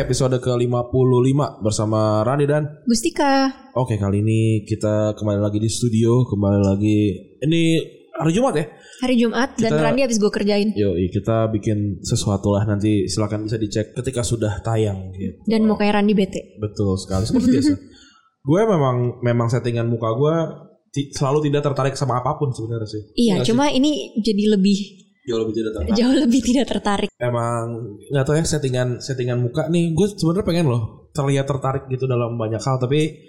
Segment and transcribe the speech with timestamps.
[0.00, 3.52] Episode ke-55 bersama Rani dan Gustika.
[3.76, 6.98] Oke kali ini kita kembali lagi di studio Kembali lagi
[7.44, 7.62] Ini
[8.16, 8.66] hari Jumat ya
[9.00, 10.68] Hari Jumat dan Kita- Randy habis gue kerjain.
[10.76, 15.40] Yo, kita bikin sesuatu lah nanti silakan bisa dicek ketika sudah tayang gitu.
[15.48, 16.60] Dan mau kayak Randy bete.
[16.60, 17.74] Betul sekali seperti biasa.
[18.52, 20.34] gue memang memang settingan muka gue
[21.16, 23.02] selalu tidak tertarik sama apa pun sebenarnya sih.
[23.16, 24.90] Iya, Nggak cuma ini jadi lebih sih?
[25.30, 25.94] Jauh lebih tidak tertarik.
[25.94, 27.10] jauh lebih tidak tertarik.
[27.16, 27.64] Emang
[28.10, 30.82] nggak tahu ya settingan settingan muka nih gue sebenarnya pengen loh
[31.14, 33.22] terlihat tertarik gitu dalam banyak hal tapi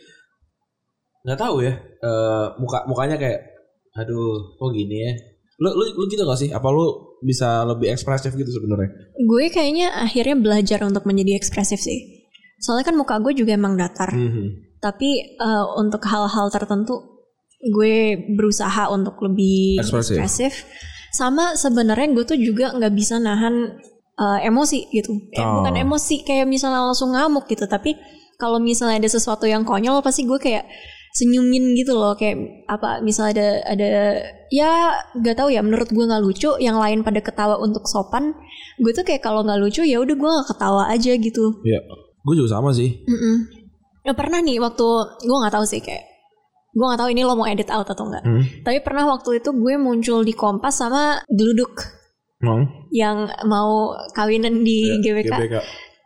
[1.22, 3.40] nggak tahu ya eh, muka mukanya kayak
[3.94, 5.14] aduh kok gini ya.
[5.62, 6.50] Lu lu, lu gitu gak sih?
[6.50, 6.90] Apa lu
[7.22, 8.90] bisa lebih ekspresif gitu sebenarnya?
[9.22, 12.26] Gue kayaknya akhirnya belajar untuk menjadi ekspresif sih.
[12.58, 14.10] Soalnya kan muka gue juga emang datar.
[14.10, 14.82] Mhm.
[14.82, 17.22] Tapi eh, untuk hal-hal tertentu
[17.62, 20.18] gue berusaha untuk lebih Ekspresif.
[20.18, 20.54] ekspresif.
[21.12, 23.76] Sama sebenarnya gue tuh juga nggak bisa nahan
[24.16, 25.12] eh, emosi gitu.
[25.32, 25.60] Eh, Oh.
[25.60, 27.68] Bukan emosi kayak misalnya langsung ngamuk gitu.
[27.68, 27.96] Tapi
[28.36, 30.66] kalau misalnya ada sesuatu yang konyol pasti gue kayak
[31.12, 32.40] senyumin gitu loh kayak
[32.72, 33.90] apa misalnya ada ada
[34.48, 38.32] ya nggak tahu ya menurut gue nggak lucu yang lain pada ketawa untuk sopan
[38.80, 41.84] gue tuh kayak kalau nggak lucu ya udah gue nggak ketawa aja gitu Ya,
[42.24, 43.04] gue juga sama sih.
[43.04, 43.36] Mm-mm.
[44.02, 44.88] Ya pernah nih waktu
[45.20, 46.08] gue nggak tahu sih kayak
[46.72, 48.24] gue nggak tahu ini lo mau edit out atau enggak.
[48.24, 48.44] Hmm.
[48.62, 51.84] Tapi pernah waktu itu gue muncul di Kompas sama Geluduk
[52.40, 52.88] Emang?
[52.90, 55.30] yang mau kawinan di Ya, GBK.
[55.30, 55.56] GBK.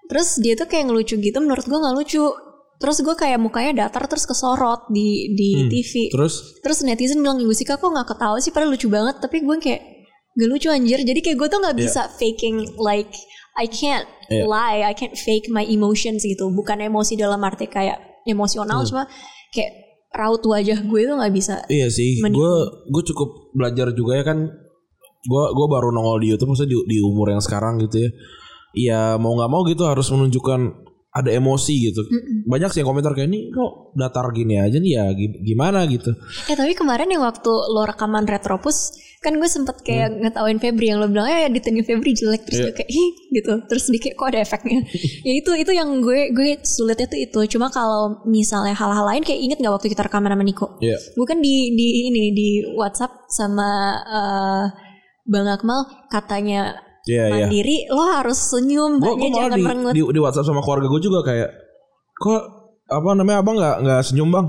[0.05, 2.25] Terus dia tuh kayak ngelucu gitu, menurut gue nggak lucu.
[2.75, 5.69] Terus gue kayak mukanya datar terus kesorot di di Hmm.
[5.69, 6.11] TV.
[6.11, 9.21] Terus Terus netizen bilang Ibu Sika kok nggak ketawa sih, padahal lucu banget.
[9.21, 9.81] Tapi gue kayak
[10.33, 10.99] gak lucu anjir.
[10.99, 11.83] Jadi kayak gue tuh nggak Iya.
[11.85, 13.13] bisa faking like
[13.55, 14.43] I can't Iya.
[14.43, 16.51] lie, I can't fake my emotions gitu.
[16.51, 18.89] Bukan emosi dalam arti kayak emosional, Hmm.
[18.89, 19.03] cuma
[19.53, 19.71] kayak
[20.15, 21.55] raut wajah gue tuh nggak bisa.
[21.67, 22.53] Iya sih, gue
[22.87, 24.47] gue cukup belajar juga ya kan.
[25.21, 28.09] Gue gue baru nongol di YouTube, maksudnya di, di umur yang sekarang gitu ya.
[28.75, 30.61] Iya mau nggak mau gitu harus menunjukkan
[31.11, 32.03] ada emosi gitu.
[32.43, 36.11] Banyak sih yang komentar kayak ini kok datar gini aja nih ya gi- gimana gitu.
[36.45, 38.91] Eh tapi kemarin yang waktu lo rekaman Retropus
[39.25, 40.17] kan gue sempet kayak Hmm.
[40.21, 42.45] ngetawain Febri yang lo bilang ya editannya Febri jelek.
[42.45, 43.53] Terus gue kayak ih gitu.
[43.65, 44.85] Terus dikit kok ada efeknya?
[45.27, 47.39] Ya itu itu yang gue gue sulitnya tuh itu.
[47.51, 50.77] Cuma kalau misalnya hal-hal lain kayak inget nggak waktu kita rekaman sama Niko?
[50.77, 50.97] Iya.
[51.01, 53.69] gue kan di di ini di WhatsApp sama
[53.99, 54.65] eh,
[55.25, 57.33] Bang Akmal katanya Iya iya.
[57.49, 59.93] mandiri lo harus senyum banyak jangan di, merengut.
[59.93, 61.49] di di WhatsApp sama keluarga gue juga kayak
[62.15, 62.41] kok
[62.85, 64.45] apa namanya abang nggak nggak senyum bang?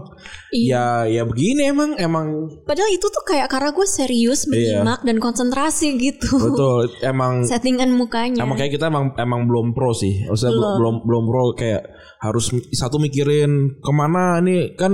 [0.53, 0.69] Iya.
[0.69, 2.27] Ya ya begini emang emang
[2.63, 4.85] padahal itu tuh kayak karena gue serius Iya.
[4.85, 9.91] menyimak dan konsentrasi gitu betul emang settingan mukanya Emang kayak kita emang emang belum pro
[9.91, 10.29] sih.
[10.29, 10.95] Maksudnya belum Belum.
[11.01, 11.83] belum, pro kayak
[12.19, 14.93] harus satu mikirin ke mana ini kan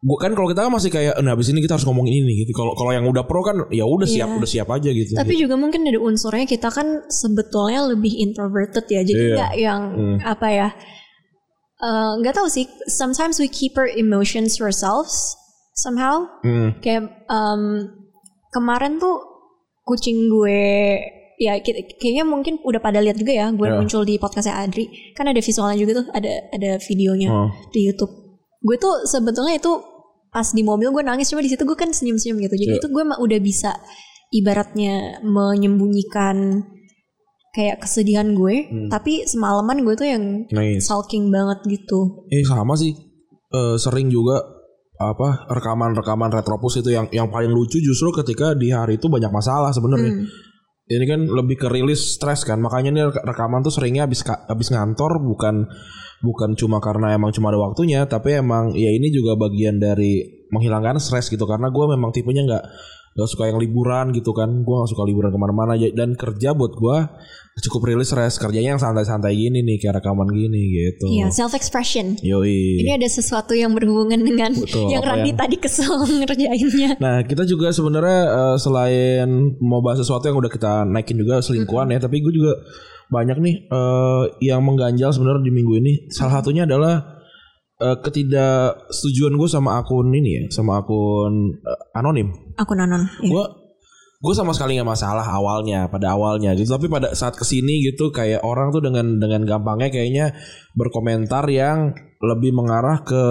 [0.00, 2.36] gua kan kalau kita kan masih kayak nah habis ini kita harus ngomong ini nih
[2.42, 2.52] gitu.
[2.52, 4.36] Kalau kalau yang udah pro kan ya udah siap Iya.
[4.36, 5.14] udah siap aja gitu.
[5.14, 9.00] Tapi juga mungkin ada unsurnya kita kan sebetulnya lebih introverted ya.
[9.00, 9.34] Jadi Iya.
[9.38, 10.18] nggak yang Hmm.
[10.20, 10.68] apa ya?
[11.80, 12.66] Eh, nggak tahu sih.
[12.86, 15.34] Sometimes we keep our emotions to ourselves
[15.74, 16.28] somehow.
[16.42, 16.78] Hmm.
[16.78, 17.62] Kayak em,
[18.50, 19.18] kemarin tuh
[19.82, 20.62] kucing gue
[21.34, 21.58] ya
[21.98, 23.74] kayaknya mungkin udah pada lihat juga ya gue Ya.
[23.74, 27.50] muncul di podcastnya Adri kan ada visualnya juga tuh ada ada videonya Oh.
[27.74, 28.08] di YouTube
[28.62, 29.72] gue tuh sebetulnya itu
[30.30, 32.80] pas di mobil gue nangis cuma di situ gue kan senyum senyum gitu jadi Ya.
[32.80, 33.74] itu gue udah bisa
[34.30, 36.64] ibaratnya menyembunyikan
[37.54, 38.88] kayak kesedihan gue Hmm.
[38.90, 40.84] tapi semalaman gue tuh yang Nice.
[40.84, 42.90] sulking banget gitu Eh sama sih.
[43.48, 44.42] Eh, sering juga
[44.94, 49.70] apa rekaman-rekaman retropus itu yang yang paling lucu justru ketika di hari itu banyak masalah
[49.70, 50.10] sebenarnya.
[50.10, 50.26] Hmm.
[50.84, 52.60] Ini kan lebih ke rilis stres kan.
[52.60, 55.64] Makanya rek- rekaman tuh seringnya habis habis ngantor bukan
[56.20, 60.96] bukan cuma karena emang cuma ada waktunya, tapi emang ya ini juga bagian dari menghilangkan
[60.98, 62.64] stres gitu karena gue memang tipenya nggak
[63.14, 64.62] nggak suka yang liburan gitu kan.
[64.62, 66.96] Gue nggak suka liburan ke mana-mana dan kerja buat gue
[67.54, 71.06] cukup rilis stres kerjanya yang santai-santai gini nih kayak rekaman gini gitu.
[71.06, 72.82] Iya self expression Yoi.
[72.82, 77.22] ini ada sesuatu yang berhubungan dengan Betul, yang apa Randy yang- tadi kesel ngerjainnya Nah
[77.22, 82.02] kita juga sebenarnya eh, selain mau bahas sesuatu yang udah kita naikin juga selingkuhan ya,
[82.02, 82.58] tapi gue juga
[83.06, 85.92] banyak nih eh, yang mengganjal sebenarnya di minggu ini.
[86.10, 87.22] Salah satunya adalah
[87.80, 92.30] eh, ketidaksetujuan gue sama akun ini ya, sama akun eh, anonim.
[92.58, 93.08] Akun anon.
[93.22, 93.30] Iya.
[93.30, 93.44] Gue
[94.24, 98.08] gue sama sekali nggak masalah awalnya pada awalnya gitu tapi pada saat ke sini gitu
[98.08, 100.32] kayak orang tuh dengan dengan gampangnya kayaknya
[100.72, 101.92] berkomentar yang
[102.24, 103.22] lebih mengarah ke,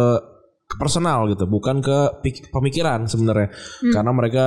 [0.69, 3.49] ke personal gitu bukan ke pik- pemikiran sebenarnya
[3.89, 4.45] karena mereka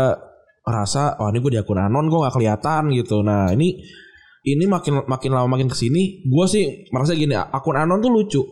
[0.63, 3.83] rasa oh ini gue di akun anon gue nggak kelihatan gitu nah ini
[4.47, 8.43] ini makin makin lama makin ke sini gue sih merasa gini akun anon tuh lucu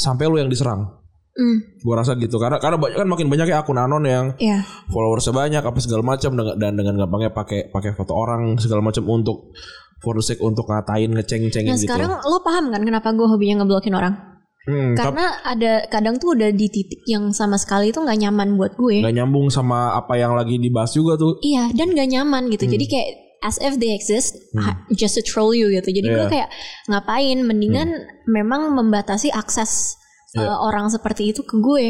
[0.00, 0.96] sampai lu yang diserang
[1.30, 4.66] Hmm, gue rasa gitu karena karena banyak kan makin banyak ya akun anon yang Iya.
[4.90, 9.54] followersnya banyak apa segala macam dan dengan gampangnya pakai pakai foto orang segala macam untuk
[10.02, 11.86] for the sake untuk ngatain ngeceng-cengin Nah gitu.
[11.86, 14.14] sekarang lo paham kan kenapa gue hobinya ngeblokin orang?
[14.60, 18.76] Hmm, Karena ada kadang tuh udah di titik yang sama sekali itu nggak nyaman buat
[18.76, 19.00] gue.
[19.00, 21.38] nggak nyambung sama apa yang lagi dibahas juga tuh.
[21.40, 22.66] Iya dan gak nyaman gitu.
[22.66, 22.74] Hmm.
[22.74, 23.08] Jadi kayak
[23.40, 25.88] as if they exist ha- just to troll you gitu.
[25.90, 26.28] Jadi gue Iya.
[26.28, 26.48] kayak
[26.86, 27.38] ngapain?
[27.40, 27.88] Mendingan
[28.26, 29.96] memang membatasi akses
[30.32, 30.46] Iya.
[30.46, 31.86] uh, orang seperti itu ke gue.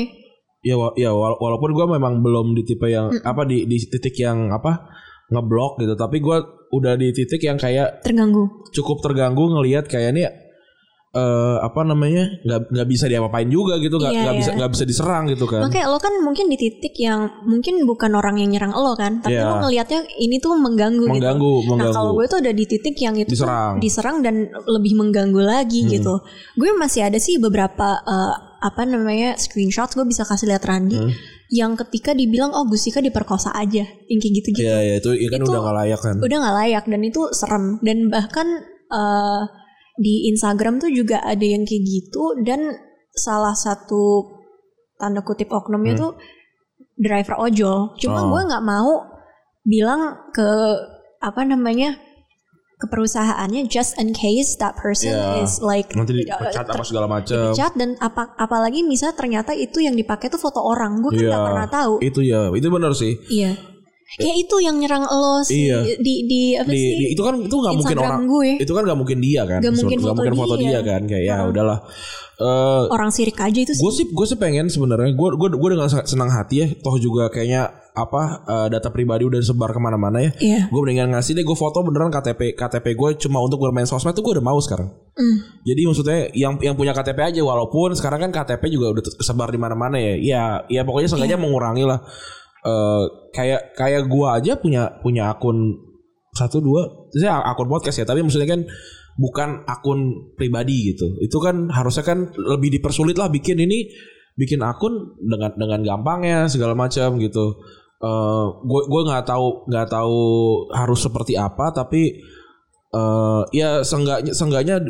[0.61, 4.15] Ya, wa- ya wala- walaupun gue memang belum di tipe yang apa di di titik
[4.15, 4.87] yang apa
[5.27, 6.37] ngeblok gitu, tapi gue
[6.71, 8.67] udah di titik yang kayak Terganggu.
[8.71, 10.27] cukup terganggu ngelihat kayak ini
[11.11, 14.57] eh apa namanya nggak nggak bisa diapa-apain juga gitu nggak Iya, nggak bisa iya.
[14.63, 18.39] nggak bisa diserang gitu kan Makanya lo kan mungkin di titik yang mungkin bukan orang
[18.39, 19.43] yang nyerang lo kan, tapi Iya.
[19.45, 21.11] lo ngelihatnya ini tuh mengganggu, gitu.
[21.11, 23.83] mengganggu Nah mengganggu kalau gue tuh udah di titik yang itu Diserang.
[23.83, 24.35] diserang dan
[24.65, 25.91] lebih mengganggu lagi Hmm.
[25.91, 26.15] gitu.
[26.55, 31.11] Gue masih ada sih beberapa eh, apa namanya screenshot gue bisa kasih lihat Randi Hmm.
[31.51, 34.63] yang ketika dibilang oh Gusika diperkosa aja, yang kayak gitu-gitu.
[34.63, 37.21] Iya ya itu, ya kan Itu udah nggak layak kan Udah nggak layak dan itu
[37.33, 38.47] serem dan bahkan
[38.91, 39.43] eh,
[40.01, 42.73] di Instagram tuh juga ada yang kayak gitu dan
[43.13, 44.25] salah satu
[44.97, 46.01] tanda kutip oknumnya Hmm.
[46.01, 46.13] tuh
[46.97, 47.93] driver ojol.
[47.97, 48.33] Cuma Oh.
[48.33, 48.91] gue nggak mau
[49.63, 50.01] bilang
[50.31, 50.49] ke
[51.21, 52.01] apa namanya
[52.77, 55.45] ke perusahaannya just in case that person Iya.
[55.45, 59.93] is like nanti dipecat apa segala macam dipecat dan apa apalagi misalnya ternyata itu yang
[59.93, 61.49] dipakai tuh foto orang gue kan nggak Iya.
[61.53, 63.53] pernah tahu itu ya itu benar sih iya
[64.17, 65.87] ya itu yang nyerang lo sih Iya.
[65.99, 66.91] di di apa di, sih?
[66.99, 68.51] di- itu kan itu nggak mungkin Instagram orang gue.
[68.59, 70.67] itu kan nggak mungkin dia kan Nggak mungkin foto mungkin foto dia.
[70.67, 71.79] dia kan kayak ya udahlah.
[72.35, 73.79] Eh orang sirik aja itu sih.
[73.79, 77.29] gue sih gue sih pengen sebenarnya gue gue gue dengan senang hati ya toh juga
[77.29, 80.31] kayaknya apa eh, data pribadi udah sebar ke mana-mana ya.
[80.35, 80.61] Iya.
[80.67, 84.23] Gue mendingan ngasih deh gue foto beneran KTP KTP gue cuma untuk bermain sosmed tuh
[84.23, 84.91] gue udah mau sekarang.
[85.11, 85.37] Hmm.
[85.61, 89.59] jadi maksudnya yang yang punya KTP aja walaupun sekarang kan KTP juga udah tersebar di
[89.59, 90.15] mana-mana ya.
[90.17, 91.45] Ya ya pokoknya seenggaknya Iya.
[91.45, 92.01] mengurangi lah
[92.61, 95.81] Eh, kayak kayak gue aja punya punya akun
[96.31, 98.69] satu dua saya akun podcast ya tapi maksudnya kan
[99.17, 101.17] bukan akun pribadi gitu.
[101.25, 103.89] Itu kan harusnya kan lebih dipersulit lah bikin ini
[104.37, 107.65] bikin akun dengan dengan gampangnya segala macam gitu.
[108.65, 110.21] Gue gue nggak tahu nggak tahu
[110.77, 112.21] harus seperti apa tapi
[112.91, 113.81] eh ya
[114.37, 114.85] seenggaknya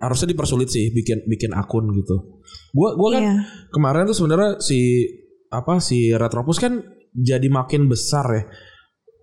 [0.00, 2.40] harusnya dipersulit sih bikin bikin akun gitu.
[2.76, 3.36] Gue gue kan Iya.
[3.72, 5.08] kemarin tuh sebenarnya si
[5.48, 6.82] apa si Retropus kan
[7.14, 8.44] jadi makin besar ya.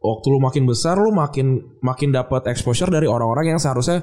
[0.01, 4.01] Waktu lu makin besar lu makin makin dapat exposure dari orang-orang yang seharusnya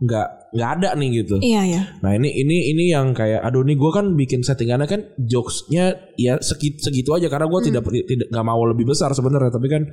[0.00, 1.36] nggak nggak ada nih gitu.
[1.44, 5.00] iya ya Nah ini ini ini yang kayak aduh nih gue kan bikin settingannya kan
[5.20, 9.68] jokesnya ya segitu, segitu aja karena gue tidak tidak nggak mau lebih besar sebenarnya tapi
[9.68, 9.84] kan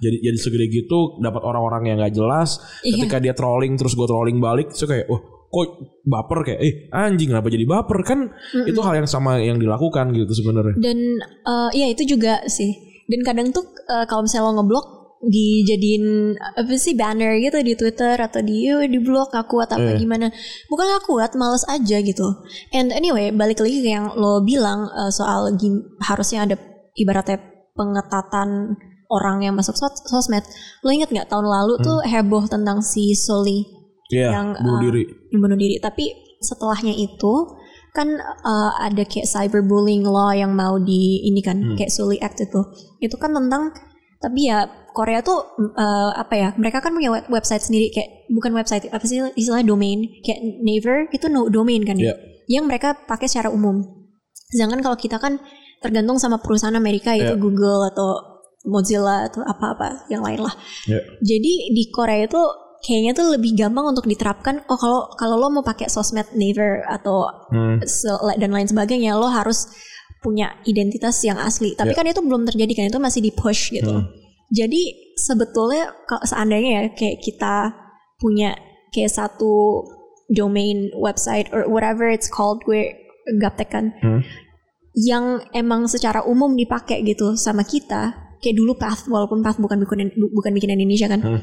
[0.00, 3.04] jadi jadi segede gitu dapat orang-orang yang nggak jelas Iya.
[3.04, 5.66] ketika dia trolling terus gue trolling balik so kayak wah kok
[6.02, 7.98] baper kayak eh anjing kenapa jadi baper?
[8.02, 8.30] Kan
[8.62, 10.78] itu hal yang sama yang dilakukan gitu sebenarnya.
[10.78, 10.98] dan
[11.44, 12.70] eh, iya itu juga sih.
[13.04, 14.86] Dan kadang tuh eh, kalau misalnya lo ngeblok
[15.20, 19.90] dijadiin apa sih banner gitu di Twitter atau di "Yo, di blok gak kuat apa
[19.90, 19.98] Iya.
[19.98, 20.32] gimana.
[20.66, 22.24] Bukan gak kuat males aja gitu.
[22.70, 26.56] And anyway balik lagi ke yang lo bilang eh, soal gim- harusnya ada
[26.94, 27.36] ibaratnya
[27.74, 30.46] pengetatan orang yang masuk sos- sosmed.
[30.80, 33.66] Lo inget nggak tahun lalu tuh heboh tentang si Soli
[34.10, 35.02] Iya, yang, bunuh uh, diri.
[35.30, 35.74] yang bunuh diri.
[35.78, 36.04] Tapi
[36.42, 37.34] setelahnya itu
[37.90, 41.74] kan uh, ada kayak cyberbullying law yang mau di ini kan Hmm.
[41.74, 42.60] kayak Sully Act itu.
[42.98, 43.74] Itu kan tentang
[44.20, 45.38] tapi ya Korea tuh
[45.74, 46.48] uh, apa ya?
[46.54, 51.08] Mereka kan punya web- website sendiri kayak bukan website apa sih istilahnya domain kayak Naver
[51.10, 52.10] itu no domain kan ya.
[52.10, 52.14] Iya.
[52.60, 53.82] Yang mereka pakai secara umum.
[54.50, 55.38] Sedangkan kalau kita kan
[55.80, 57.32] tergantung sama perusahaan Amerika Iya.
[57.32, 58.18] yaitu Google atau
[58.60, 60.52] Mozilla atau apa-apa yang lain lah.
[60.84, 61.00] Ya.
[61.24, 62.42] Jadi di Korea itu
[62.80, 64.64] kayaknya tuh lebih gampang untuk diterapkan.
[64.66, 67.80] Oh kalau kalau lo mau pakai sosmed Naver atau Hmm.
[68.36, 69.68] dan lain sebagainya, lo harus
[70.20, 71.72] punya identitas yang asli.
[71.72, 71.96] Tapi Ya.
[71.96, 73.88] kan itu belum terjadi kan itu masih di push gitu.
[73.90, 74.08] Hmm.
[74.50, 77.72] Jadi sebetulnya kalau seandainya ya kayak kita
[78.18, 78.52] punya
[78.90, 79.84] kayak satu
[80.28, 82.92] domain website or whatever it's called gue
[83.38, 84.20] gaptek kan Hmm.
[84.92, 90.10] yang emang secara umum dipakai gitu sama kita kayak dulu Path walaupun Path bukan bikin
[90.16, 91.40] bukan bikin Indonesia kan Hmm.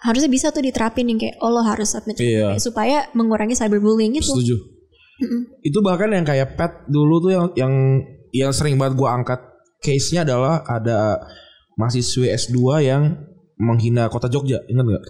[0.00, 2.58] Harusnya bisa tuh diterapin yang kayak oh lo harus submit Iya.
[2.58, 4.56] supaya mengurangi cyberbullying itu Setuju.
[5.62, 7.72] Itu bahkan yang kayak pet dulu tuh yang yang
[8.34, 9.40] yang sering banget gue angkat
[9.78, 11.22] case-nya adalah ada
[11.76, 13.02] mahasiswa S2 yang
[13.54, 15.04] menghina kota Jogja, ingat nggak?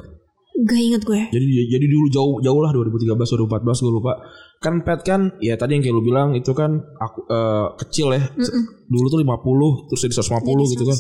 [0.65, 1.19] Gak inget gue.
[1.33, 4.13] Jadi jadi dulu jauh jauh lah 2013 2014 gue lupa.
[4.61, 8.23] Kan pet kan ya tadi yang kayak lu bilang itu kan aku eh, kecil ya.
[8.87, 10.99] Dulu tuh 50 terus jadi 150 gitu kan.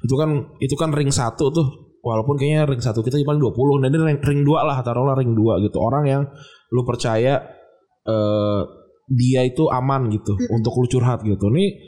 [0.00, 1.68] Itu kan itu kan ring satu tuh.
[2.04, 5.32] Walaupun kayaknya ring satu kita paling 20 dan ini ring, ring 2 lah taruhlah ring
[5.32, 5.80] 2 gitu.
[5.80, 6.28] Orang yang
[6.68, 7.40] lu percaya
[8.04, 8.60] eh
[9.08, 11.48] dia itu aman gitu untuk lu curhat gitu.
[11.48, 11.80] Nih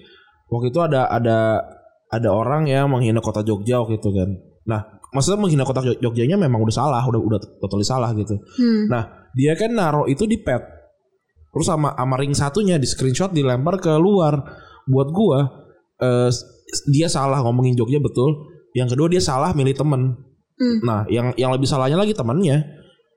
[0.49, 1.61] waktu itu ada ada
[2.09, 4.31] ada orang yang menghina kota Jogja waktu itu kan.
[4.67, 4.81] Nah,
[5.13, 8.41] maksudnya menghina kota Jog- Jogjanya memang udah salah, udah udah totally salah gitu.
[8.57, 8.89] Hmm.
[8.89, 10.63] Nah, dia kan naro itu di pet.
[11.53, 14.41] Terus sama sama ring satunya di screenshot dilempar ke luar.
[14.87, 15.39] Buat gua
[15.99, 16.31] eh,
[16.91, 18.56] dia salah ngomongin Jogja betul.
[18.77, 20.21] Yang kedua dia salah milih temen.
[20.57, 20.79] Hmm.
[20.85, 22.77] Nah, yang yang lebih salahnya lagi temannya.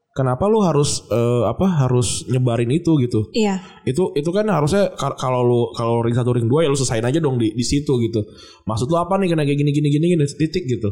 [0.10, 3.30] Kenapa lu harus eh, apa harus nyebarin itu gitu?
[3.32, 3.62] Iya.
[3.88, 7.06] Itu itu kan harusnya kal- kalau lu kalau ring satu ring dua ya lu selesain
[7.06, 8.24] aja dong di di situ gitu.
[8.68, 10.90] Maksud lu apa nih kena kayak gini gini gini gini titik gitu.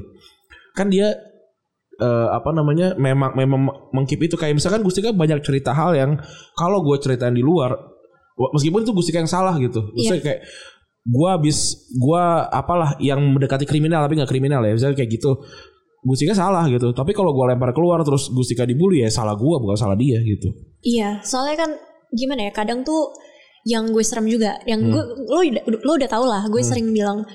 [0.77, 1.11] Kan dia
[1.97, 6.11] eh, apa namanya memang memang mengkip itu kayak misalkan Gustika banyak cerita hal yang
[6.55, 7.73] kalau gue ceritain di luar
[8.53, 9.91] meskipun itu Gustika yang salah gitu.
[9.97, 10.41] Maksudnya kayak
[11.07, 15.39] gue habis gue apalah yang mendekati kriminal tapi nggak kriminal ya misalnya kayak gitu.
[16.03, 16.93] Gustika salah gitu.
[16.93, 20.51] Tapi kalau gue lempar keluar terus Gustika dibully ya salah gue bukan salah dia gitu.
[20.83, 21.71] Iya, soalnya kan
[22.15, 23.11] gimana ya, kadang tuh
[23.67, 25.43] yang gue serem juga, yang gue lo
[25.83, 27.27] lo udah tau lah, gue sering bilang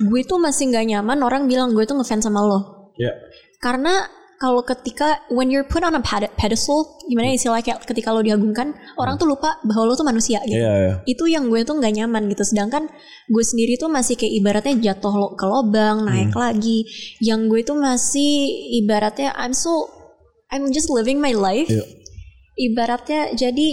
[0.00, 3.12] gue tuh masih nggak nyaman orang bilang gue tuh ngefans sama lo, Ya.
[3.60, 8.10] karena kalau ketika when you're put on a ped- pedestal, gimana ya istilahnya kayak ketika
[8.10, 10.58] lo diagungkan, orang tuh lupa bahwa lo tuh manusia gitu.
[10.58, 10.94] Iya iya.
[11.06, 12.42] Itu yang gue tuh nggak nyaman gitu.
[12.42, 12.90] Sedangkan
[13.26, 16.84] gue sendiri tuh masih kayak ibaratnya jatuh lo- ke lobang, naik lagi.
[17.18, 18.32] Yang gue tuh masih
[18.78, 19.88] ibaratnya I'm so
[20.50, 21.70] I'm just living my life.
[21.70, 21.84] Iya.
[22.54, 23.68] Ibaratnya jadi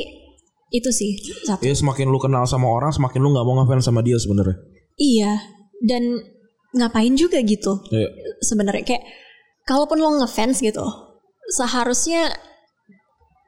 [0.71, 1.61] itu sih satu.
[1.67, 4.55] Ya semakin lu kenal sama orang semakin lu nggak mau ngefans sama dia sebenarnya.
[4.95, 5.31] Iya.
[5.83, 6.03] Dan
[6.71, 8.07] ngapain juga gitu Iya.
[8.39, 9.03] sebenarnya kayak
[9.67, 10.83] kalaupun lo ngefans gitu
[11.51, 12.31] seharusnya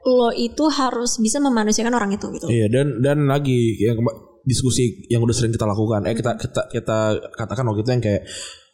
[0.04, 2.46] lo itu harus bisa memanusiakan orang itu gitu.
[2.52, 3.96] Iya dan dan lagi yang
[4.44, 6.04] diskusi yang udah sering kita lakukan.
[6.04, 6.98] Eh kita kita kita
[7.32, 8.22] katakan waktu itu yang kayak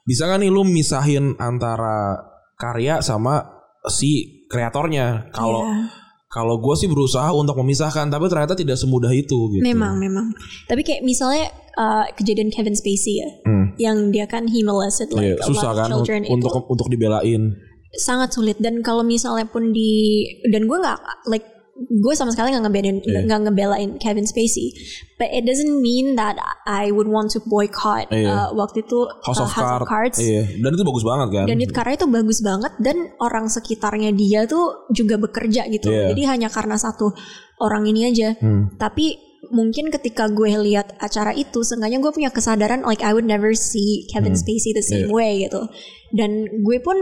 [0.02, 2.18] bisa kan nih lu misahin antara
[2.58, 3.46] karya sama
[3.86, 5.30] si kreatornya.
[5.30, 5.86] Kalau Iya.
[6.30, 9.62] Kalau gue sih berusaha untuk memisahkan tapi ternyata tidak semudah itu gitu.
[9.62, 10.30] Memang, memang.
[10.64, 13.74] Tapi kayak misalnya uh, kejadian Kevin Spacey ya, Hmm.
[13.76, 16.52] yang dia kan he molested like Iya, a susah lot of kan children itu untuk
[16.64, 17.58] untuk dibelain.
[17.90, 18.54] sangat sulit.
[18.62, 23.20] Dan kalau misalnya pun di dan gue nggak like gue sama sekali nggak ngebelain Iya.
[23.24, 24.76] nggak ngebelain Kevin Spacey,
[25.16, 26.36] but it doesn't mean that
[26.68, 28.28] I would want to boycott Iya.
[28.28, 30.20] uh, waktu itu House, uh, of, Cards.
[30.20, 30.60] Iya.
[30.60, 31.44] Dan itu bagus banget kan.
[31.48, 35.88] Dan itu karena itu bagus banget dan orang sekitarnya dia tuh juga bekerja gitu.
[35.88, 36.12] Iya.
[36.12, 37.16] Jadi hanya karena satu
[37.64, 38.36] orang ini aja.
[38.36, 38.76] Hmm.
[38.76, 39.16] Tapi
[39.48, 44.04] mungkin ketika gue lihat acara itu, seenggaknya gue punya kesadaran like I would never see
[44.12, 44.42] Kevin Hmm.
[44.44, 45.64] Spacey the same way gitu.
[46.12, 47.00] Dan gue pun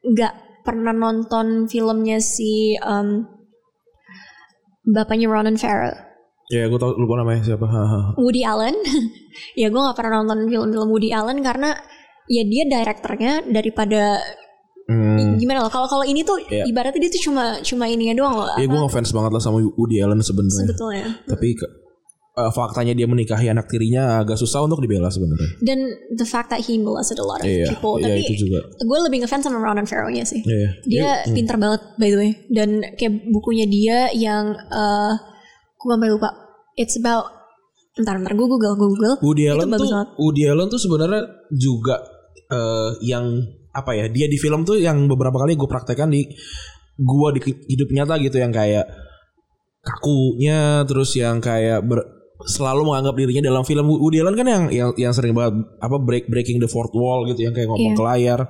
[0.00, 3.39] nggak pernah nonton filmnya si um,
[4.90, 5.94] bapaknya Ronan Farrow.
[6.50, 7.66] Ya gue tau lupa namanya siapa.
[8.16, 8.74] Woody Allen.
[9.60, 11.78] ya gue nggak pernah nonton film-film Woody Allen karena
[12.26, 14.18] ya dia direkturnya daripada
[14.90, 15.38] Hmm.
[15.38, 16.66] gimana loh kalau kalau ini tuh Iya.
[16.66, 19.62] ibaratnya dia tuh cuma cuma ininya doang loh Ya gue apa, ngefans banget lah sama
[19.62, 20.66] Woody Allen sebenarnya.
[20.66, 21.46] sebetulnya Tapi
[22.40, 25.50] eh, faktanya dia menikahi anak tirinya agak susah untuk dibela sebenarnya.
[25.60, 25.78] dan
[26.12, 28.60] the fact that he molested a lot of Iya, people iya tapi itu juga.
[28.72, 30.68] gue lebih ngefans sama Ronan Farrow-nya sih Iya.
[30.82, 35.12] dia pinter banget by the way dan kayak bukunya dia yang eh
[35.76, 36.28] gue sampai lupa
[36.74, 37.24] it's about
[37.96, 42.00] ntar ntar gue google gue google Woody Allen tuh banget Woody Allen tuh sebenarnya juga
[42.48, 43.24] eh, yang
[43.70, 46.26] apa ya dia di film tuh yang beberapa kali gue praktekkan di
[46.96, 48.84] gua di hidup nyata gitu yang kayak
[49.80, 53.88] kakunya terus yang kayak ber- selalu menganggap dirinya dalam film.
[53.88, 57.44] Woody Allen kan yang yang, yang sering banget apa break breaking the fourth wall gitu
[57.44, 57.98] yang kayak ngomong Iya.
[57.98, 58.40] ke layar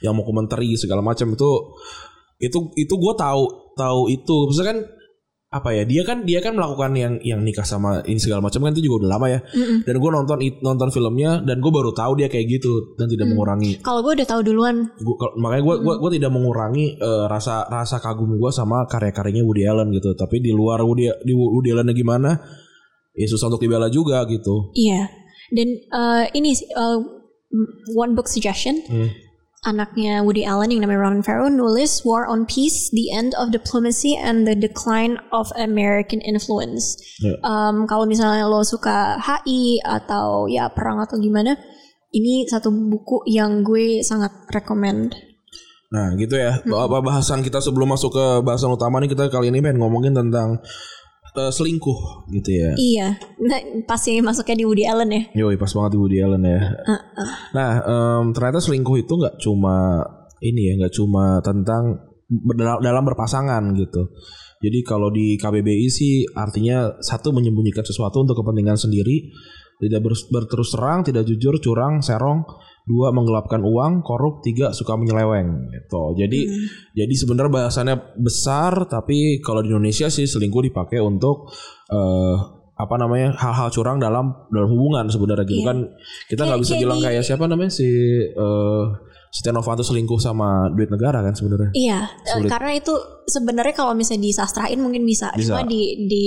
[0.00, 1.30] yang mau komentari segala macam.
[1.30, 1.50] Itu
[2.36, 3.42] itu itu gue tahu
[3.74, 4.36] tahu itu.
[4.48, 4.80] Maksudnya kan
[5.46, 8.74] apa ya dia kan dia kan melakukan yang yang nikah sama ini segala macam kan
[8.74, 9.40] itu juga udah lama ya.
[9.40, 9.86] Mm-mm.
[9.86, 13.78] dan gue nonton nonton filmnya dan gue baru tahu dia kayak gitu dan tidak mengurangi.
[13.80, 14.90] Kalau gue udah tahu duluan.
[14.98, 19.46] Gua, kalau- makanya gue gua, gua tidak mengurangi eh, rasa rasa kagum gue sama karya-karyanya
[19.46, 20.12] Woody Allen gitu.
[20.12, 22.36] Tapi di luar Woody di Woody Allen gimana
[23.16, 25.08] ya susah untuk dibela juga gitu iya
[25.50, 26.98] dan eh, ini eh,
[27.96, 29.10] one book suggestion Hmm.
[29.66, 34.14] anaknya Woody Allen yang namanya Ronan Farrow nulis War on Peace, The End of Diplomacy
[34.14, 36.94] and the Decline of American Influence.
[37.18, 37.34] Ya.
[37.42, 41.58] Um, kalau misalnya lo suka HI atau ya perang atau gimana,
[42.14, 45.18] ini satu buku yang gue sangat recommend.
[45.86, 49.62] Nah gitu ya Apa bahasan kita sebelum masuk ke bahasan utama nih Kita kali ini
[49.62, 50.58] pengen ngomongin tentang
[51.36, 52.00] eh, selingkuh
[52.32, 52.70] gitu ya.
[52.74, 55.22] Iya, nah, pasti masuknya di Woody Allen ya.
[55.44, 56.60] Yoi pas banget di Woody Allen ya.
[57.52, 60.00] Nah em, ternyata selingkuh itu nggak cuma
[60.40, 62.00] ini ya nggak cuma tentang
[62.82, 64.10] dalam berpasangan gitu.
[64.56, 69.28] Jadi kalau di KBBI sih artinya satu menyembunyikan sesuatu untuk kepentingan sendiri,
[69.78, 72.42] tidak ber- berterus terang, tidak jujur, curang, serong,
[72.86, 76.14] dua menggelapkan uang, korup, tiga suka menyeleweng gitu.
[76.14, 76.40] Jadi
[76.94, 81.50] jadi sebenarnya bahasannya besar, tapi kalau di Indonesia sih selingkuh dipakai untuk
[81.90, 82.36] eh,
[82.76, 85.66] apa namanya hal-hal curang dalam dalam hubungan sebenarnya gitu Iya.
[85.66, 85.78] kan
[86.28, 87.88] kita nggak bisa kayak bilang di- kayak siapa namanya si
[88.22, 88.84] eh
[89.30, 91.70] Setia Novanto selingkuh sama duit negara kan sebenarnya.
[91.70, 92.48] Iya, eh, Sulit.
[92.48, 92.92] karena itu
[93.24, 95.52] sebenarnya kalau misalnya disastrain mungkin bisa, Bisa.
[95.52, 96.24] cuma di di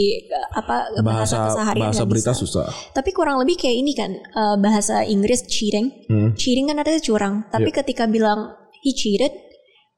[0.51, 2.39] apa bahasa, Bahasa keseharian bahasa berita bisa.
[2.39, 2.67] susah.
[2.91, 5.89] Tapi kurang lebih kayak ini kan eh, bahasa Inggris cheating.
[6.05, 6.29] Hmm.
[6.33, 7.35] Cheating kan artinya curang.
[7.47, 9.33] Tapi ketika bilang he cheated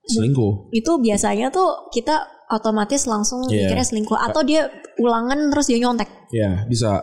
[0.01, 0.71] Selingkuh.
[0.71, 3.69] itu biasanya tuh kita otomatis langsung Iya.
[3.69, 4.67] mikirnya selingkuh atau dia
[4.97, 6.09] ulangan terus dia nyontek.
[6.31, 6.99] Ya, bisa.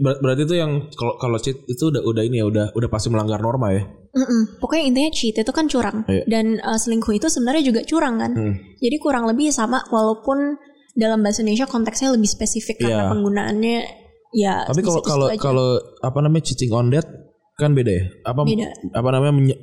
[0.00, 3.08] Ber- berarti itu yang kalau kalau cheat itu udah udah ini ya udah udah pasti
[3.08, 3.82] melanggar norma ya.
[4.10, 4.58] Mm-mm.
[4.58, 6.22] Pokoknya intinya cheat itu kan curang Iya.
[6.24, 8.32] dan eh, selingkuh itu sebenarnya juga curang kan.
[8.32, 8.54] Hmm.
[8.78, 10.58] Jadi kurang lebih sama walaupun
[10.94, 13.10] dalam bahasa Indonesia konteksnya lebih spesifik karena Iya.
[13.10, 13.78] penggunaannya
[14.32, 14.54] ya.
[14.64, 15.68] Tapi kalau kalau kalau
[16.00, 17.06] apa namanya cheating on that
[17.54, 18.04] kan beda ya?
[18.24, 18.70] Apa Beda.
[18.92, 19.60] apa namanya menye-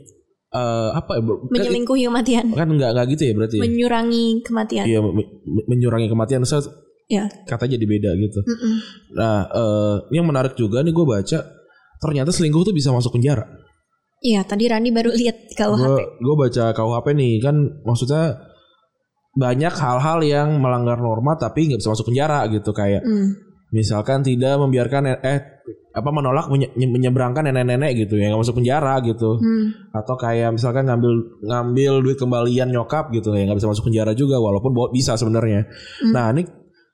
[0.51, 1.21] eh, apa ya?
[1.23, 3.61] Kan, menyelingkuhi kematian, kan nggak nggak gitu ya berarti ya?
[3.63, 4.85] menyurangi kematian.
[4.85, 6.43] Iya me- me- menyurangi kematian
[7.11, 7.27] Ya.
[7.43, 8.39] katanya jadi beda gitu.
[8.41, 8.73] Mm-mm.
[9.13, 11.39] Nah, eh, yang menarik juga nih gue baca
[11.99, 13.43] ternyata selingkuh tuh bisa masuk penjara.
[14.21, 15.99] Iya, tadi Rani baru lihat KUHP.
[16.17, 18.37] Gue baca KUHP nih kan maksudnya
[19.33, 23.31] banyak hal-hal yang melanggar norma tapi nggak bisa masuk penjara gitu kayak Hmm.
[23.71, 25.39] misalkan tidak membiarkan eh, eh,
[25.91, 29.71] apa menolak menye- menyeberangkan nenek-nenek gitu ya nggak masuk penjara gitu Hmm.
[29.95, 34.35] atau kayak misalkan ngambil ngambil duit kembalian nyokap gitu ya nggak bisa masuk penjara juga
[34.35, 35.63] walaupun bisa sebenarnya
[36.11, 36.43] nah ini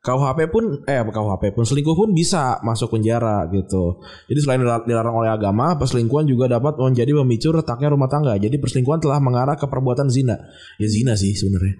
[0.07, 3.99] KUHP pun eh KUHP pun selingkuh pun bisa masuk penjara gitu.
[4.31, 8.39] Jadi selain dilar- dilarang oleh agama perselingkuhan juga dapat menjadi pemicu retaknya rumah tangga.
[8.39, 10.39] Jadi perselingkuhan telah mengarah ke perbuatan zina.
[10.79, 11.75] Ya zina sih sebenarnya.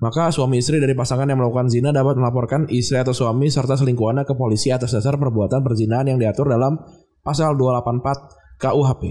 [0.00, 4.24] Maka suami istri dari pasangan yang melakukan zina dapat melaporkan istri atau suami serta selingkuhannya
[4.24, 6.80] ke polisi atas dasar perbuatan perzinahan yang diatur dalam
[7.20, 9.02] pasal 284 KUHP.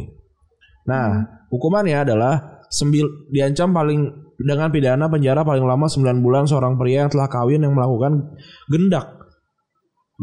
[0.86, 7.08] Nah, hukumannya adalah sembil diancam paling dengan pidana penjara paling lama 9 bulan seorang pria
[7.08, 8.36] yang telah kawin yang melakukan
[8.68, 9.16] gendak.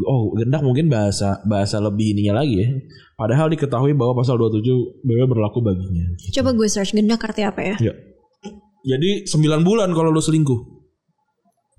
[0.09, 2.67] Oh, gendak mungkin bahasa bahasa lebih ininya lagi ya.
[3.13, 6.17] Padahal diketahui bahwa pasal 27 B berlaku baginya.
[6.33, 7.75] Coba gue search gendak arti apa ya?
[7.77, 7.93] Ya.
[8.83, 10.73] Jadi 9 bulan kalau lu selingkuh.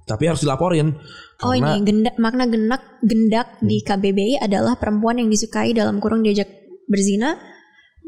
[0.04, 0.94] Tapi harus dilaporin.
[1.42, 6.46] Oh ini gendak makna gendak gendak di KBBI adalah perempuan yang disukai dalam kurung diajak
[6.86, 7.40] berzina,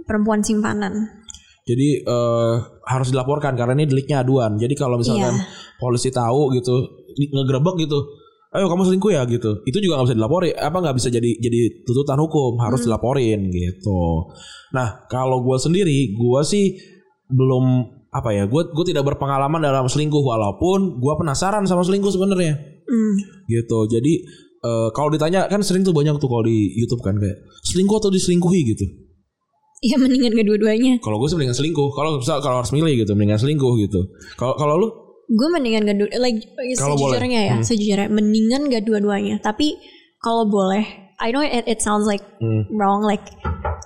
[0.06, 1.25] perempuan simpanan.
[1.66, 2.54] Jadi eh,
[2.86, 4.54] harus dilaporkan karena ini deliknya aduan.
[4.54, 5.44] Jadi kalau misalkan Iya.
[5.76, 6.86] polisi tahu gitu,
[7.18, 7.98] ngegerebek gitu,
[8.54, 10.54] ayo kamu selingkuh ya gitu, itu juga nggak bisa dilaporin.
[10.54, 12.86] Apa nggak bisa jadi jadi tuntutan hukum, harus Hmm.
[12.86, 14.30] dilaporin gitu.
[14.72, 16.78] Nah kalau gue sendiri, gue sih
[17.26, 17.64] belum
[18.08, 22.54] apa ya, gue gue tidak berpengalaman dalam selingkuh walaupun gue penasaran sama selingkuh sebenarnya
[22.86, 23.14] Hmm.
[23.44, 23.90] gitu.
[23.90, 24.22] Jadi
[24.62, 28.08] eh, kalau ditanya kan sering tuh banyak tuh kalau di YouTube kan kayak selingkuh atau
[28.08, 28.86] diselingkuhi gitu.
[29.78, 30.92] Iya mendingan kedua-duanya.
[30.98, 31.88] Kalau gue sih mendingan selingkuh.
[31.92, 34.00] Kalau misal kalau harus milih gitu, mendingan selingkuh gitu.
[34.34, 34.88] Kalau kalau lu
[35.26, 36.38] Gue mendingan gak dua, like
[36.78, 37.18] Kalau boleh.
[37.18, 37.66] sejujurnya ya, Hmm.
[37.66, 39.42] sejujurnya mendingan gak dua-duanya.
[39.42, 39.74] Tapi
[40.16, 40.86] kalau boleh,
[41.18, 42.62] I know it, it sounds like Hmm.
[42.70, 43.26] wrong, like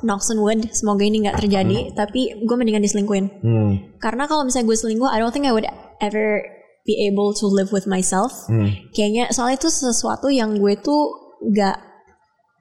[0.04, 0.68] knocks on wood.
[0.70, 1.96] Semoga ini nggak terjadi.
[1.96, 3.40] Tapi gue mendingan diselingkuhin.
[3.40, 5.64] hmm, Karena kalau misalnya gue selingkuh, I don't think I would
[5.98, 6.44] ever
[6.84, 8.44] be able to live with myself.
[8.44, 11.08] hmm, Kayaknya soalnya itu sesuatu yang gue tuh
[11.50, 11.80] gak,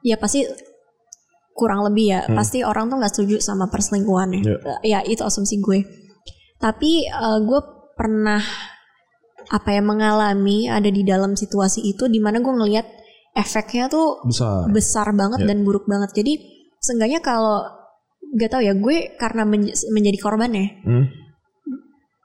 [0.01, 0.47] ya pasti
[1.59, 2.19] kurang lebih ya.
[2.31, 4.41] Pasti orang tuh nggak setuju sama perselingkuhan ya.
[4.81, 5.83] Ya itu asumsi gue.
[6.57, 7.59] Tapi eh, gue
[7.93, 8.39] pernah
[9.49, 12.87] apa ya mengalami ada di dalam situasi itu di mana gue ngelihat
[13.33, 14.69] efeknya tuh besar.
[14.69, 16.15] besar banget dan buruk banget.
[16.15, 16.33] Jadi
[16.79, 17.65] seenggaknya kalau
[18.29, 21.05] gak tahu ya gue karena men- menjadi korban ya Hmm,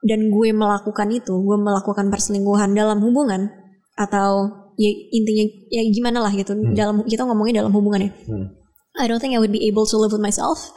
[0.04, 3.48] dan gue melakukan itu, gue melakukan perselingkuhan dalam hubungan
[3.96, 8.10] atau ya intinya ya gimana lah gitu dalam kita ngomongin dalam hubungan ya.
[8.28, 8.46] Hmm.
[8.94, 10.70] I don't think I would be able to live with myself.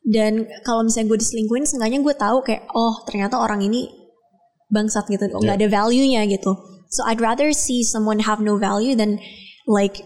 [0.00, 3.92] Dan kalau misalnya gue diselingkuhin, seenggaknya gue tahu kayak oh ternyata orang ini
[4.72, 6.56] bangsat gitu, oh, nggak ada value-nya gitu.
[6.88, 9.20] So I'd rather see someone have no value than
[9.68, 10.00] like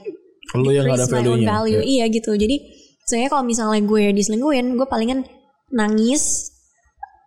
[0.54, 1.46] Lu yang ada value-nya.
[1.46, 1.80] value.
[1.80, 2.04] Ya.
[2.04, 2.34] Iya gitu.
[2.34, 2.58] Jadi
[3.06, 5.22] saya kalau misalnya gue diselingkuhin, gue palingan
[5.70, 6.50] nangis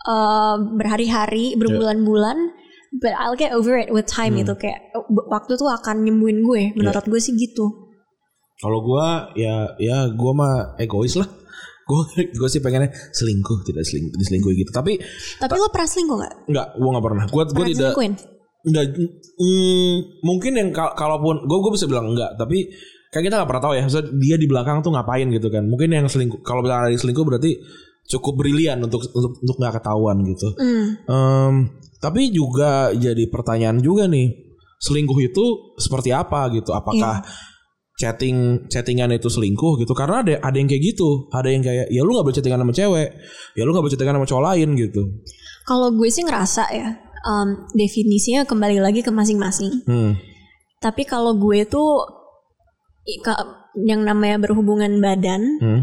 [0.03, 2.37] eh, berhari-hari, berbulan-bulan.
[2.97, 4.43] But I'll get over it with time Hmm.
[4.43, 4.53] gitu.
[4.59, 6.75] Kayak eh, waktu tuh akan nyembuhin gue.
[6.75, 7.86] Menurut gue sih gitu.
[8.57, 11.29] Kalau gua ya ya gua mah egois lah.
[11.87, 14.71] Gue gue sih pengennya selingkuh tidak selingkuh diselingkuhi gitu.
[14.75, 14.99] Tapi
[15.39, 16.33] Tapi lo pernah selingkuh gak?
[16.51, 17.25] nggak, gua nggak pernah.
[17.31, 18.13] Gua gua tidak selingkuhin?
[18.67, 18.85] Enggak
[19.39, 22.67] mm, mungkin yang kal- kalaupun gue gue bisa bilang enggak, tapi
[23.07, 23.81] kan kita nggak pernah tahu ya.
[23.87, 25.63] Maksudnya dia di belakang tuh ngapain gitu kan.
[25.63, 27.51] Mungkin yang selingkuh kalau misalnya ada selingkuh berarti
[28.07, 30.49] cukup brilian untuk untuk untuk nggak ketahuan gitu.
[30.59, 30.87] Hmm.
[31.07, 31.53] Em,
[32.03, 35.45] tapi juga jadi pertanyaan juga nih, selingkuh itu
[35.79, 36.75] seperti apa gitu?
[36.75, 37.23] Apakah
[37.97, 39.91] chatting chattingan itu selingkuh gitu?
[39.97, 42.73] Karena ada ada yang kayak gitu, ada yang kayak ya lu nggak boleh chattingan sama
[42.73, 43.09] cewek,
[43.57, 45.01] ya lu nggak boleh chattingan sama cowok lain gitu.
[45.67, 46.89] Kalau gue sih ngerasa ya
[47.27, 49.83] um, definisinya kembali lagi ke masing-masing.
[49.83, 50.15] Hmm.
[50.77, 52.05] Tapi kalau gue tuh
[53.81, 55.81] yang namanya berhubungan badan Hmm.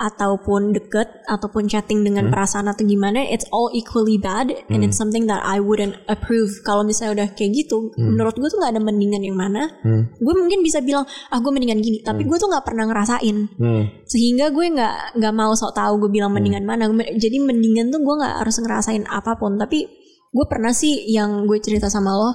[0.00, 5.28] Ataupun deket ataupun chatting dengan perasaan atau gimana, it's all equally bad and it's something
[5.28, 6.48] that I wouldn't approve.
[6.64, 9.68] Kalau misalnya udah kayak gitu, menurut gue tuh nggak ada mendingan yang mana.
[9.84, 10.08] Hmm.
[10.16, 13.36] Gue mungkin bisa bilang, ah gue mendingan gini, tapi gue tuh nggak pernah ngerasain.
[13.60, 13.84] Hmm.
[14.08, 18.00] sehingga gue nggak nggak mau sok tahu gue bilang mendingan mana Me- jadi mendingan tuh
[18.00, 19.86] gue nggak harus ngerasain apa pun tapi
[20.30, 22.30] gue pernah sih yang gue cerita sama lo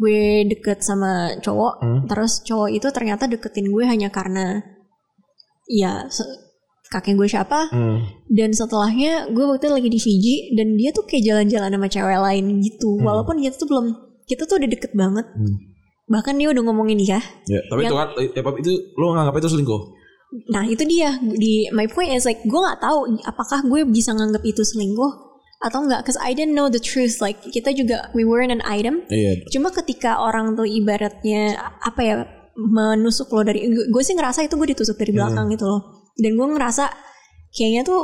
[0.00, 1.74] gue deket sama cowok
[2.08, 4.62] terus cowok itu ternyata deketin gue hanya karena
[5.68, 6.06] ya
[6.90, 7.70] kakek gue siapa.
[7.70, 8.02] Hmm.
[8.26, 12.18] dan setelahnya gue waktu itu lagi di Fiji dan dia tuh kayak jalan-jalan sama cewek
[12.18, 12.98] lain gitu.
[12.98, 13.86] Walaupun kita tuh belum
[14.26, 15.26] kita tuh udah deket banget.
[16.10, 19.34] Bahkan dia udah ngomongin nikah Ya, tapi itu Yang- kan eh, apa- itu lu nganggap
[19.38, 19.82] itu selingkuh?
[20.50, 21.14] Nah itu dia.
[21.22, 25.84] Di my point is like gue nggak tahu apakah gue bisa nganggap itu selingkuh atau
[25.86, 27.22] enggak cause I didn't know the truth.
[27.22, 29.06] Like kita juga we weren't an item.
[29.06, 29.46] Iya.
[29.54, 32.14] cuma ketika orang tuh ibaratnya apa ya
[32.58, 36.46] menusuk lo dari gue sih ngerasa itu gue ditusuk dari belakang gitu loh dan gue
[36.50, 36.90] ngerasa
[37.50, 38.02] kayaknya tuh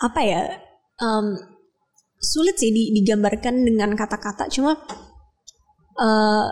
[0.00, 0.42] apa ya
[1.00, 1.32] um,
[2.18, 4.48] sulit sih di- digambarkan dengan kata-kata.
[4.48, 4.76] Cuma
[5.94, 6.46] eh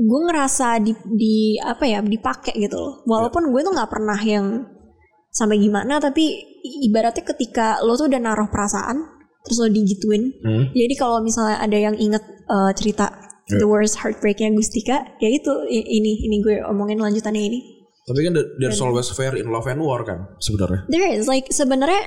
[0.00, 2.94] gue ngerasa di, di apa ya dipakai gitu loh.
[3.04, 4.64] Walaupun gue tuh nggak pernah yang
[5.30, 6.42] sampai gimana tapi
[6.82, 8.98] ibaratnya ketika lo tuh udah naruh perasaan
[9.46, 10.34] terus lo digituin.
[10.42, 10.74] Hmm.
[10.74, 13.58] jadi kalau misalnya ada yang inget eh, cerita Ya.
[13.58, 18.50] the worst heartbreaknya Gustika ya itu ini ini gue omongin lanjutannya ini Tapi kan there-
[18.58, 20.88] there's always fair in love and war kan sebenarnya.
[20.88, 22.00] there is like sebenarnya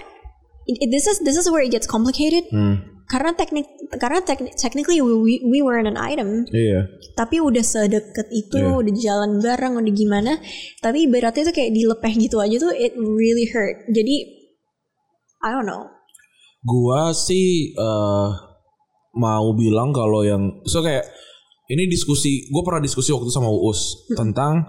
[0.65, 2.81] it- this is this is where it gets complicated Hmm.
[3.05, 6.87] karena teknik karena teknik technically we, we weren't an item Iya.
[7.13, 8.73] tapi udah sedekat itu Iya.
[8.73, 10.39] udah jalan bareng udah gimana
[10.79, 14.15] tapi ibaratnya tuh kayak dilepeh gitu aja tuh it really hurt jadi
[15.43, 15.91] I don't know
[16.63, 18.29] Gua sih eh
[19.13, 21.03] mau bilang kalau yang so kayak
[21.65, 24.63] ini diskusi, gue pernah diskusi waktu itu sama Uus tentang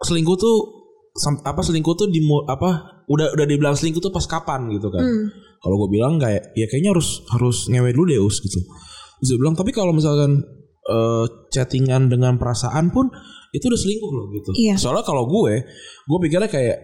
[0.00, 0.56] selingkuh tuh
[1.44, 5.02] apa selingkuh tuh di apa udah udah dibilang selingkuh tuh pas kapan gitu kan.
[5.02, 5.26] Hmm.
[5.60, 8.62] Kalau gue bilang kayak ya kayaknya harus harus ngewe dulu deh Us gitu.
[9.20, 10.40] Terus dia bilang tapi kalau misalkan
[10.88, 13.12] eh, chattingan dengan perasaan pun
[13.50, 14.50] itu udah selingkuh loh gitu.
[14.56, 14.78] Iya.
[14.78, 15.66] Soalnya kalau gue,
[16.06, 16.78] gue pikirnya kayak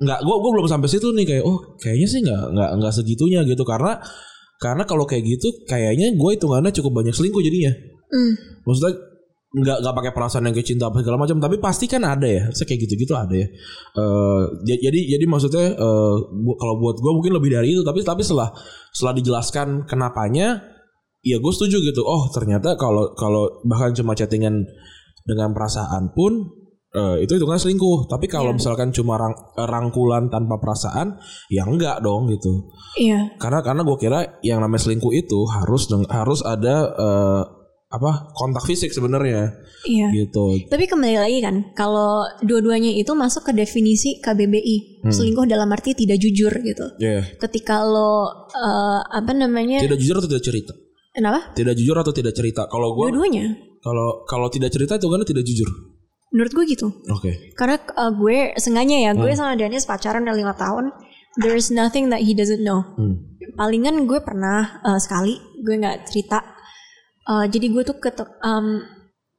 [0.00, 3.44] nggak gue gue belum sampai situ nih kayak oh kayaknya sih nggak nggak nggak segitunya
[3.44, 4.00] gitu karena
[4.56, 7.72] karena kalau kayak gitu kayaknya gue hitungannya cukup banyak selingkuh jadinya.
[8.08, 8.32] Hmm.
[8.64, 9.09] Maksudnya
[9.50, 12.46] nggak nggak pakai perasaan yang kayak cinta apa segala macam tapi pasti kan ada ya
[12.54, 13.48] saya kayak gitu-gitu ada ya.
[14.62, 18.22] J- jadi jadi maksudnya eh, bu- kalau buat gue mungkin lebih dari itu tapi tapi
[18.22, 18.54] setelah
[18.94, 20.62] setelah dijelaskan kenapanya
[21.20, 22.02] ya gue setuju gitu.
[22.02, 24.62] Oh ternyata kalau kalau bahkan cuma chattingan
[25.26, 26.46] dengan perasaan pun
[26.90, 28.06] eh, itu hitungan selingkuh.
[28.06, 28.58] Tapi kalau Iya.
[28.62, 31.18] misalkan cuma rang- rangkulan tanpa perasaan
[31.50, 32.70] ya enggak dong gitu.
[32.98, 33.34] Iya.
[33.34, 37.42] Karena karena gue kira yang namanya selingkuh itu harus harus ada eh,
[37.90, 39.50] apa kontak fisik sebenarnya
[39.82, 45.10] iya gitu Tapi kembali lagi kan, kalau dua-duanya itu masuk ke definisi KBBI, Hmm.
[45.10, 46.86] selingkuh dalam arti tidak jujur gitu.
[46.98, 49.80] ya Ketika lo eh, apa namanya?
[49.80, 50.72] tidak jujur atau tidak cerita
[51.10, 51.50] Kenapa?
[51.52, 53.58] tidak jujur atau tidak cerita kalau gue Dua-duanya.
[53.80, 55.66] kalau kalau tidak cerita itu kan tidak jujur
[56.30, 56.86] Menurut gue gitu.
[57.10, 59.18] oke Karena eh, gue sengaja ya, Hmm.
[59.18, 60.94] gue sama Daniel pacaran udah lima tahun.
[61.38, 62.86] There is nothing that he doesn't know.
[62.94, 63.18] Hmm.
[63.56, 66.38] Palingan gue pernah eh, sekali, gue nggak cerita.
[67.22, 68.80] Eh, jadi gue tuh ketuk, em,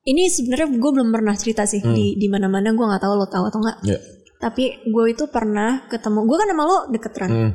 [0.03, 2.71] ini sebenarnya gue belum pernah cerita sih di di mana-mana.
[2.71, 3.77] Gue nggak tahu lo tahu atau nggak.
[3.83, 3.97] ya
[4.39, 7.29] Tapi gue itu pernah ketemu, gue kan sama lo deketan.
[7.29, 7.51] Hmm.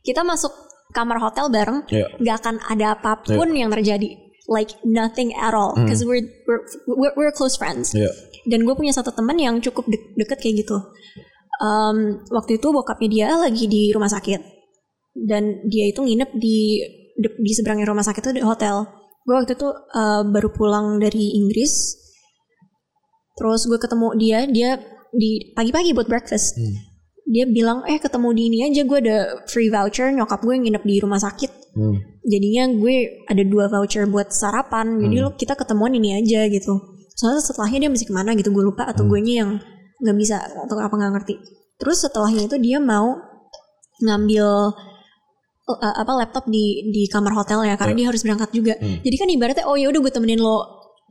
[0.00, 0.52] Kita masuk
[0.88, 4.08] kamar hotel bareng, ya nggak akan ada apa pun yang terjadi.
[4.48, 7.92] Like nothing at all, because we're, we're we're we're close friends.
[7.92, 8.08] ya
[8.48, 10.80] Dan gue punya satu teman yang cukup de- deket kayak gitu.
[11.58, 11.96] Em,
[12.28, 14.40] waktu itu bokapnya dia lagi di rumah sakit,
[15.20, 16.80] dan dia itu nginep di
[17.14, 18.88] de- di seberangnya rumah sakit itu di hotel.
[19.28, 22.00] Gue waktu itu eh, baru pulang dari Inggris,
[23.36, 24.80] terus gue ketemu dia, dia
[25.12, 26.56] di pagi-pagi buat breakfast.
[27.28, 30.96] Dia bilang, eh ketemu di ini aja, gue ada free voucher, nyokap gue nginep di
[31.04, 31.68] rumah sakit.
[31.78, 32.00] Hmm.
[32.26, 36.74] jadinya gue ada dua voucher buat sarapan jadi lo kita ketemuan ini aja gitu.
[37.14, 39.62] Soalnya setelahnya dia mesti ke mana gitu gue lupa atau gue yang
[40.02, 41.34] nggak bisa atau apa nggak ngerti.
[41.78, 43.14] Terus setelahnya itu dia mau
[44.02, 44.74] ngambil
[45.70, 47.98] uh, apa laptop di di kamar hotel ya karena Ya.
[48.00, 48.74] dia harus berangkat juga.
[48.76, 49.00] Hmm.
[49.00, 50.56] Jadi kan ibaratnya oh ya udah gue temenin lo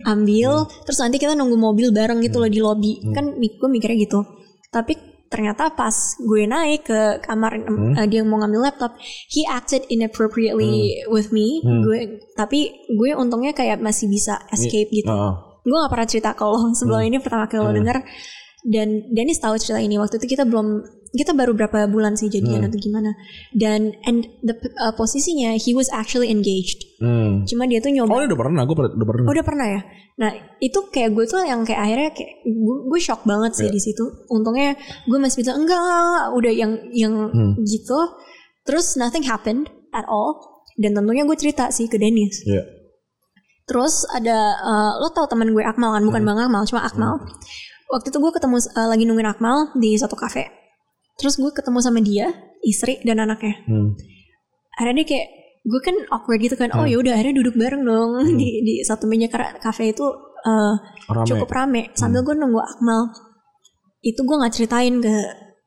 [0.04, 2.94] ambil terus nanti kita nunggu mobil bareng gitu loh di lobby.
[3.02, 3.14] Hmm.
[3.14, 4.26] Kan gue mikirnya gitu.
[4.70, 4.94] Tapi
[5.28, 7.94] ternyata pas gue naik ke kamar Hmm.
[7.94, 8.96] uh, dia mau ngambil laptop,
[9.28, 11.60] he acted inappropriately with me.
[11.62, 11.84] Hmm.
[11.84, 12.00] Gue
[12.34, 15.34] tapi gue untungnya kayak masih bisa escape gitu Heeh.
[15.62, 17.78] gue gak pernah cerita lo sebelum ini pertama kali lo Hmm.
[17.78, 17.98] denger
[18.68, 22.62] dan Dennis tahu cerita ini waktu itu kita belum kita baru berapa bulan sih jadian
[22.62, 22.68] Hmm.
[22.68, 23.16] atau gimana
[23.56, 27.48] dan and the uh, posisinya he was actually engaged Hmm.
[27.48, 29.24] cuma dia tuh Oh nyoba ini udah pernah, gue udah pernah.
[29.24, 29.82] Oh, udah pernah ya
[30.18, 33.72] nah itu kayak gue tuh yang kayak akhirnya kayak gue, gue shock banget sih Iya.
[33.72, 34.76] di situ untungnya
[35.06, 37.54] gue masih bisa enggak, enggak, enggak," udah yang yang Hmm.
[37.64, 38.00] gitu
[38.62, 40.36] terus nothing happened at all
[40.76, 42.68] dan tentunya gue cerita sih ke Dennis Iya.
[43.64, 47.20] Terus ada eh, lo tau teman gue Akmal kan bukan Bang Akmal cuma Akmal.
[47.88, 50.52] Waktu itu gue ketemu eh, lagi nungguin Akmal di satu kafe.
[51.18, 52.30] Terus gue ketemu sama dia,
[52.62, 53.64] istri dan anaknya.
[53.66, 53.96] Hmm.
[54.78, 55.28] Akhirnya dia kayak
[55.68, 56.70] gue kan awkward gitu kan.
[56.76, 60.06] Oh ya udah akhirnya duduk bareng dong di di satu meja kafe itu
[60.44, 60.76] eh,
[61.10, 61.28] Rame.
[61.28, 61.82] cukup rame.
[61.96, 63.12] Sambil gue nunggu Akmal.
[64.04, 65.16] Itu gue nggak ceritain ke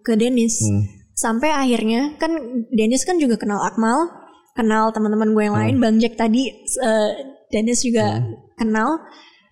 [0.04, 0.60] ke Dennis.
[0.64, 0.84] Hmm.
[1.16, 2.32] Sampai akhirnya kan
[2.72, 4.08] Dennis kan juga kenal Akmal,
[4.56, 6.48] kenal teman-teman gue yang lain, Bang Jack tadi
[6.84, 7.10] eh,
[7.48, 8.24] Dennis juga
[8.60, 9.00] kenal.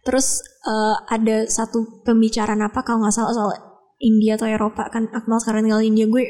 [0.09, 3.53] Terus eh, ada satu pembicaraan apa kalau nggak salah soal
[4.01, 6.25] India atau Eropa kan Akmal sekarang tinggal di India gue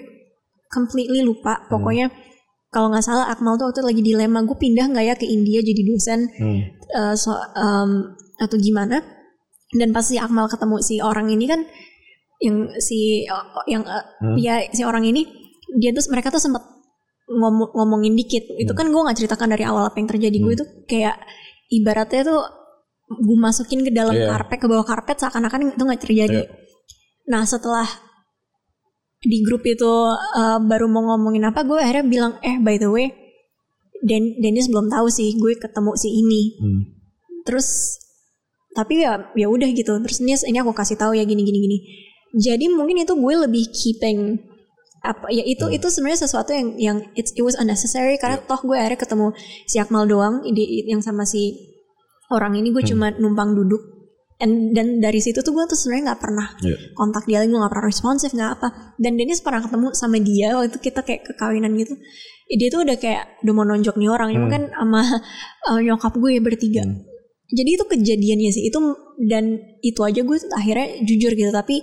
[0.67, 1.63] completely lupa.
[1.71, 2.11] Pokoknya
[2.69, 5.63] kalau nggak salah Akmal tuh waktu itu lagi dilema gue pindah nggak ya ke India
[5.63, 6.61] jadi dosen Hmm.
[6.91, 7.91] eh, so, em,
[8.37, 9.01] atau gimana
[9.73, 11.61] dan pas si Akmal ketemu si orang ini kan
[12.41, 13.25] yang si
[13.67, 14.37] yang eh, Hmm.
[14.37, 15.25] ya si orang ini
[15.77, 16.61] dia tuh mereka tuh sempat
[17.29, 18.79] ngomong ngomongin dikit itu Hmm.
[18.81, 21.17] kan gue nggak ceritakan dari awal apa yang terjadi gue itu kayak
[21.69, 22.41] ibaratnya tuh
[23.09, 24.29] gue masukin ke dalam Iya.
[24.29, 26.53] karpet ke bawah karpet seakan-akan itu nggak terjadi Iya.
[27.27, 27.89] nah setelah
[29.19, 29.93] di grup itu
[30.37, 33.11] eh, baru mau ngomongin apa gue akhirnya bilang eh by the way
[33.99, 36.83] Den Dennis belum tahu sih gue ketemu si ini Hmm.
[37.43, 37.99] terus
[38.77, 41.79] tapi ya ya udah gitu terus ini ini aku kasih tahu ya gini gini gini
[42.39, 44.39] jadi mungkin itu gue lebih keeping
[45.03, 48.77] apa ya itu itu sebenarnya sesuatu yang yang it's, it was unnecessary karena toh gue
[48.79, 49.27] akhirnya ketemu
[49.67, 51.68] si Akmal doang di yang sama si
[52.33, 53.81] orang ini gue cuma numpang duduk.
[54.39, 56.95] And, dan dari situ tuh gue tuh sebenarnya nggak pernah Iya.
[56.95, 58.69] kontak dia lagi gue nggak pernah responsif nggak apa.
[58.95, 61.99] Dan Dennis pernah ketemu sama dia waktu itu kita kayak kekawinan gitu.
[62.49, 65.03] Dia tuh udah kayak udah mau nonjok nih orang cuma kan sama
[65.69, 66.87] uh, nyokap gue bertiga.
[67.49, 68.79] Jadi itu kejadiannya sih itu
[69.27, 71.83] dan itu aja gue tuh akhirnya jujur gitu tapi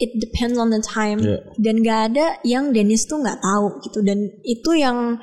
[0.00, 1.20] it depends on the time.
[1.20, 1.38] Iya.
[1.60, 4.00] dan gak ada yang Dennis tuh nggak tahu gitu.
[4.00, 5.20] Dan itu yang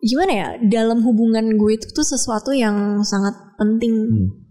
[0.00, 3.92] gimana ya dalam hubungan gue itu tuh sesuatu yang sangat penting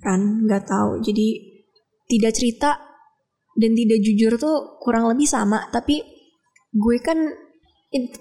[0.02, 1.02] kan nggak tahu.
[1.02, 1.58] Jadi
[2.10, 2.78] tidak cerita
[3.60, 6.02] dan tidak jujur tuh kurang lebih sama tapi
[6.70, 7.18] gue kan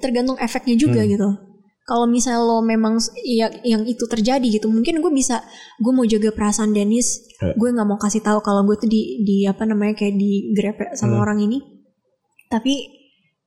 [0.01, 1.29] tergantung efeknya juga gitu.
[1.88, 5.41] Kalau misalnya lo memang ya, yang itu terjadi gitu mungkin gue bisa
[5.81, 7.55] gue mau jaga perasaan Dennis Ya.
[7.55, 10.91] gue nggak mau kasih tahu kalau gue tuh di di apa namanya kayak di grepe
[10.99, 11.62] sama orang ini.
[12.51, 12.97] Tapi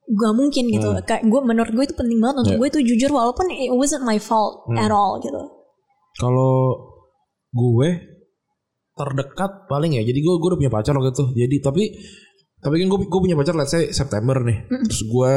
[0.02, 2.60] gak mungkin gitu kayak gue menurut gue itu penting banget untuk Ya.
[2.60, 5.40] gue tuh jujur walaupun it wasn't my fault at all gitu
[6.12, 6.76] Kalau
[7.50, 7.88] gue
[8.92, 10.02] terdekat paling ya.
[10.04, 11.24] Jadi gue gue udah punya pacar waktu itu.
[11.32, 11.82] Jadi tapi
[12.60, 14.68] tapi kan gue gue punya pacar let's say September nih.
[14.68, 15.32] Terus gue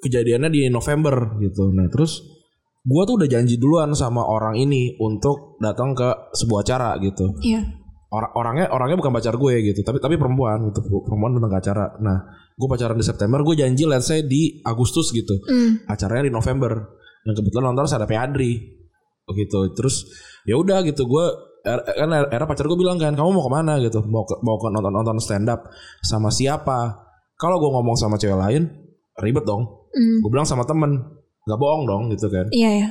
[0.00, 1.74] kejadiannya di November gitu.
[1.74, 2.22] Nah terus
[2.84, 6.04] gue tuh udah janji duluan sama orang ini untuk datang ke
[6.36, 7.32] sebuah acara gitu.
[7.40, 7.64] iya
[8.14, 10.86] Orang orangnya orangnya bukan pacar gue gitu, tapi tapi perempuan gitu.
[11.02, 11.98] Perempuan ke acara.
[11.98, 12.18] Nah
[12.54, 15.34] gue pacaran di September, gue janji let's say di Agustus gitu.
[15.50, 15.90] Mm.
[15.90, 16.94] acaranya di November.
[17.26, 18.52] Yang kebetulan nonton ada Adri.
[19.24, 20.06] Gitu terus
[20.46, 21.26] ya udah gitu gue
[21.64, 23.82] kan era pacar gue bilang kan kamu mau ke mana?
[23.82, 23.98] gitu.
[24.06, 25.66] Mau ke, mau ke nonton nonton stand up
[26.06, 27.02] sama siapa?
[27.34, 28.70] Kalau gue ngomong sama cewek lain
[29.18, 29.90] ribet dong.
[29.90, 30.22] Mm.
[30.22, 31.02] gue bilang sama temen
[31.42, 32.46] nggak bohong dong gitu kan.
[32.54, 32.88] Iya ya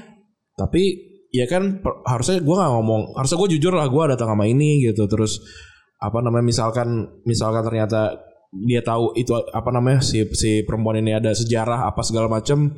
[0.54, 4.46] tapi ya kan per- harusnya gue nggak ngomong harusnya gue jujur lah gue datang sama
[4.46, 5.10] ini gitu.
[5.10, 5.42] Terus
[5.98, 6.88] apa namanya misalkan
[7.26, 8.22] misalkan ternyata
[8.54, 12.78] dia tahu itu apa namanya si si perempuan ini ada sejarah apa segala macem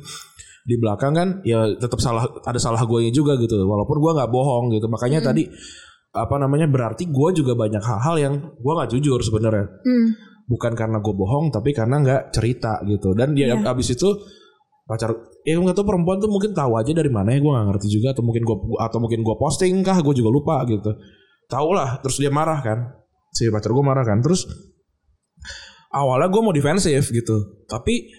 [0.66, 3.60] di belakang kan ya tetap salah ada salah gue juga gitu.
[3.60, 4.88] Walaupun gue nggak bohong gitu.
[4.88, 5.44] Makanya tadi
[6.16, 9.68] apa namanya berarti gue juga banyak hal-hal yang gue nggak jujur sebenarnya.
[9.84, 10.08] Hmm.
[10.46, 13.12] bukan karena gue bohong tapi karena nggak cerita gitu.
[13.18, 13.66] Dan dia Iya.
[13.66, 14.14] abis itu
[14.86, 15.10] pacar
[15.46, 18.10] ya nggak tahu perempuan tuh mungkin tahu aja dari mana ya gue nggak ngerti juga.
[18.10, 20.90] Atau mungkin gue atau mungkin gue posting kah gue juga lupa gitu.
[21.46, 22.90] Tahu lah terus dia marah kan.
[23.30, 24.18] Si pacar gue marah kan.
[24.18, 24.42] Terus
[25.94, 27.62] awalnya gue mau defensif gitu.
[27.70, 28.10] Tapi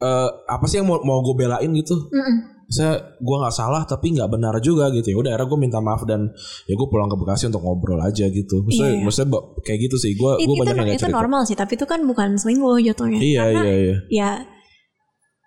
[0.00, 2.08] eh, apa sih yang mau mau gue belain gitu?
[2.08, 2.56] Mm-mm.
[2.66, 5.14] saya gue nggak salah tapi nggak benar juga gitu.
[5.14, 6.34] Ya udah akhirnya gue minta maaf dan
[6.66, 8.64] ya gue pulang ke Bekasi untuk ngobrol aja gitu.
[8.64, 9.04] Maksudnya iya.
[9.04, 10.18] maksudnya kayak gitu sih.
[10.18, 11.14] Gue gue itu, banyak yang nggak itu cerita.
[11.20, 13.20] normal sih tapi itu kan bukan selingkuh jatuhnya.
[13.22, 13.96] Iya Karena iya iya.
[14.10, 14.30] ya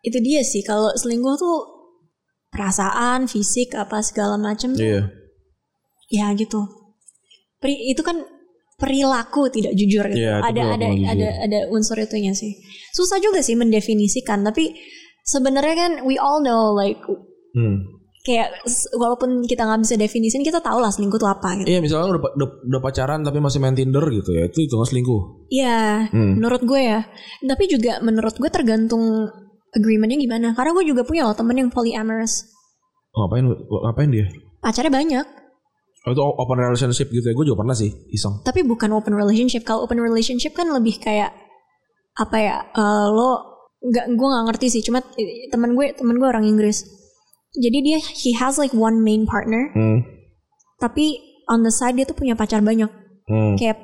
[0.02, 1.58] itu dia sih kalau selingkuh tuh
[2.50, 5.02] perasaan, fisik apa segala macam tuh Iya.
[6.10, 6.66] ya gitu.
[7.60, 8.24] Pri, itu kan
[8.76, 10.18] perilaku tidak jujur gitu.
[10.18, 11.06] Itu ada ada jujur.
[11.06, 12.56] ada ada unsur itunya sih.
[12.90, 14.74] Susah juga sih mendefinisikan, tapi
[15.22, 16.98] sebenarnya kan we all know like
[17.50, 17.82] Hmm.
[18.20, 18.62] kayak
[18.94, 21.68] walaupun kita nggak bisa definisin kita tahu lah selingkuh itu apa gitu.
[21.68, 25.50] Iya misalnya udah, udah, udah pacaran tapi masih main Tinder gitu ya itu itu selingkuh.
[25.50, 26.38] Iya, Hmm.
[26.38, 27.00] menurut gue ya.
[27.42, 29.28] Tapi juga menurut gue tergantung
[29.72, 30.48] agreementnya gimana.
[30.54, 32.46] Karena gue juga punya loh temen yang polyamorous.
[33.12, 33.46] Ngapain
[33.86, 34.26] ngapain dia?
[34.60, 35.26] Pacarnya banyak,
[36.08, 38.40] Oh, itu open relationship gitu ya gue juga pernah sih iseng.
[38.42, 39.68] tapi bukan open relationship.
[39.68, 41.36] Kalau open relationship kan lebih kayak
[42.16, 42.56] apa ya?
[42.72, 43.30] eh, lo
[43.80, 44.82] nggak gue nggak ngerti sih.
[44.82, 45.04] Cuma
[45.52, 46.88] temen gue temen gue orang Inggris.
[47.52, 50.00] Jadi dia he has like one main partner, Hmm.
[50.78, 51.20] tapi
[51.52, 52.88] on the side dia tuh punya pacar banyak.
[53.28, 53.58] Hmm.
[53.60, 53.84] Kayak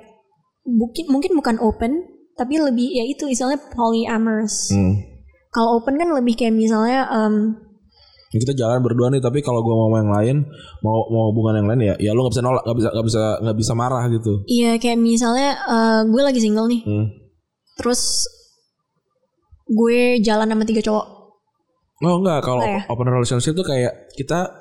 [0.64, 1.92] mungkin mungkin bukan open,
[2.38, 4.72] tapi lebih ya itu istilahnya polyamorous.
[4.72, 5.02] Hmm.
[5.56, 7.56] Kalau open kan lebih kayak misalnya em,
[8.28, 10.38] Kita jalan berdua nih tapi kalau gue mau yang lain
[10.84, 13.22] mau mau hubungan yang lain ya ya lu nggak bisa nolak nggak bisa nggak bisa
[13.40, 14.34] nggak bisa marah gitu.
[14.46, 17.08] Iya kayak misalnya eh, gue lagi single nih, Hmm.
[17.80, 18.28] terus
[19.66, 21.06] gue jalan sama tiga cowok.
[22.04, 22.84] Oh enggak kalau ya?
[22.92, 24.52] open relationship tuh kayak kita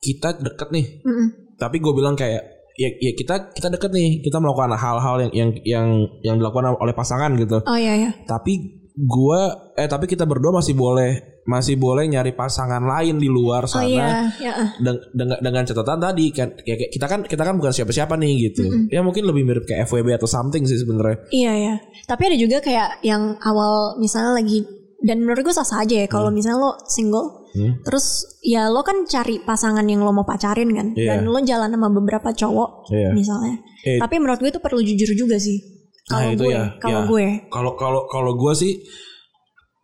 [0.00, 1.60] kita deket nih Mm-mm.
[1.60, 2.40] tapi gue bilang kayak
[2.72, 5.86] ya, ya kita kita deket nih kita melakukan hal-hal yang yang yang
[6.24, 8.10] yang dilakukan oleh pasangan gitu Oh iya iya.
[8.24, 9.40] tapi gua
[9.74, 13.88] eh tapi kita berdua masih boleh masih boleh nyari pasangan lain di luar Oh sana
[13.88, 14.06] iya,
[14.38, 14.52] ya.
[14.54, 14.68] eh.
[14.78, 18.62] deng- dengan dengan catatan tadi kan kayak kita kan kita kan bukan siapa-siapa nih gitu
[18.86, 21.74] ya mungkin lebih mirip kayak FWB atau something sih sebenarnya Iya ya.
[22.04, 24.62] Tapi ada juga kayak yang awal misalnya lagi
[25.00, 27.82] dan menurut gue sah-sah aja ya kalau misalnya lo single, Hmm.
[27.82, 28.06] terus
[28.38, 31.16] ya lo kan cari pasangan yang lo mau pacarin kan, Iya.
[31.16, 33.10] dan lo jalan sama beberapa cowok Iya.
[33.10, 33.58] misalnya.
[33.82, 33.96] Eh.
[33.96, 35.79] Tapi menurut gue itu perlu jujur juga sih.
[36.10, 37.06] Nah, Kalau itu gue, ya, kalau ya.
[37.06, 38.82] gue, kalau kalau kalau gua sih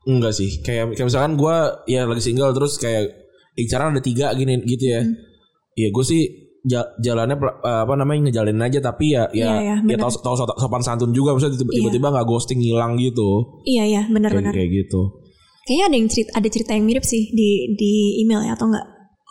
[0.04, 3.10] enggak sih kayak kayak misalkan gua ya lagi single terus kayak
[3.54, 5.14] incaran ada tiga gini gitu ya Hmm.
[5.74, 6.22] Iya gue sih
[6.64, 9.98] ja- jalannya eh, apa namanya ngejalanin aja tapi ya Iya, ya iya, ya benar.
[10.02, 11.68] tahu tahu so- sopan santun juga misalnya Iya.
[11.70, 14.52] tiba-tiba nggak ghosting hilang gitu iya ya, kayak, benar-benar.
[14.52, 15.20] kayak gitu
[15.62, 18.86] Kayaknya ada yang cerita, ada cerita yang mirip sih di di email ya atau enggak?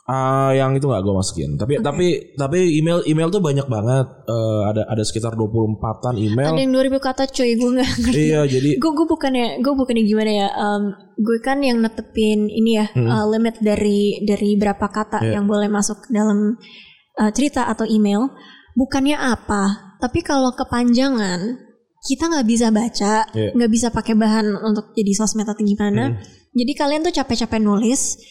[0.05, 4.61] Ah, yang itu nggak gue masukin tapi tapi tapi email email tuh banyak banget Eh,
[4.63, 8.21] ada ada sekitar 24an email Ada yang 2000 kata cuy, gue nggak ngerti.
[8.23, 10.83] iya jadi gue gue bukannya gue bukannya gimana ya em,
[11.15, 13.07] gue kan yang netepin ini ya Hmm.
[13.07, 15.31] uh, limit dari dari berapa kata Iya.
[15.35, 16.53] yang boleh masuk dalam
[17.15, 18.29] uh, cerita atau email
[18.73, 19.63] bukannya apa
[19.97, 21.65] tapi kalau kepanjangan
[21.99, 23.57] kita nggak bisa baca Iya.
[23.57, 26.21] nggak bisa pakai bahan untuk jadi sosmed atau gimana Hmm.
[26.53, 28.21] jadi kalian tuh capek-capek nulis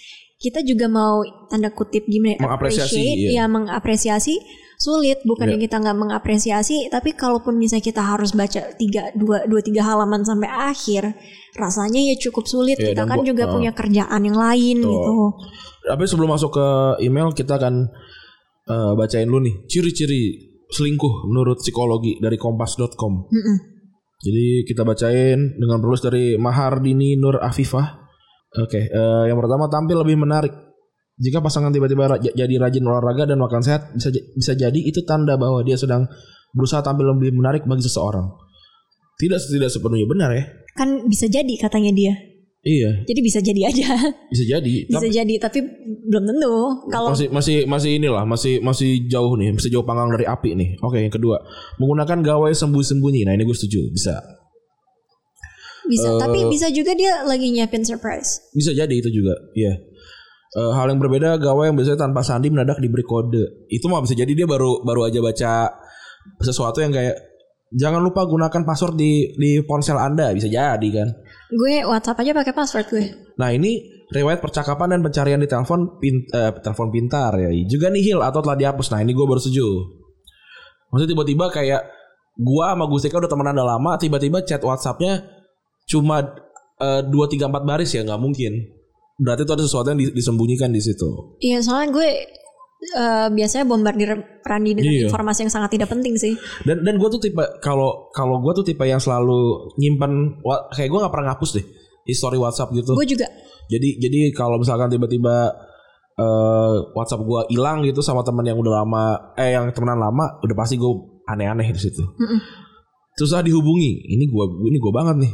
[0.45, 3.41] kita juga mau tanda kutip gimana ya, Mengapresiasi, iya.
[3.41, 4.37] ya mengapresiasi
[4.77, 5.65] sulit bukannya Iya.
[5.65, 10.51] kita nggak mengapresiasi tapi kalaupun misalnya kita harus baca tiga dua dua tiga halaman sampai
[10.51, 11.17] akhir
[11.55, 14.93] rasanya ya cukup sulit Iya, kita kan gua- juga uh, punya kerjaan yang lain Betul.
[14.93, 15.17] gitu
[15.85, 16.67] tapi sebelum masuk ke
[17.01, 17.89] email kita akan
[18.67, 20.23] eh, bacain lu nih ciri-ciri
[20.67, 23.59] selingkuh menurut psikologi dari kompas.com Mm-mm.
[24.17, 28.04] Jadi kita bacain dengan penulis dari Mahardini Nur Afifah.
[28.55, 30.55] Oke, eh, yang pertama tampil lebih menarik.
[31.15, 35.35] Jika pasangan tiba-tiba ra- jadi rajin olahraga dan makan sehat, bisa bisa jadi itu tanda
[35.35, 36.07] bahwa dia sedang
[36.51, 38.31] berusaha tampil lebih menarik bagi seseorang.
[39.15, 40.45] Tidak tidak sepenuhnya benar ya.
[40.75, 42.15] kan bisa jadi katanya dia
[42.65, 43.93] Iya, jadi bisa jadi aja
[44.27, 44.89] bisa jadi.
[44.89, 45.59] bisa Tapi jadi tapi
[46.09, 46.55] belum tentu
[46.89, 50.81] kalau masih masih masih inilah, masih masih jauh nih, masih jauh panggang dari api nih.
[50.81, 51.45] Oke, yang kedua,
[51.77, 53.29] menggunakan gawai sembunyi-sembunyi.
[53.29, 54.17] Nah, ini gue setuju, bisa.
[55.89, 59.77] Bisa Eh, tapi bisa juga dia lagi nyiapin surprise Bisa jadi itu juga, iya.
[60.55, 63.67] Eh, hal yang berbeda gawai yang biasanya tanpa sandi mendadak diberi kode.
[63.67, 65.53] Itu mah bisa jadi dia baru baru aja baca
[66.39, 67.19] sesuatu yang kayak
[67.75, 71.09] jangan lupa gunakan password di di ponsel Anda, bisa jadi kan.
[71.55, 73.83] gue WhatsApp aja pakai password gue Nah, ini
[74.15, 77.51] riwayat percakapan dan pencarian di telepon pin, eh, telepon pintar ya.
[77.67, 78.95] Juga nihil atau telah dihapus.
[78.95, 79.67] Nah, ini gue baru setuju.
[80.95, 81.83] Maksudnya tiba-tiba kayak
[82.39, 85.34] gua sama Gustika udah temenan udah lama, tiba-tiba chat WhatsApp-nya
[85.85, 86.25] cuma
[86.77, 88.53] eh, dua tiga empat baris ya nggak mungkin.
[89.15, 91.39] Berarti itu ada sesuatu yang di- disembunyikan di situ.
[91.39, 92.09] Iya soalnya gue
[92.85, 94.11] eh, biasanya bombardir
[94.43, 95.07] Randi dengan Iya.
[95.07, 96.35] informasi yang sangat tidak penting sih.
[96.63, 100.91] Dan dan gue tuh tipe kalau kalau gue tuh tipe yang selalu nyimpen wa- kayak
[100.91, 101.67] gue nggak pernah ngapus deh
[102.05, 102.93] history WhatsApp gitu.
[102.93, 103.25] Gue juga.
[103.67, 105.53] Jadi jadi kalau misalkan tiba-tiba
[106.15, 109.05] eh, WhatsApp gue hilang gitu sama teman yang udah lama
[109.35, 110.91] eh yang temenan lama udah pasti gue
[111.25, 112.03] aneh-aneh di situ.
[112.03, 112.39] Mm-mm.
[113.15, 114.11] Susah dihubungi.
[114.11, 115.33] Ini gue ini gue banget nih.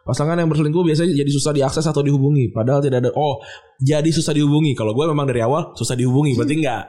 [0.00, 2.50] Pasangan yang berselingkuh biasanya jadi susah diakses atau dihubungi.
[2.50, 3.10] Padahal tidak ada.
[3.12, 3.40] Oh,
[3.76, 4.72] jadi susah dihubungi.
[4.72, 6.34] Kalau gue memang dari awal susah dihubungi.
[6.34, 6.84] Berarti enggak.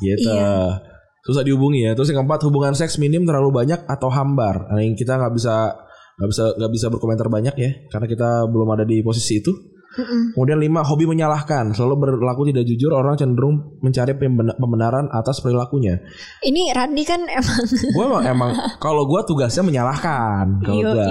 [0.00, 0.28] Gitu.
[0.28, 0.80] Iya.
[1.24, 1.92] Susah dihubungi ya.
[1.96, 4.68] Terus yang keempat hubungan seks minim terlalu banyak atau hambar.
[4.68, 5.76] Nah, yang kita nggak bisa
[6.20, 9.52] nggak bisa nggak bisa berkomentar banyak ya karena kita belum ada di posisi itu.
[9.90, 10.38] Mm-mm.
[10.38, 15.98] Kemudian lima hobi menyalahkan, selalu berlaku tidak jujur, orang cenderung mencari pemben- pembenaran atas perilakunya.
[16.46, 17.58] Ini Randy kan emang
[17.98, 21.04] Gue emang, emang kalau gue tugasnya menyalahkan, kalau gue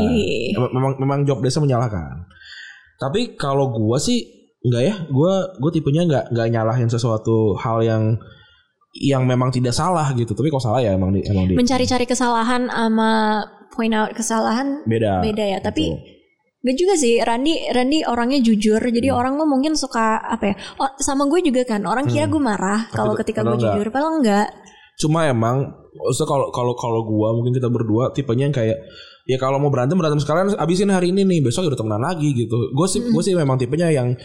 [0.72, 2.24] memang memang job desa menyalahkan.
[2.96, 4.24] Tapi kalau gue sih
[4.64, 8.04] enggak ya, gue gue tipenya nggak nggak nyalahin sesuatu hal yang
[8.96, 10.32] yang memang tidak salah gitu.
[10.32, 13.44] Tapi kalau salah ya emang di, emang di mencari-cari kesalahan sama
[13.76, 15.20] point out kesalahan beda.
[15.20, 15.60] beda ya.
[15.60, 16.19] Tapi Betul.
[16.60, 19.20] Gak juga sih, Randy Randy orangnya jujur, jadi Hmm.
[19.20, 20.56] orang mungkin suka apa ya?
[20.76, 23.80] Oh, sama gue juga kan, orang kira gue marah kalau ketika gue enggak.
[23.80, 24.48] jujur, padahal enggak.
[25.00, 28.78] Cuma emang maksudnya kalau kalau kalau gua mungkin kita berdua tipenya yang kayak
[29.24, 32.76] ya kalau mau berantem berantem sekalian abisin hari ini nih besok udah temenan lagi gitu.
[32.76, 34.20] Gue sih gue sih memang tipenya yang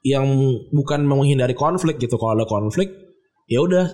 [0.00, 0.24] yang
[0.72, 2.16] bukan menghindari konflik gitu.
[2.16, 3.03] Kalau ada konflik
[3.44, 3.84] ya udah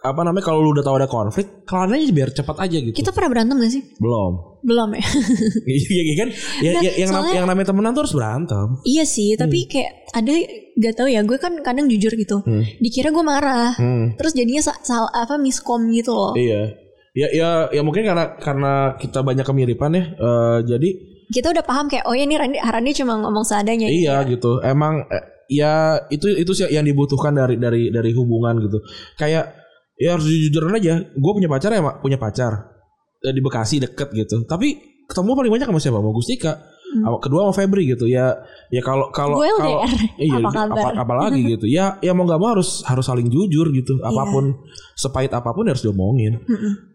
[0.00, 2.94] apa namanya kalau lu udah tahu ada konflik kalian aja biar cepat aja gitu.
[2.94, 3.82] Kita pernah berantem gak sih?
[3.96, 4.32] Belum.
[4.60, 5.02] Belum ya.
[5.66, 6.28] Iya iya kan?
[6.60, 8.68] Ya, Nah, ya- yang soalnya- yang namanya temenan tuh harus berantem.
[8.84, 10.30] iya sih, tapi kayak ada
[10.76, 12.38] gak tahu ya, gue kan kadang jujur gitu.
[12.40, 12.62] Hmm.
[12.78, 13.74] Dikira gue marah.
[13.74, 14.14] Hmm.
[14.14, 16.32] Terus jadinya sa- sal apa miskom gitu loh.
[16.32, 16.70] Iya.
[17.10, 20.04] Ya ya ya mungkin karena karena kita banyak kemiripan ya.
[20.08, 20.90] eh, jadi
[21.28, 23.86] Kita udah paham kayak oh ya ini Randy, Randy cuma ngomong seadanya.
[23.86, 24.58] Iya gitu.
[24.60, 28.78] Emang eh, ya itu itu sih yang dibutuhkan dari dari dari hubungan gitu.
[29.14, 29.58] Kayak
[29.98, 31.02] ya harus jujuran aja.
[31.12, 32.00] Gue punya pacar ya, Mak.
[32.00, 32.70] punya pacar
[33.20, 34.48] Eh, di Bekasi deket gitu.
[34.48, 35.98] Tapi ketemu paling banyak sama siapa?
[35.98, 36.52] Sama Gustika.
[36.90, 38.08] Sama- Kedua sama Febri gitu.
[38.08, 38.32] Ya
[38.66, 39.84] ya kalau kalau Gue kalau
[40.16, 40.92] iya Apa apa, kabar?
[40.96, 41.68] apalagi gitu.
[41.68, 44.00] Ya ya mau nggak mau harus harus saling jujur gitu.
[44.00, 44.56] Apa pun
[44.96, 46.40] sepahit apa pun harus diomongin.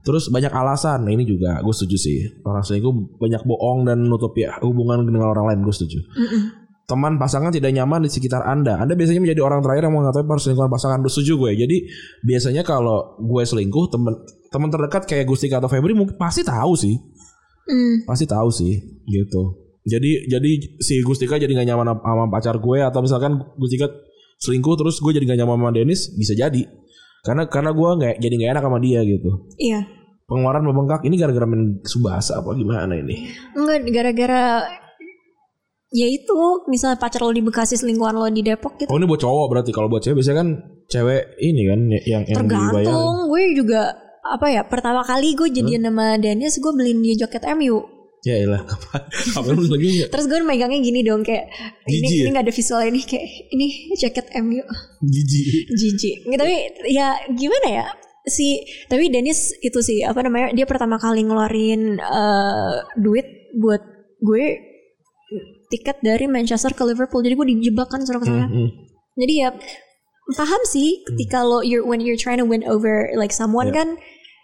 [0.02, 1.06] Terus banyak alasan.
[1.06, 2.18] Nah ini juga gue setuju sih.
[2.42, 6.00] Orang selingkuh banyak bohong dan nutup ya hubungan dengan orang lain gue setuju.
[6.86, 8.78] Teman pasangan tidak nyaman di sekitar Anda.
[8.78, 11.02] Anda biasanya menjadi orang terakhir yang mengetahui perselingkuhan pasangan.
[11.02, 11.52] Gue setuju gue.
[11.66, 11.78] Jadi
[12.22, 14.14] biasanya kalau gue selingkuh temen
[14.54, 16.94] teman terdekat kayak Gustika atau Febri mungkin pasti tahu sih.
[17.66, 18.06] Mm.
[18.06, 19.66] Pasti tahu sih gitu.
[19.86, 23.90] Jadi jadi si Gustika jadi gak nyaman sama pacar gue atau misalkan Gustika
[24.38, 26.70] selingkuh terus gue jadi gak nyaman sama Dennis bisa jadi.
[27.26, 29.50] Karena karena gue nggak jadi nggak enak sama dia gitu.
[29.58, 29.90] Iya.
[30.30, 33.34] Pengeluaran membengkak ini gara-gara main subasa apa gimana ini?
[33.58, 34.62] Enggak gara-gara
[35.96, 38.92] ya itu misalnya pacar lo di Bekasi selingkuhan lo di Depok gitu.
[38.92, 39.72] Oh ini buat cowok berarti.
[39.72, 40.50] Kalau buat cewek biasanya kan
[40.92, 42.84] cewek ini kan yang yang dibayarin.
[42.84, 43.16] tergantung.
[43.32, 43.82] Gue juga
[44.26, 47.78] apa ya pertama kali gue jadian sama Dennis gue beliin dia jaket MU
[48.26, 49.06] Ya ilah kapan
[49.38, 50.02] kapan lu lagi?
[50.02, 50.08] Ya?
[50.10, 51.46] terus gue megangnya gini dong kayak
[51.86, 52.26] ini ya?
[52.26, 53.66] ini nggak ada visualnya ini kayak ini
[54.02, 54.66] jaket MU
[55.06, 56.26] jijik.
[56.26, 56.56] Nggak, tapi
[56.90, 57.86] ya gimana ya
[58.26, 63.86] si tapi Dennis itu sih apa namanya dia pertama kali ngeluarin eh, duit buat
[64.26, 64.46] gue
[65.68, 68.70] tiket dari Manchester ke Liverpool jadi gue dijebak kan suruh ke sana Hmm, hmm.
[69.16, 69.50] Jadi ya
[70.32, 73.78] paham sih ketika lo you're when you're trying to win over like someone Yeah.
[73.78, 73.88] kan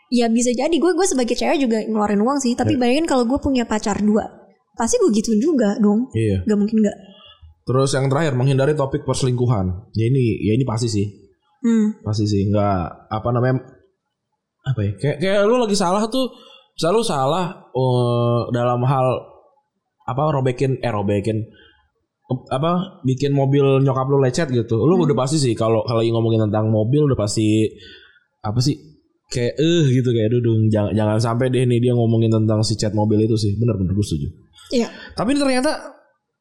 [0.08, 3.36] ya bisa jadi gue gue sebagai cewek juga ngeluarin uang sih tapi bayangin kalau gue
[3.38, 4.28] punya pacar dua
[4.74, 6.44] pasti gue gituin juga dong Iya.
[6.44, 6.98] gak mungkin gak
[7.62, 9.94] Terus yang terakhir menghindari topik perselingkuhan.
[9.94, 11.06] Ya ini ya ini pasti sih.
[11.62, 12.02] hmm.
[12.02, 13.62] Pasti sih nggak apa namanya
[14.66, 14.92] apa ya?
[14.98, 16.26] Kayak kayak lu lagi salah tuh
[16.74, 19.06] selalu salah eh, dalam hal
[20.08, 21.46] apa robekin eh robekin
[22.48, 24.80] apa bikin mobil nyokap lu lecet gitu.
[24.80, 27.68] Lu udah pasti sih kalau kalau ngomongin tentang mobil udah pasti
[28.42, 28.78] apa sih
[29.32, 32.96] kayak eh gitu kayak dudung jangan jangan sampai deh nih dia ngomongin tentang si cat
[32.96, 33.52] mobil itu sih.
[33.60, 34.28] Bener bener gue setuju.
[34.72, 34.88] Iya.
[35.12, 35.72] Tapi ini ternyata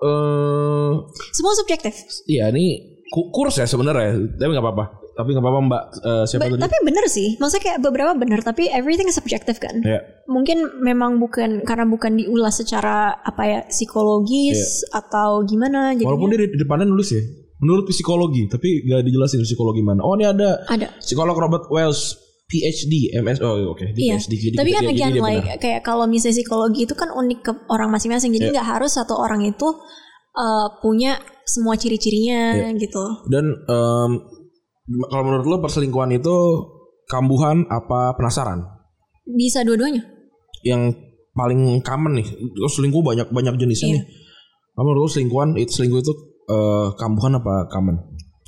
[0.01, 0.93] eh
[1.35, 1.93] semua subjektif.
[2.25, 2.81] iya ini
[3.11, 6.63] ku- kurs ya sebenarnya tapi nggak apa-apa tapi nggak apa-apa mbak Eh, siapa Ba- tadi
[6.63, 11.17] tapi bener sih maksudnya kayak beberapa bener tapi everything is subjective kan ya mungkin memang
[11.17, 16.09] bukan karena bukan diulas secara apa ya psikologis atau gimana jadi Iya.
[16.09, 17.23] walaupun dia di depannya nulis ya
[17.59, 23.15] menurut psikologi tapi nggak dijelasin psikologi mana oh ini ada ada psikolog Robert Wells PhD
[23.15, 25.59] MS oh oke di Iya, PhD jadi tapi kan jadi again like benar.
[25.59, 28.33] kayak kalau misalnya psikologi itu kan unik ke orang masing-masing.
[28.33, 28.55] Jadi Iya.
[28.57, 29.69] nggak harus satu orang itu
[30.33, 32.69] uh, punya semua ciri-cirinya Iya.
[32.75, 33.05] gitu.
[33.29, 34.11] dan em,
[35.07, 36.35] kalau menurut lo perselingkuhan itu
[37.07, 38.63] kambuhan apa penasaran
[39.25, 40.03] Bisa dua-duanya.
[40.61, 40.91] yang
[41.31, 43.95] paling common nih lo selingkuh banyak banyak jenisnya Iya.
[43.97, 44.05] nih
[44.73, 46.13] kamu menurut lo selingkuhan itu selingkuh itu
[46.47, 47.97] eh, kambuhan apa common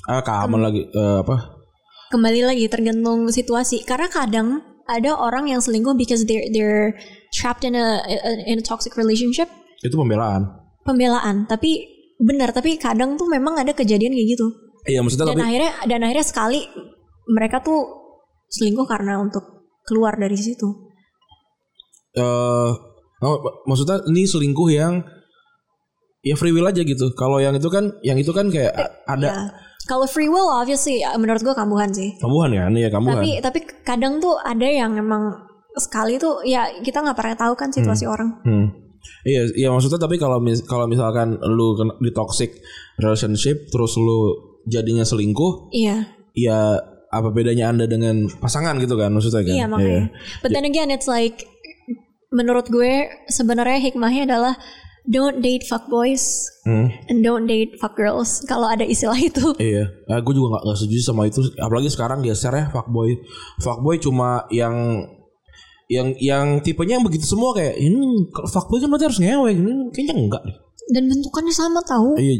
[0.05, 1.63] ah common lagi eh, apa
[2.03, 3.81] Kembali lagi tergantung situasi.
[3.81, 6.93] Karena kadang ada orang yang selingkuh because they're they're
[7.33, 8.05] trapped in a
[8.45, 9.49] in a toxic relationship.
[9.81, 10.45] itu pembelaan
[10.85, 11.49] Pembelaan.
[11.49, 11.81] Tapi
[12.21, 12.53] benar.
[12.53, 14.45] Tapi kadang tuh memang ada kejadian kayak gitu.
[14.85, 16.59] Iya maksudnya Dan tapi akhirnya dan akhirnya sekali
[17.25, 17.79] mereka tuh
[18.47, 19.43] selingkuh karena untuk
[19.83, 20.91] keluar dari situ.
[22.13, 22.69] eh
[23.19, 25.01] oh, maksudnya ini selingkuh yang
[26.21, 29.27] ya free will aja gitu kalau yang itu kan yang itu kan kayak a- ada
[29.27, 29.37] Ya.
[29.83, 32.15] Kalau free will obviously ya, menurut gua kambuhan sih.
[32.15, 35.35] kambuhan ya ini ya kambuhan Tapi tapi kadang tuh ada yang emang
[35.75, 38.29] sekali tuh ya kita nggak pernah tahu kan situasi orang.
[38.47, 38.67] Hmm.
[39.27, 42.55] Iya, iya maksudnya tapi kalau mis kalau misalkan lu di toxic
[42.95, 46.07] relationship terus lu jadinya selingkuh, Iya.
[46.33, 46.59] ya
[47.09, 49.53] apa bedanya Anda dengan pasangan gitu kan maksudnya kan?
[49.53, 50.03] Iya makanya.
[50.41, 51.45] But then again it's like
[52.33, 54.57] menurut gue sebenarnya hikmahnya adalah
[55.05, 56.89] don't date fuckboys Hmm.
[57.11, 59.51] and don't date fuckgirls kalau ada istilah itu.
[59.59, 61.43] Iya, nah, gue juga gak, setuju sama itu.
[61.59, 63.19] Apalagi sekarang geser ya fuckboy.
[63.59, 65.05] Fuckboy cuma yang
[65.91, 67.99] yang yang tipenya yang begitu semua kayak ini
[68.31, 69.49] kalau fuckboy kan berarti harus ngewe.
[69.51, 70.55] Ini kayaknya enggak deh.
[70.89, 72.15] Dan bentukannya sama tahu.
[72.17, 72.33] Iya,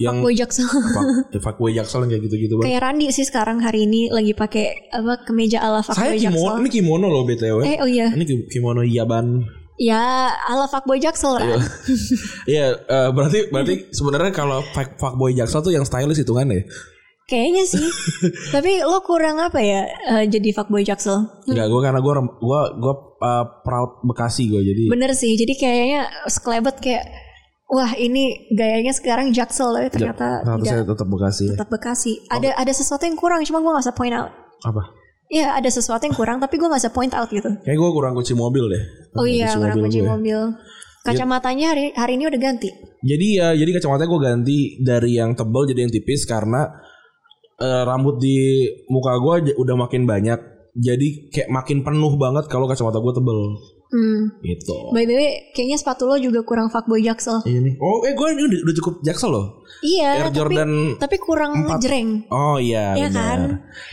[0.00, 0.64] yang Boy jaksel.
[0.64, 1.06] fuck,
[1.44, 2.66] fuckboy jaksel yang kayak gitu-gitu banget.
[2.66, 6.56] Kayak Randi sih sekarang hari ini lagi pakai apa kemeja ala Saya fuckboy kimono, jaksel.
[6.58, 7.56] ini kimono loh btw.
[7.62, 8.08] Eh oh iya.
[8.08, 9.44] Ini ki- kimono Yaban.
[9.76, 10.00] Ya
[10.42, 11.60] ala fuckboy jaksel Ran.
[12.52, 16.64] Iya, eh, berarti berarti sebenarnya kalau fuck, fuckboy jaksel tuh yang stylish itu kan ya?
[17.24, 17.86] Kayaknya sih.
[18.54, 21.28] Tapi lo kurang apa ya eh, jadi fuckboy jaksel?
[21.44, 24.84] Enggak, gue karena gue gue gue uh, proud Bekasi gue jadi.
[24.90, 25.32] Bener sih.
[25.32, 27.04] Jadi kayaknya sekelebet kayak
[27.70, 31.50] wah ini gayanya sekarang jaksel tapi ternyata Ternyata saya tidak tetap Bekasi ya.
[31.54, 32.12] tetap Bekasi.
[32.26, 34.34] Ada ada sesuatu yang kurang cuma gue gak bisa point out.
[34.66, 34.82] Apa?
[35.30, 37.46] Iya ada sesuatu yang kurang tapi gue gak bisa point out gitu.
[37.62, 38.84] Kayak gue kurang kunci mobil deh.
[39.14, 40.10] Oh iya kurang kunci gue.
[40.10, 40.38] mobil.
[41.00, 42.68] Kacamatanya hari hari ini udah ganti.
[43.00, 46.68] Jadi ya, jadi kacamatanya gue ganti dari yang tebal jadi yang tipis karena
[47.56, 50.36] eh, rambut di muka gue udah makin banyak.
[50.76, 53.40] Jadi kayak makin penuh banget kalau kacamata gue tebel.
[53.90, 54.38] Hmm.
[54.38, 54.76] Gitu.
[54.90, 57.42] By the way, kayaknya sepatu lo juga kurang fuckboy jaksel.
[57.42, 57.74] Iya nih.
[57.76, 59.46] Oh, eh gue ini udah, udah cukup jaksel loh.
[59.80, 62.08] Iya, Air tapi Jordan tapi kurang ngejreng.
[62.28, 63.18] Oh iya, Iya benar.
[63.18, 63.40] kan?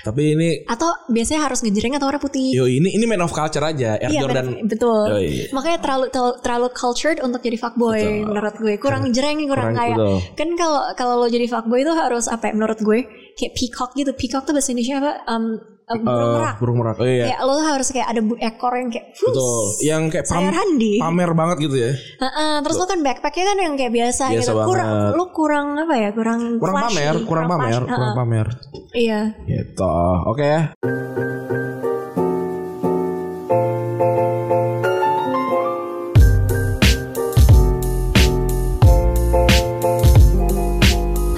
[0.03, 2.51] Tapi ini Atau biasanya harus ngejreng atau warna putih.
[2.51, 3.95] yo ini ini man of culture aja.
[3.95, 4.45] Air Iya Jordan.
[4.47, 5.01] men- betul.
[5.07, 5.49] Oh, iya.
[5.49, 6.05] Makanya terlalu
[6.37, 8.73] terlalu, cultured untuk jadi fuckboy menurut gue.
[8.77, 9.97] Kurang jreng, kurang, Kurang, kayak.
[9.97, 10.15] betul.
[10.35, 12.99] Kan kalau kalau lo jadi fuckboy itu harus apa ya menurut gue?
[13.33, 14.11] Kayak peacock gitu.
[14.13, 15.13] Peacock tuh bahasa Indonesia apa?
[15.25, 15.45] Um,
[15.87, 16.55] um, burung merak.
[16.59, 16.95] burung merak.
[16.99, 17.25] Oh iya.
[17.31, 19.63] Kayak lo harus kayak ada ekor yang kayak "Hus, Betul.
[19.87, 20.93] Yang kayak Randi.
[20.99, 21.91] pamer banget gitu ya.
[21.95, 24.67] Heeh, terus lo kan backpacknya kan yang kayak biasa, Biasa gitu.
[24.67, 26.09] Kurang lo kurang apa ya?
[26.11, 28.47] Kurang Kurang flashy, pamer, kurang pamer, kurang pamer.
[28.91, 29.19] Iya.
[29.47, 29.95] Gitu.
[30.27, 30.61] Oke ya.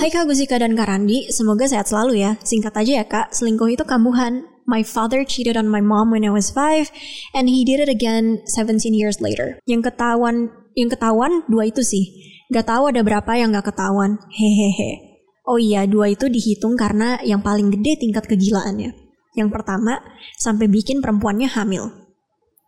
[0.10, 2.34] Hai Kak Gusika dan Kak Randi, semoga sehat selalu ya.
[2.42, 4.42] Singkat aja ya Kak, selingkuh itu kambuhan.
[4.66, 6.90] My father cheated on my mom when I was 5
[7.38, 9.62] and he did it again 17 years later.
[9.70, 12.10] Yang ketahuan, yang ketahuan dua itu sih.
[12.50, 14.18] Gak tahu ada berapa yang gak ketahuan.
[14.34, 15.22] Hehehe.
[15.46, 18.90] Oh iya, dua itu dihitung karena yang paling gede tingkat kegilaannya.
[19.38, 20.02] Yang pertama,
[20.42, 21.86] sampai bikin perempuannya hamil.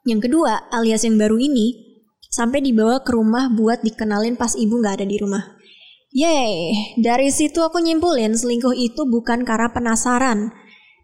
[0.06, 1.90] Yang kedua, alias yang baru ini,
[2.30, 5.58] sampai dibawa ke rumah buat dikenalin pas ibu gak ada di rumah.
[6.12, 6.56] Yeay,
[7.00, 10.52] dari situ aku nyimpulin selingkuh itu bukan karena penasaran.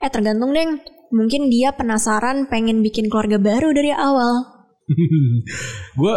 [0.03, 0.84] Eh tergantung deng,
[1.16, 4.43] mungkin dia penasaran pengen bikin keluarga baru dari awal.
[5.99, 6.16] gue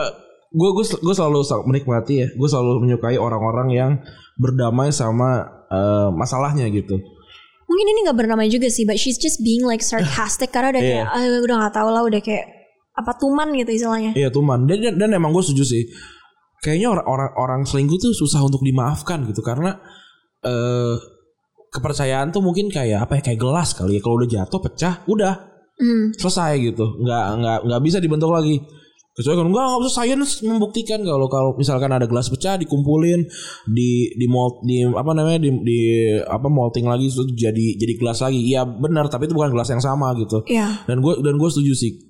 [0.51, 3.91] gue gue selalu sel- menikmati ya gue selalu menyukai orang-orang yang
[4.39, 6.99] berdamai sama eh, masalahnya gitu
[7.71, 11.07] Mungkin ini gak bernamai juga sih, but she's just being like sarcastic karena udah kayak,
[11.07, 12.43] ah, udah gak tau lah, udah kayak
[12.99, 14.11] apa tuman gitu istilahnya.
[14.19, 15.83] iya tuman dan, dan dan emang gue setuju sih
[16.61, 19.81] kayaknya orang orang orang selingkuh tuh susah untuk dimaafkan gitu karena
[20.45, 20.97] eh
[21.71, 24.01] kepercayaan tuh mungkin kayak apa ya kayak gelas kali ya.
[24.03, 25.35] Kalau udah jatuh pecah udah.
[25.81, 26.85] Hmm, selesai gitu.
[27.01, 28.61] Nggak nggak nggak bisa dibentuk lagi.
[29.17, 33.25] Kecuali kalau nggak nggak usah sains membuktikan kalau kalau misalkan ada gelas pecah dikumpulin
[33.65, 35.81] di di mold di apa namanya di, di
[36.21, 38.45] apa molting lagi terus jadi jadi gelas lagi.
[38.45, 40.45] Iya benar tapi itu bukan gelas yang sama gitu.
[40.45, 40.85] Iya.
[40.85, 42.10] dan gue dan gue setuju sih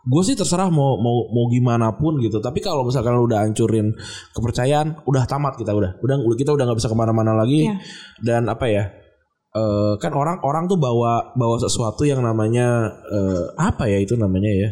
[0.00, 3.92] gue sih terserah mau mau mau gimana pun gitu tapi kalau misalkan lu udah hancurin
[4.30, 7.76] kepercayaan udah tamat kita udah udah kita udah nggak bisa ke mana-mana lagi Iya.
[8.20, 8.84] dan apa ya
[9.50, 14.48] eh, kan orang orang tuh bawa bawa sesuatu yang namanya eh, apa ya itu namanya
[14.48, 14.70] ya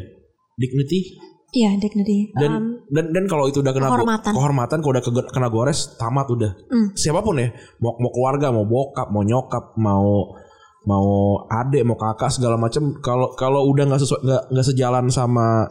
[0.54, 1.18] dignity
[1.48, 2.34] Iya, dignity.
[2.34, 4.30] dan Um, dan dan kalau itu udah kena go- kehormatan.
[4.30, 6.92] kehormatan kalau udah ke- kena gores tamat udah Hmm.
[6.92, 7.48] siapa pun ya
[7.78, 10.36] mau mau keluarga mau bokap mau nyokap mau
[10.86, 15.66] mau adik mau kakak segala macam kalau kalau udah nggak sesuai nggak nggak sejalan sama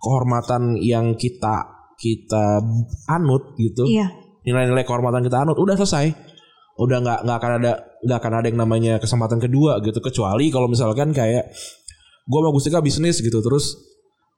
[0.00, 1.68] kehormatan yang kita
[2.00, 2.64] kita
[3.06, 4.08] anut gitu iya.
[4.42, 6.16] nilai-nilai kehormatan kita anut udah selesai
[6.80, 10.66] udah nggak nggak akan ada nggak akan ada yang namanya kesempatan kedua gitu kecuali kalau
[10.66, 11.54] misalkan kayak
[12.24, 13.93] gue sama Gustika bisnis gitu terus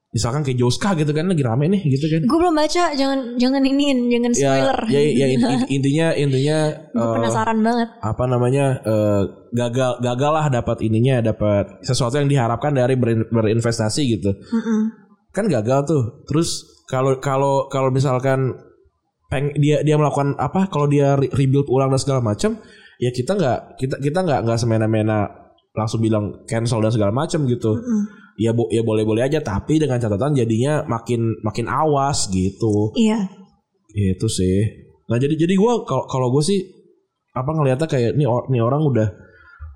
[0.08, 3.60] misalkan kayak Joska gitu kan lagi rame nih gitu kan Gue belum baca, jangan jangan
[3.60, 4.78] iniin, jangan ya spoiler.
[4.88, 7.88] ya, ya in- in- intinya intinya Gue eh, penasaran banget.
[8.00, 14.02] apa namanya eh, gagal gagal lah dapat ininya dapat sesuatu yang diharapkan dari berin- berinvestasi
[14.10, 14.80] gitu Mm-mm.
[15.30, 18.54] kan gagal tuh terus kalau kalau kalau misalkan
[19.26, 22.56] peng dia dia melakukan apa kalau dia re- rebuild ulang dan segala macam
[22.96, 25.28] ya kita nggak kita kita nggak nggak semena-mena
[25.72, 28.02] langsung bilang cancel dan segala macam gitu Mm-mm.
[28.36, 33.28] Ya bo ya boleh-boleh aja tapi dengan catatan jadinya makin makin awas gitu Iya.
[33.92, 34.58] itu sih
[35.06, 36.60] nah jadi jadi gue kalau kalau gue sih
[37.32, 39.08] apa ngelihatnya kayak nih or- nih orang udah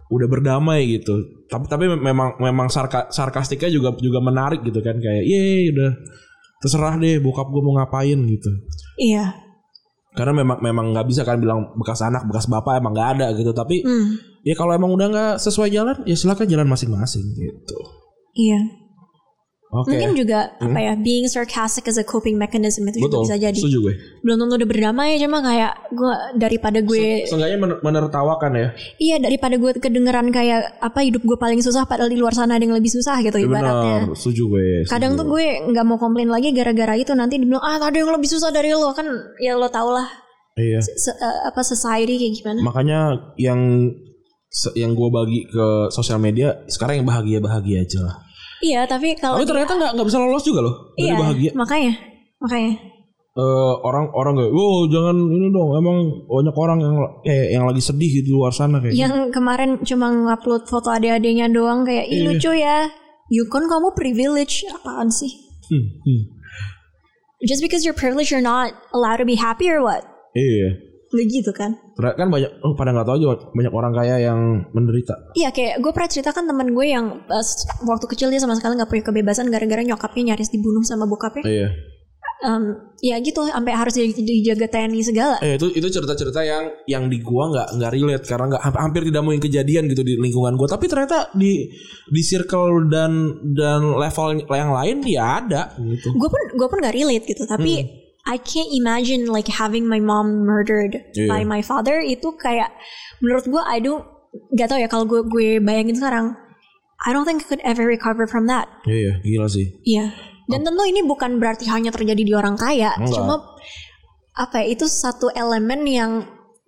[0.08, 1.14] udah berdamai gitu
[1.46, 5.90] tapi tapi memang memang sarka, sarkastiknya juga juga menarik gitu kan kayak ye udah
[6.58, 8.50] terserah deh bokap gue mau ngapain gitu
[8.98, 9.32] Iya.
[10.10, 13.52] karena memang memang nggak bisa kan bilang bekas anak bekas bapak emang nggak ada gitu
[13.52, 14.18] tapi Hmm.
[14.42, 17.78] ya kalau emang udah nggak sesuai jalan ya silakan jalan masing-masing gitu
[18.32, 18.60] Iya.
[19.70, 19.86] oke.
[19.86, 23.22] Mungkin juga apa ya being sarcastic as a coping mechanism itu betul.
[23.22, 23.54] juga bisa jadi.
[23.54, 23.94] setuju gue.
[24.20, 28.68] Belum tentu udah berdamai cuma kayak gue daripada gue seenggaknya mener- menertawakan ya.
[28.98, 32.62] Iya daripada gue kedengeran kayak apa hidup gue paling susah padahal di luar sana ada
[32.62, 34.10] yang lebih susah gitu Ya ibaratnya.
[34.10, 34.18] benar.
[34.18, 37.94] Setuju gue Kadang tuh gue nggak mau komplain lagi gara-gara itu nanti dibilang ah ada
[37.94, 38.90] yang lebih susah dari lo.
[38.90, 39.06] Kan
[39.38, 40.10] ya lo tau lah.
[40.58, 40.82] Iya.
[40.82, 42.58] Se- eh, apa society kayak gimana.
[42.60, 42.98] makanya
[43.38, 44.09] yang se-
[44.74, 48.16] yang gue bagi ke sosial media sekarang yang bahagia bahagia aja lah
[48.60, 51.92] Iya tapi kalau tapi ternyata nggak nggak bisa lolos juga loh dari iya bahagia makanya
[52.38, 52.72] makanya
[53.30, 55.96] Eh, orang orang kayak wow jangan ini dong emang
[56.26, 60.66] banyak orang yang kayak yang lagi sedih di luar sana kayak yang kemarin cuma ngupload
[60.66, 62.26] foto adik-adiknya doang kayak ih Iya.
[62.26, 62.90] lucu ya.
[63.30, 65.30] Yukon kamu privilege apaan sih?
[65.70, 66.22] Hmm, hmm.
[67.46, 70.02] Just because you're privileged you're not allowed to be happy or what?
[70.34, 71.74] iya Gak gitu kan?
[71.98, 74.38] Kan banyak oh, pada nggak tahu juga banyak orang kaya yang
[74.70, 77.46] menderita Iya kayak gue pernah ceritakan teman gue yang pas
[77.82, 81.42] waktu kecil dia sama sekali nggak punya kebebasan gara-gara nyokapnya nyaris dibunuh sama bokapnya.
[81.44, 81.68] iya
[82.40, 82.72] Em,
[83.04, 85.36] ya gitu sampai harus di- dijaga TNI segala.
[85.44, 89.20] Eh itu itu cerita-cerita yang yang di gua nggak nggak relate karena nggak hampir- tidak
[89.20, 90.64] mungkin kejadian gitu di lingkungan gua.
[90.64, 91.68] Tapi ternyata di
[92.08, 93.12] di circle dan
[93.52, 96.16] dan level yang lain ya ada gitu.
[96.16, 97.72] Gue pun gue pun nggak relate gitu tapi
[98.24, 101.28] I can't imagine like having my mom murdered Iya.
[101.28, 102.68] by my father itu kayak
[103.18, 104.04] menurut gue I don't
[104.52, 106.36] gak tau ya kalau gue gue bayangin sekarang
[107.00, 108.68] I don't think I could ever recover from that.
[108.84, 109.72] Iya, gila sih.
[109.82, 110.12] Iya.
[110.46, 113.16] Dan tentu ini bukan berarti hanya terjadi di orang kaya, Enggak.
[113.16, 113.34] cuma
[114.36, 116.10] apa ya itu satu elemen yang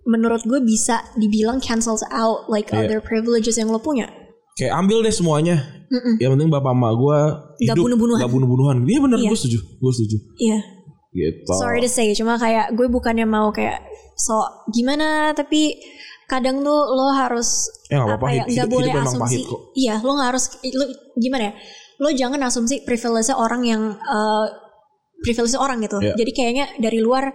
[0.02, 2.88] menurut gue bisa dibilang cancels out like Iya.
[2.88, 4.08] other privileges yang lo punya.
[4.56, 5.84] Kayak ambil deh semuanya.
[6.16, 7.18] Yang penting bapak emak gua
[7.60, 8.18] Nggak hidup bunuh-bunuhan.
[8.24, 8.76] nggak bunuh-bunuhan.
[8.88, 9.28] Iya benar, Iya.
[9.28, 9.58] gue setuju.
[9.76, 10.16] Gue setuju.
[10.40, 10.58] Iya.
[11.12, 11.52] Gitu.
[11.60, 13.84] Sorry to say, cuma kayak gue bukannya mau kayak
[14.16, 14.40] so
[14.72, 15.76] gimana, tapi
[16.24, 19.40] kadang tuh lo harus Ya, nggak apa-apa, apa ya hidup- nggak hidup boleh memang asumsi.
[19.76, 20.84] Iya, lo nggak harus lo
[21.20, 21.52] gimana ya?
[22.00, 24.46] Lo jangan asumsi privilege orang yang eh,
[25.20, 26.00] privilege orang gitu.
[26.00, 26.16] Iya.
[26.16, 27.28] Jadi kayaknya dari luar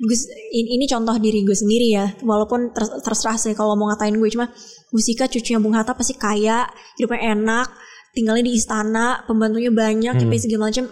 [0.00, 0.16] gue,
[0.56, 2.06] ini, ini contoh diri gue sendiri ya.
[2.24, 4.48] Walaupun ter- terserah sih kalau mau ngatain gue cuma
[4.90, 6.66] Gusika cucunya Bung Hatta pasti kaya,
[6.98, 7.68] hidupnya enak,
[8.16, 10.32] tinggalnya di istana, pembantunya banyak, hmm.
[10.34, 10.88] segala macam.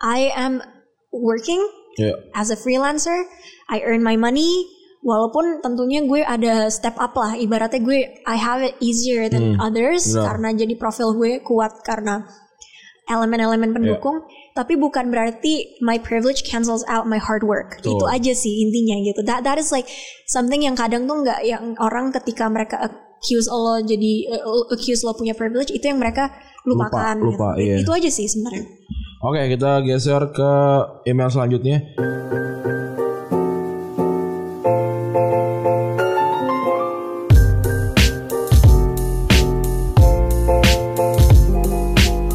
[0.00, 0.62] I am
[1.12, 1.60] working
[1.98, 2.14] Ya.
[2.32, 3.26] as a freelancer,
[3.66, 4.66] I earn my money.
[5.00, 10.04] Walaupun tentunya gue ada step up lah, ibaratnya gue I have it easier than others
[10.06, 10.12] Hmm.
[10.12, 10.26] benar.
[10.28, 12.28] karena jadi profil gue kuat karena
[13.08, 14.22] elemen-elemen pendukung.
[14.52, 17.80] Tapi bukan berarti my privilege cancels out my hard work.
[17.80, 17.96] Betul.
[17.96, 19.24] Itu aja sih intinya gitu.
[19.24, 19.88] That that is like
[20.28, 25.16] something yang kadang tuh nggak yang orang ketika mereka accuse lo jadi uh, accuse lo
[25.16, 26.30] punya privilege itu yang mereka
[26.62, 27.16] lupakan.
[27.18, 27.64] lupa, gitu.
[27.66, 27.74] iya.
[27.80, 28.68] Itu aja sih sebenarnya.
[29.20, 30.52] Oke, kita geser ke
[31.04, 31.92] email selanjutnya.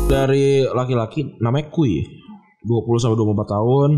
[0.05, 2.05] Dari laki-laki namanya Kui.
[2.61, 3.89] 20 sampai 24 tahun.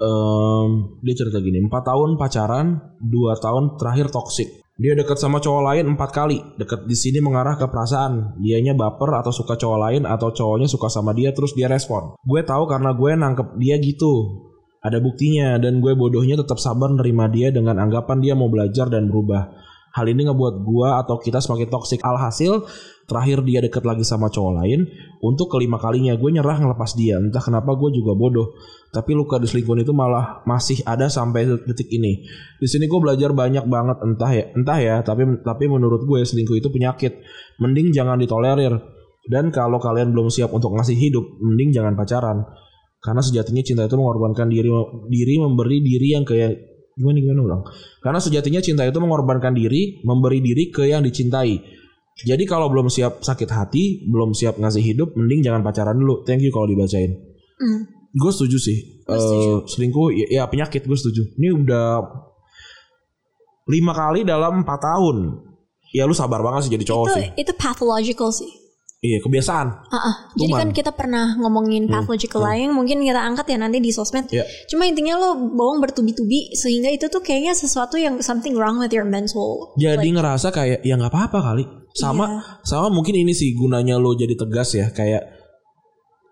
[0.00, 0.68] Em,
[1.04, 5.94] Dia cerita gini 4 tahun pacaran 2 tahun terakhir toksik Dia dekat sama cowok lain
[5.94, 6.42] 4 kali.
[6.58, 8.34] Dekat di sini mengarah ke perasaan.
[8.42, 12.18] Dianya baper atau suka cowok lain Atau cowoknya suka sama dia terus dia respon.
[12.26, 14.42] Gue tahu karena gue nangkep dia gitu.
[14.82, 19.06] Ada buktinya Dan gue bodohnya tetap sabar nerima dia Dengan anggapan dia mau belajar dan
[19.06, 22.00] berubah Hal ini ngebuat gua atau kita semakin toksik.
[22.00, 22.64] Alhasil
[23.04, 24.88] terakhir dia deket lagi sama cowok lain.
[25.20, 27.20] Untuk kelima kalinya gue nyerah ngelepas dia.
[27.20, 28.56] Entah kenapa gue juga bodoh.
[28.88, 32.24] Tapi luka diselingkuhin itu malah masih ada sampai detik ini.
[32.56, 34.96] Di sini gue belajar banyak banget entah ya, entah ya.
[35.04, 37.20] Tapi tapi menurut gue selingkuh itu penyakit.
[37.60, 38.72] Mending jangan ditolerir.
[39.22, 42.42] Dan kalau kalian belum siap untuk ngasih hidup, mending jangan pacaran.
[43.02, 44.72] Karena sejatinya cinta itu mengorbankan diri
[45.10, 47.62] diri memberi diri yang kayak gimana gimana ulang.
[48.04, 51.80] Karena sejatinya cinta itu mengorbankan diri, memberi diri ke yang dicintai.
[52.22, 56.22] Jadi kalau belum siap sakit hati, belum siap ngasih hidup, mending jangan pacaran dulu.
[56.28, 57.16] Thank you kalau dibacain.
[57.56, 57.88] Hmm.
[58.12, 58.78] Gue setuju sih.
[59.08, 59.48] Gue setuju.
[59.48, 61.32] Eh, selingkuh ya, ya penyakit gue setuju.
[61.40, 62.04] Ini udah
[63.72, 65.16] lima kali dalam empat tahun.
[65.92, 67.26] Ya lu sabar banget sih jadi cowok itu sih.
[67.36, 68.61] itu pathological sih.
[69.02, 69.66] Iya kebiasaan.
[69.90, 70.14] Ah, ah.
[70.38, 74.30] Jadi kan kita pernah ngomongin pathological lying, mungkin kita angkat ya nanti di sosmed.
[74.30, 74.46] Iya.
[74.70, 79.02] Cuma intinya lo bohong bertubi-tubi sehingga itu tuh kayaknya sesuatu yang something wrong with your
[79.02, 79.74] mental.
[79.74, 81.66] Jadi ngerasa kayak ya nggak apa-apa kali.
[81.98, 82.40] Sama Iya.
[82.62, 85.22] sama mungkin ini sih gunanya lo jadi tegas ya kayak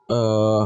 [0.06, 0.62] eh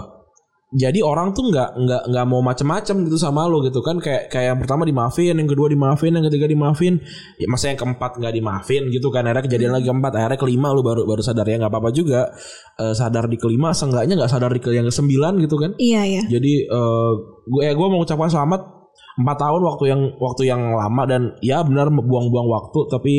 [0.75, 4.03] jadi orang tuh nggak nggak nggak mau macem-macem gitu sama lo gitu kan.
[4.03, 6.99] Kayak kayak yang pertama dimaafin, yang kedua dimaafin, yang ketiga dimaafin,
[7.39, 9.23] ya masa yang keempat nggak dimaafin gitu kan.
[9.23, 11.47] Akhirnya kejadian lagi keempat akhirnya kelima lo baru baru sadar.
[11.47, 12.35] Ya nggak apa-apa juga.
[12.83, 15.79] Eh, sadar di kelima seenggaknya nggak sadar di ke yang kesembilan gitu kan.
[15.79, 16.23] Iya iya.
[16.27, 17.13] jadi eh
[17.47, 18.75] gue eh, gue mau ucapkan selamat
[19.15, 22.91] empat tahun waktu yang waktu yang lama dan ya benar buang-buang waktu.
[22.91, 23.15] Tapi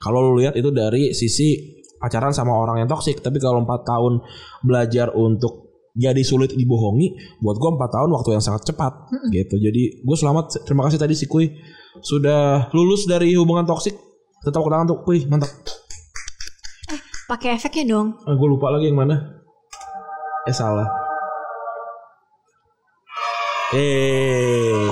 [0.00, 4.20] kalau lu lihat itu dari sisi pacaran sama orang yang toksik tapi kalau empat tahun
[4.60, 5.63] belajar untuk
[5.94, 7.14] jadi sulit dibohongi.
[7.38, 8.92] Buat gue empat tahun waktu yang sangat cepat.
[9.30, 9.54] Gitu.
[9.56, 10.66] Jadi gue selamat.
[10.66, 11.54] Terima kasih tadi si Kui.
[12.02, 13.94] Sudah lulus dari hubungan toksik.
[14.42, 15.22] Tetap tangan tuh Kui.
[15.24, 15.48] Mantap.
[17.24, 18.20] Pakai efeknya dong.
[18.20, 19.16] ah, gue lupa lagi yang mana.
[20.44, 20.84] Eh salah.
[23.72, 24.90] Eh.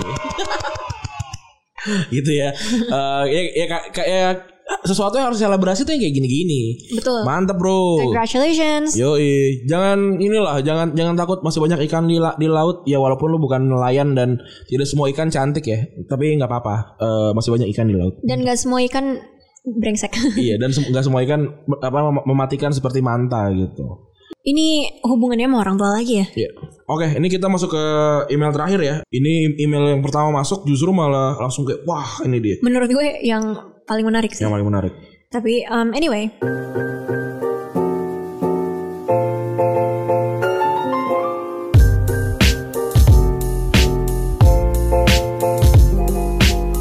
[2.14, 2.54] Gitu ya.
[2.54, 4.38] Eh, ya, ya, ka- ya,
[4.82, 6.62] sesuatu yang harus selebrasi tuh yang kayak gini-gini
[6.92, 7.22] Betul.
[7.22, 8.94] mantap bro Congratulations.
[8.94, 13.28] Yoi, jangan inilah, jangan jangan takut masih banyak ikan di, la- di laut ya walaupun
[13.28, 17.68] lu bukan nelayan dan tidak semua ikan cantik ya, tapi nggak apa-apa, Eh, masih banyak
[17.70, 18.16] ikan di laut.
[18.22, 19.18] Dan gak semua ikan
[19.64, 20.12] brengsek.
[20.38, 21.46] iya, dan sem- nggak semua ikan
[21.78, 24.10] apa mem- mematikan seperti manta gitu.
[24.42, 26.26] Ini hubungannya sama orang tua lagi ya?
[26.34, 26.50] Iya.
[26.84, 27.84] Oke, ini kita masuk ke
[28.28, 28.96] email terakhir ya.
[29.06, 33.54] Ini email yang pertama masuk justru malah langsung kayak wah ini dia Menurut gue yang
[33.86, 34.44] paling menarik sih.
[34.44, 34.92] yang paling menarik.
[35.32, 36.28] Tapi um, anyway.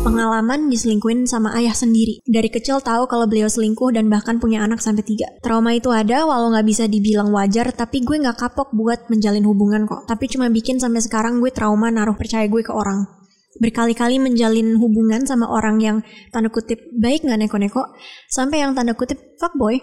[0.01, 2.19] Pengalaman diselingkuhin sama ayah sendiri.
[2.27, 5.31] Dari kecil tahu kalau beliau selingkuh dan bahkan punya anak sampai tiga.
[5.39, 9.87] Trauma itu ada walau nggak bisa dibilang wajar, tapi gue nggak kapok buat menjalin hubungan
[9.87, 10.09] kok.
[10.11, 13.20] Tapi cuma bikin sampai sekarang gue trauma naruh percaya gue ke orang.
[13.59, 15.97] Berkali-kali menjalin hubungan sama orang yang
[16.31, 17.83] tanda kutip baik nggak neko-neko,
[18.31, 19.81] sampai yang tanda kutip fuckboy,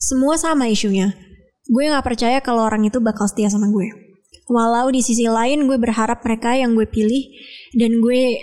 [0.00, 1.14] semua sama isunya.
[1.70, 3.88] Gue nggak percaya kalau orang itu bakal setia sama gue.
[4.50, 7.22] Walau di sisi lain gue berharap mereka yang gue pilih
[7.78, 8.36] dan gue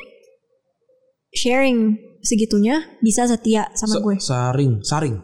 [1.35, 4.15] sharing segitunya bisa setia sama Sa- gue.
[4.17, 5.15] Saring, saring.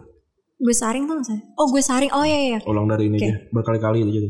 [0.57, 1.45] Gue saring tuh saring?
[1.57, 2.11] Oh gue saring.
[2.13, 2.59] Oh iya iya.
[2.65, 3.25] Ulang dari ini Oke.
[3.25, 4.29] aja, berkali-kali itu jadi.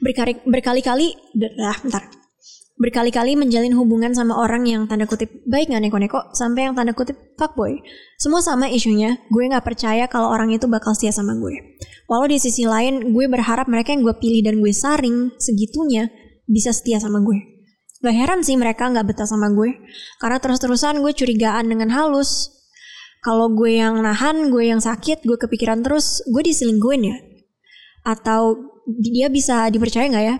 [0.00, 1.08] Berkali berkali-kali.
[1.36, 2.02] Dah, bentar.
[2.78, 7.18] Berkali-kali menjalin hubungan sama orang yang tanda kutip baik nggak neko-neko sampai yang tanda kutip
[7.34, 7.82] fuckboy.
[8.14, 9.18] Semua sama isunya.
[9.34, 11.58] Gue nggak percaya kalau orang itu bakal setia sama gue.
[12.06, 16.06] Walau di sisi lain gue berharap mereka yang gue pilih dan gue saring segitunya
[16.46, 17.58] bisa setia sama gue.
[17.98, 19.74] Gak heran sih mereka nggak betah sama gue.
[20.22, 22.54] Karena terus-terusan gue curigaan dengan halus.
[23.18, 27.16] Kalau gue yang nahan, gue yang sakit, gue kepikiran terus, gue diselingkuhin ya?
[28.06, 30.36] Atau dia bisa dipercaya nggak ya?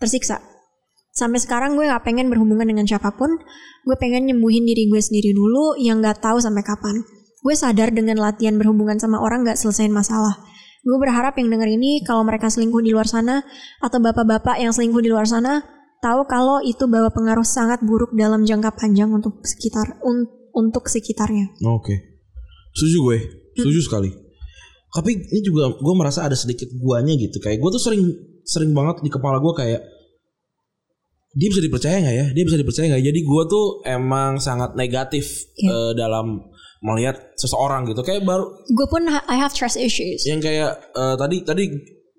[0.00, 0.53] Tersiksa.
[1.14, 3.30] Sampai sekarang gue nggak pengen berhubungan dengan siapa pun.
[3.86, 7.06] Gue pengen nyembuhin diri gue sendiri dulu yang nggak tahu sampai kapan.
[7.38, 10.34] Gue sadar dengan latihan berhubungan sama orang nggak selesaiin masalah.
[10.82, 13.46] Gue berharap yang denger ini kalau mereka selingkuh di luar sana
[13.78, 15.62] atau bapak-bapak yang selingkuh di luar sana
[16.02, 21.54] tahu kalau itu bawa pengaruh sangat buruk dalam jangka panjang untuk sekitar un- untuk sekitarnya.
[21.62, 22.26] Oke.
[22.74, 23.18] Setuju gue.
[23.54, 24.10] Setuju sekali.
[24.90, 27.38] Tapi ini juga gue merasa ada sedikit guanya gitu.
[27.38, 28.02] Kayak gue tuh sering
[28.42, 29.80] sering banget di kepala gue kayak
[31.34, 32.26] dia bisa dipercaya nggak ya?
[32.30, 33.04] Dia bisa dipercaya nggak?
[33.04, 35.26] Jadi gue tuh emang sangat negatif
[35.56, 35.68] Iya.
[35.68, 36.26] eh, dalam
[36.80, 38.00] melihat seseorang gitu.
[38.00, 40.22] Kayak baru Gue pun ha- I have trust issues.
[40.24, 41.64] yang kayak eh, tadi tadi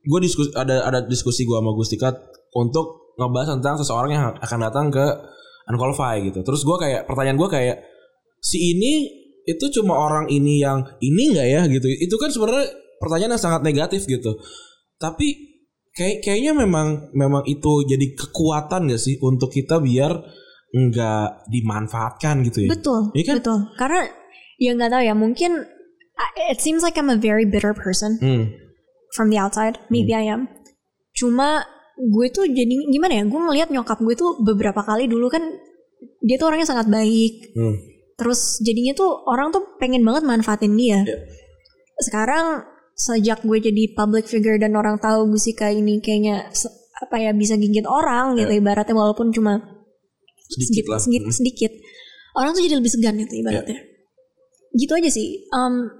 [0.01, 2.11] gue diskusi ada ada diskusi gue sama Gustika
[2.53, 5.05] untuk ngebahas tentang seseorang yang akan datang ke
[5.65, 6.39] unqualified gitu.
[6.41, 7.77] Terus gue kayak pertanyaan gue kayak
[8.37, 9.07] si ini
[9.45, 11.87] itu cuma orang ini yang ini nggak ya gitu.
[11.87, 14.35] Itu kan sebenarnya pertanyaan yang sangat negatif gitu.
[14.97, 15.54] Tapi
[15.95, 20.11] kayak kayaknya memang memang itu jadi kekuatan gak sih untuk kita biar
[20.69, 22.69] nggak dimanfaatkan gitu ya.
[22.75, 23.35] Betul, Iya kan?
[23.39, 23.57] betul.
[23.79, 24.01] Karena
[24.59, 25.51] ya nggak tahu ya, mungkin
[26.15, 28.51] I- it seems like I'm a very bitter person Hmm.
[29.11, 29.79] from the outside.
[29.87, 30.51] Maybe I am.
[31.11, 31.63] Cuma
[31.95, 33.23] gue tuh jadi gimana ya?
[33.23, 35.43] Gue ngeliat nyokap gue tuh beberapa kali dulu kan
[36.19, 37.55] dia tuh orangnya sangat baik.
[37.55, 37.75] Hmm.
[38.15, 41.03] Terus jadinya tuh orang tuh pengen banget manfaatin dia.
[41.03, 41.15] Iya.
[41.99, 42.63] Sekarang
[42.95, 46.47] sejak gue jadi public figure dan orang tahu Gusika ini kayaknya
[46.95, 49.59] apa ya bisa gigit orang gitu ibaratnya walaupun cuma.
[50.47, 50.99] Sedikit lah.
[51.03, 51.35] sedikit, Hmm.
[51.35, 51.71] sedikit.
[52.39, 53.83] Orang tuh jadi lebih segan gitu ibaratnya.
[54.71, 55.43] Gitu aja sih.
[55.51, 55.91] Um,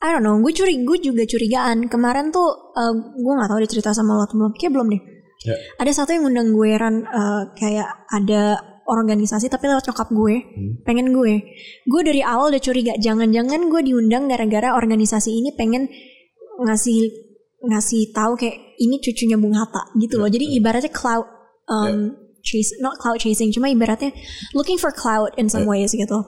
[0.00, 0.36] I don't know.
[0.40, 1.88] Gue curi, gue juga curigaan.
[1.88, 4.52] Kemarin tuh uh, gue nggak tahu dia cerita sama lo atau belum.
[4.56, 5.02] Kayak belum deh.
[5.40, 5.56] Ya.
[5.80, 8.60] Ada satu yang ngundang gue ran uh, kayak ada
[8.90, 10.36] organisasi tapi lewat nyokap gue
[10.82, 11.34] pengen gue
[11.86, 15.86] gue dari awal udah curiga jangan-jangan gue diundang gara-gara organisasi ini pengen
[16.60, 16.98] ngasih
[17.60, 20.28] ngasih tahu kayak ini cucunya Bung Hatta gitu loh.
[20.28, 21.26] Jadi ibaratnya cloud
[21.68, 24.12] um, chase, not cloud chasing, cuma ibaratnya
[24.56, 26.18] looking for cloud in some ways gitu.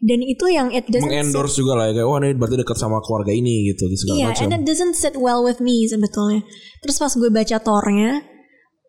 [0.00, 2.76] Dan itu yang it doesn't sit- mengendorse juga lah ya kayak wah ini berarti dekat
[2.80, 4.42] sama keluarga ini gitu segala Iya, macam.
[4.48, 6.40] and it doesn't sit well with me sebetulnya.
[6.80, 8.24] Terus pas gue baca tornya,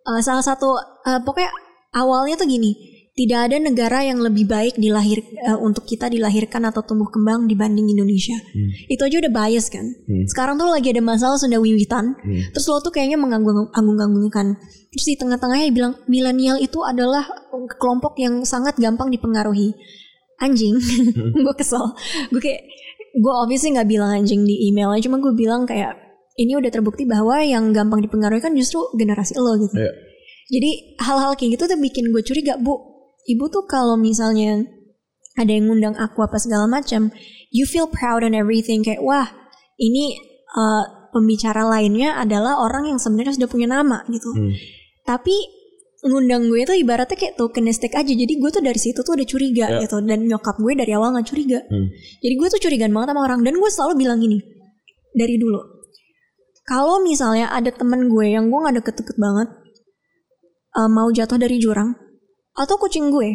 [0.08, 1.52] uh, salah satu uh, pokoknya
[1.92, 2.72] awalnya tuh gini,
[3.12, 7.92] tidak ada negara yang lebih baik dilahir uh, untuk kita dilahirkan atau tumbuh kembang dibanding
[7.92, 8.40] Indonesia.
[8.88, 9.84] Itu aja udah bias kan.
[10.32, 12.16] Sekarang tuh lagi ada masalah Sunda Wiwitan,
[12.56, 14.56] terus lo tuh kayaknya menganggung-anggungkan.
[14.96, 17.28] Terus di tengah-tengahnya bilang milenial itu adalah
[17.76, 19.76] kelompok yang sangat gampang dipengaruhi.
[20.40, 20.80] Anjing,
[21.46, 21.84] gue kesel.
[22.32, 22.64] Gue kayak
[23.12, 26.00] gue obviously nggak bilang anjing di emailnya, cuma gue bilang kayak
[26.40, 29.76] ini udah terbukti bahwa yang gampang dipengaruhi kan justru generasi lo gitu.
[29.76, 29.92] Iya.
[30.52, 32.91] Jadi hal-hal kayak gitu tuh bikin gue curiga, Bu.
[33.30, 34.66] Ibu tuh kalau misalnya
[35.38, 37.14] ada yang ngundang aku apa segala macam,
[37.54, 39.30] you feel proud and everything kayak wah,
[39.78, 40.18] ini
[40.58, 44.32] uh, pembicara lainnya adalah orang yang sebenarnya sudah punya nama gitu.
[45.06, 45.36] Tapi
[46.02, 48.10] ngundang gue tuh ibaratnya kayak tokenistik aja.
[48.10, 49.80] Jadi gue tuh dari situ tuh udah curiga Ya.
[49.86, 51.60] gitu dan nyokap gue dari awal nggak curiga.
[51.70, 51.88] Hmm.
[52.26, 54.42] Jadi gue tuh curigaan banget sama orang dan gue selalu bilang gini
[55.14, 55.62] dari dulu.
[56.66, 59.50] Kalau misalnya ada temen gue yang gue nggak deket-deket banget
[60.78, 61.94] uh, mau jatuh dari jurang
[62.54, 63.30] atau kucing gue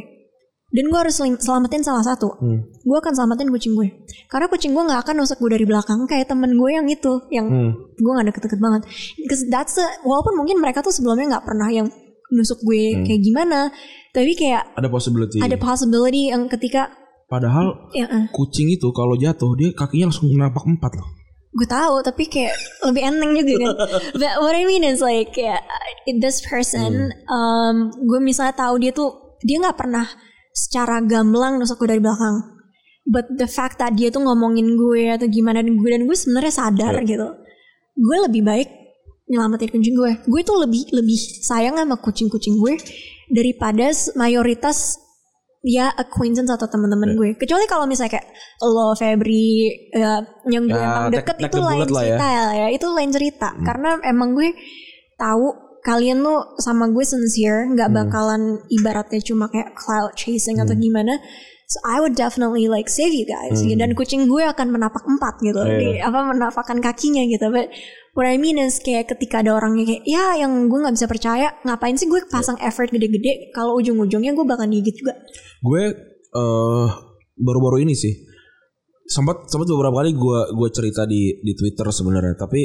[0.67, 2.59] dan gue harus selamatin salah satu Hmm.
[2.67, 3.89] gue akan selamatin kucing gue
[4.27, 7.47] karena kucing gue nggak akan nusuk gue dari belakang kayak temen gue yang itu yang
[7.47, 7.71] Hmm.
[7.93, 8.83] gue nggak deket-deket banget
[9.17, 11.87] because that's the, walaupun mungkin mereka tuh sebelumnya nggak pernah yang
[12.29, 13.71] nusuk gue kayak gimana
[14.11, 15.39] tapi kayak Ada possibility.
[15.39, 16.91] ada possibility yang ketika
[17.27, 21.09] Padahal ya eh, kucing itu kalau jatuh dia kakinya langsung napak empat loh.
[21.57, 22.53] Gue tahu tapi kayak
[22.85, 23.75] lebih enteng juga kan.
[24.21, 25.65] But what I mean is like kayak
[26.21, 30.05] this person um, gue misalnya tahu dia tuh dia nggak pernah
[30.53, 32.61] secara gamblang nusuk gue dari belakang.
[33.07, 36.53] But the fact that dia tuh ngomongin gue atau gimana dan gue dan gue sebenarnya
[36.53, 37.29] sadar gitu.
[37.97, 38.69] Gue lebih baik
[39.31, 40.13] nyelamatin kucing gue.
[40.29, 42.75] Gue tuh lebih lebih sayang sama kucing-kucing gue
[43.31, 45.06] daripada mayoritas
[45.67, 48.29] ya acquaintance atau teman-teman gue kecuali kalau misalnya kayak
[48.63, 51.87] lo Febri ya, yang gue Ya, emang deket take itu lain ya.
[51.91, 52.45] cerita ya.
[52.55, 54.55] ya itu lain cerita karena emang gue
[55.19, 55.47] tahu
[55.83, 57.99] kalian tuh sama gue sincere nggak Hmm.
[57.99, 61.19] bakalan ibaratnya cuma kayak cloud chasing atau gimana
[61.67, 63.75] so I would definitely like save you guys gitu.
[63.75, 65.67] dan kucing gue akan menapak empat gitu Hmm.
[65.67, 65.79] Iya.
[65.83, 67.67] di apa menapakkan kakinya gitu but
[68.15, 71.59] what I mean is kayak ketika ada orangnya kayak ya yang gue nggak bisa percaya
[71.67, 75.19] ngapain sih gue pasang effort gede-gede kalau ujung-ujungnya gue bakal digigit juga
[75.59, 75.91] Gue
[76.33, 76.89] eh
[77.37, 78.15] baru-baru ini sih
[79.07, 82.63] sempat sempat beberapa kali gue gue cerita di di Twitter sebenarnya tapi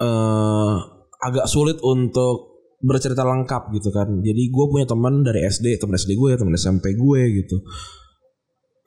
[0.00, 0.76] eh
[1.20, 2.50] agak sulit untuk
[2.80, 4.08] bercerita lengkap gitu kan.
[4.24, 7.60] Jadi gue punya teman dari SD, teman SD gue, teman SMP gue gitu.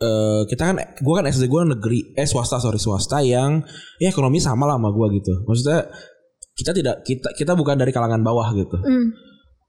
[0.02, 3.62] Eh kita kan gue kan SD gue negeri eh swasta sorry swasta yang
[4.02, 5.34] ya ekonomi sama lah sama gue gitu.
[5.46, 5.80] Maksudnya
[6.54, 8.78] kita tidak kita kita bukan dari kalangan bawah gitu.
[8.78, 9.14] Hmm.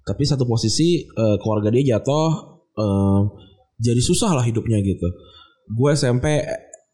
[0.05, 2.31] Tapi satu posisi eh, keluarga dia jatuh
[2.77, 3.21] eh,
[3.81, 5.09] jadi susah lah hidupnya gitu.
[5.73, 6.45] Gue SMP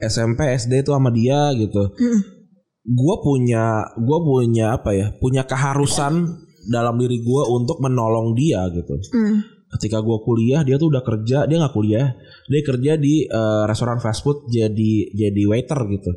[0.01, 1.93] SMP SD itu sama dia gitu.
[1.93, 2.21] Mm.
[2.89, 5.13] Gue punya gue punya apa ya?
[5.21, 8.97] Punya keharusan dalam diri gue untuk menolong dia gitu.
[9.13, 9.45] Hmm.
[9.71, 12.19] Ketika gue kuliah dia tuh udah kerja dia nggak kuliah
[12.51, 16.11] dia kerja di eh, restoran fast food jadi jadi waiter gitu.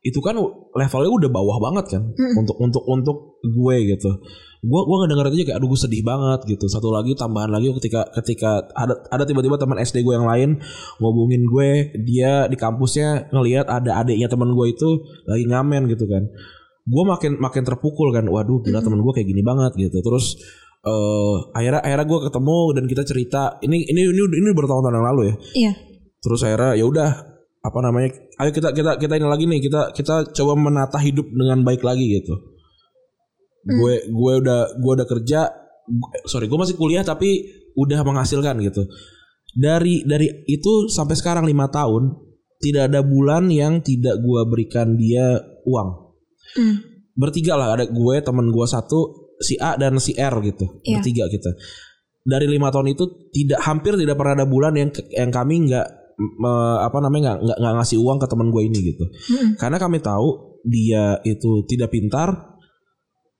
[0.00, 0.32] Itu kan
[0.72, 2.02] levelnya udah bawah banget kan
[2.36, 4.20] untuk untuk untuk gue gitu.
[4.60, 6.68] Gue gue ngedenger aja kayak aduh gue sedih banget gitu.
[6.68, 10.60] Satu lagi tambahan lagi ketika ketika ada ada tiba-tiba teman SD gue yang lain
[11.00, 11.68] ngobongin gue
[12.04, 16.28] dia di kampusnya ngelihat ada adiknya teman gue itu lagi ngamen gitu kan.
[16.84, 18.28] Gue makin makin terpukul kan.
[18.28, 20.00] Waduh gila teman gue kayak gini banget gitu.
[20.04, 20.36] Terus
[20.80, 23.42] eh akhirnya akhirnya gue ketemu dan kita cerita.
[23.60, 25.36] Ini ini ini ini bertahun-tahun yang lalu ya.
[25.56, 25.72] Iya.
[26.20, 27.10] terus akhirnya ya udah
[27.64, 28.12] apa namanya
[28.44, 32.20] ayo kita kita kita ini lagi nih kita kita coba menata hidup dengan baik lagi
[32.20, 32.36] gitu.
[33.64, 35.48] Gue gue udah gue udah kerja
[36.24, 37.44] sorry gue masih kuliah tapi
[37.76, 38.88] udah menghasilkan gitu.
[39.52, 42.16] Dari dari itu sampai sekarang lima tahun
[42.60, 46.12] tidak ada bulan yang tidak gue berikan dia uang.
[46.50, 46.76] Hmm.
[47.14, 51.00] bertiga lah ada gue teman gue satu si A dan si R gitu Iya.
[51.00, 51.50] bertiga kita.
[52.20, 55.86] Dari lima tahun itu tidak hampir tidak pernah ada bulan yang yang kami nggak
[56.84, 59.04] apa namanya nggak nggak ngasih uang ke teman gue ini gitu.
[59.08, 59.56] Mm-mm.
[59.56, 60.28] karena kami tahu
[60.68, 62.60] dia itu tidak pintar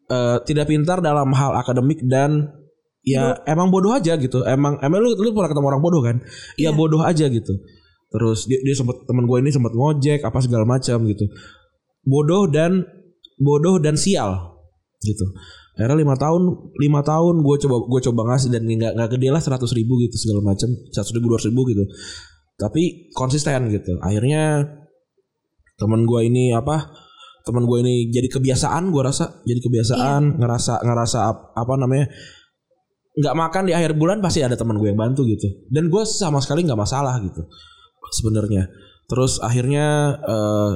[0.09, 2.57] eh, tidak pintar dalam hal akademik dan
[3.05, 4.41] ya emang bodoh aja gitu.
[4.49, 6.17] Emang emang lu lu pernah ketemu orang bodoh kan?
[6.57, 6.71] Ya Iya.
[6.73, 7.53] bodoh aja gitu.
[8.11, 11.29] Terus dia dia sempat teman gue ini sempat ngojek apa segala macam gitu.
[12.03, 12.89] Bodoh dan
[13.37, 14.57] bodoh dan sial
[15.01, 15.25] gitu
[15.81, 16.43] akhirnya lima tahun
[16.77, 20.21] lima tahun gue coba gue coba ngasih dan nggak nggak gede lah seratus ribu gitu
[20.21, 21.85] segala macam seratus ribu dua ribu gitu.
[22.61, 23.97] Tapi konsisten gitu.
[24.05, 24.69] Akhirnya
[25.81, 26.93] teman gue ini apa
[27.49, 32.13] teman gue ini jadi kebiasaan gue rasa jadi kebiasaan ngerasa ngerasa ap- apa namanya
[33.17, 35.49] nggak makan di akhir bulan pasti ada teman gue yang bantu gitu.
[35.73, 37.41] Dan gue sama sekali nggak masalah gitu
[38.13, 38.69] sebenarnya.
[39.09, 40.71] Terus akhirnya eh,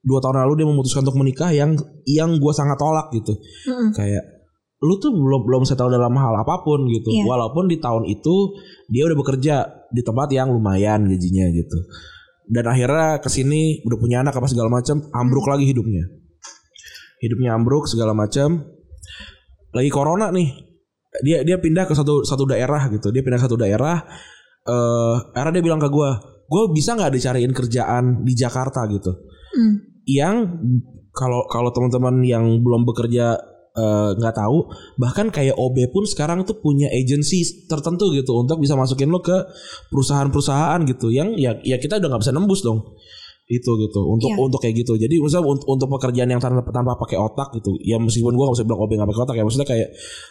[0.00, 3.36] dua tahun lalu dia memutuskan untuk menikah yang yang gue sangat tolak gitu.
[3.68, 3.96] Mm-mm.
[3.96, 4.39] kayak
[4.80, 7.12] lu tuh belum belum settle dalam hal apa pun gitu.
[7.12, 7.28] Iya.
[7.28, 8.56] walaupun di tahun itu
[8.88, 9.54] dia udah bekerja
[9.92, 11.78] di tempat yang lumayan gajinya gitu.
[12.50, 16.08] Dan akhirnya ke sini udah punya anak apa segala macam ambruk lagi hidupnya.
[17.20, 18.64] Hidupnya ambruk segala macam
[19.70, 20.48] lagi corona nih
[21.22, 23.12] dia dia pindah ke satu satu daerah gitu.
[23.12, 24.00] Dia pindah ke satu daerah
[24.64, 26.10] eh akhirnya dia bilang ke gue
[26.50, 28.88] gue bisa nggak dicariin kerjaan di Jakarta?
[28.88, 29.12] gitu.
[29.50, 29.74] Mm.
[30.06, 30.36] yang
[31.10, 33.34] kalau kalau teman-teman yang belum bekerja
[33.80, 38.76] eh, nggak tahu bahkan kayak OB pun sekarang tuh punya agency tertentu gitu untuk bisa
[38.76, 39.36] masukin lo ke
[39.88, 42.84] perusahaan-perusahaan gitu yang ya ya kita udah nggak bisa nembus dong
[43.50, 44.38] itu gitu untuk Iya.
[44.38, 47.98] untuk kayak gitu jadi misalnya untuk, untuk pekerjaan yang tanpa tanpa pakai otak gitu ya
[47.98, 49.88] meskipun gua nggak bisa bilang OB nggak pakai otak ya maksudnya kayak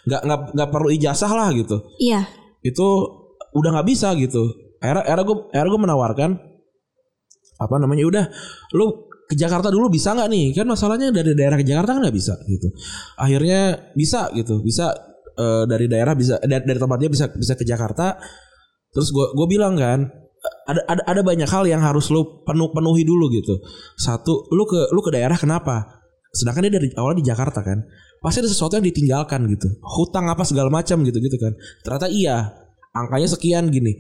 [0.08, 2.22] nggak nggak nggak perlu ijazah lah gitu Iya.
[2.64, 2.88] itu
[3.50, 4.46] udah nggak bisa gitu.
[4.80, 6.32] Era era gue era gue menawarkan
[7.60, 8.26] apa namanya udah
[8.72, 12.18] lu ke Jakarta dulu bisa nggak nih kan masalahnya dari daerah ke Jakarta kan nggak
[12.18, 12.74] bisa gitu.
[13.14, 14.90] Akhirnya bisa gitu bisa
[15.38, 18.18] eh, dari daerah bisa dari, dari tempat dia bisa bisa ke Jakarta.
[18.90, 20.10] Terus gue gue bilang kan
[20.66, 23.62] ada ada ada banyak hal yang harus lu penuh penuhi dulu gitu.
[24.02, 26.02] Satu lu ke lu ke daerah kenapa?
[26.34, 27.86] Sedangkan dia dari awal di Jakarta kan.
[28.26, 29.70] Pasti ada sesuatu yang ditinggalkan gitu.
[29.86, 31.54] Hutang apa segala macam gitu gitu kan.
[31.86, 32.50] Ternyata iya.
[32.98, 33.94] Angkanya sekian gini.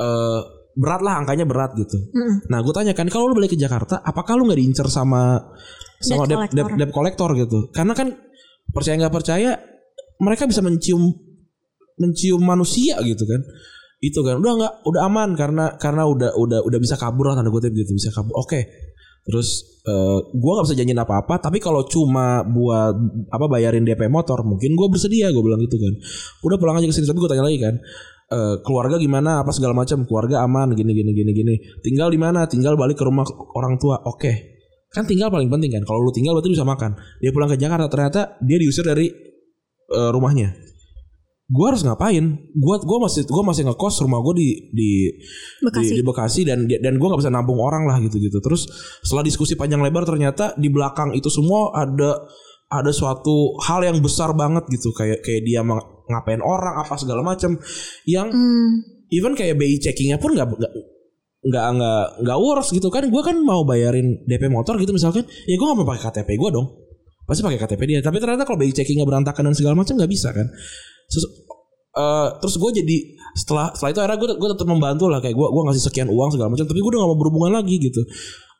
[0.00, 1.98] Eh berat lah angkanya berat gitu.
[2.12, 2.48] Mm-mm.
[2.48, 5.40] Nah gue tanya kan kalau lu balik ke Jakarta, apakah lu nggak diincer sama
[6.02, 6.78] sama Debt debt, debt, collector.
[6.80, 7.58] debt collector gitu?
[7.70, 8.08] Karena kan
[8.72, 9.50] percaya nggak percaya,
[10.18, 11.12] mereka bisa mencium
[12.00, 13.40] mencium manusia gitu kan?
[14.02, 17.52] Itu kan udah nggak udah aman karena karena udah udah udah bisa kabur lah tanda
[17.52, 18.34] kutip gitu bisa kabur.
[18.40, 18.90] Oke.
[19.22, 22.90] Terus eh gue nggak bisa janjiin apa-apa, tapi kalau cuma buat
[23.30, 25.94] apa bayarin DP motor, mungkin gue bersedia, gue bilang gitu kan.
[26.42, 27.78] Udah pulang aja ke sini, tapi gue tanya lagi kan,
[28.30, 31.54] eh, keluarga gimana, apa segala macam, keluarga aman, gini gini gini gini.
[31.82, 32.46] Tinggal di mana?
[32.46, 33.98] Tinggal balik ke rumah orang tua.
[34.06, 34.62] Oke,
[34.92, 35.82] kan tinggal paling penting kan.
[35.82, 36.94] Kalau lu tinggal berarti bisa makan.
[37.18, 39.08] Dia pulang ke Jakarta, ternyata dia diusir dari
[39.90, 40.72] eh, rumahnya.
[41.52, 42.48] Gue harus ngapain?
[42.56, 44.90] Gua gua masih gua masih ngekos rumah gue di di
[45.60, 45.92] Bekasi.
[45.92, 48.64] di, di Bekasi dan dan gue nggak bisa nampung orang lah gitu gitu terus
[49.04, 52.24] setelah diskusi panjang lebar ternyata di belakang itu semua ada
[52.72, 55.60] ada suatu hal yang besar banget gitu kayak kayak dia
[56.12, 57.56] ngapain orang apa segala macam
[58.04, 58.84] yang Hmm.
[59.08, 60.48] even kayak BI checkingnya pun nggak
[61.42, 63.08] nggak nggak nggak works gitu kan.
[63.08, 66.50] Gue kan mau bayarin DP motor gitu misalkan ya gue nggak mau pakai KTP gue
[66.54, 66.66] dong.
[67.26, 67.98] Pasti pakai KTP dia.
[68.04, 70.46] Tapi ternyata kalau BI checkingnya berantakan dan segala macam nggak bisa kan.
[71.10, 71.24] Terus,
[71.98, 72.96] eh, terus gue jadi
[73.32, 75.18] setelah setelah itu akhirnya gue gue tetap membantu lah.
[75.18, 77.76] Kayak gue gue ngasih sekian uang segala macam tapi gue udah gak mau berhubungan lagi
[77.80, 78.04] gitu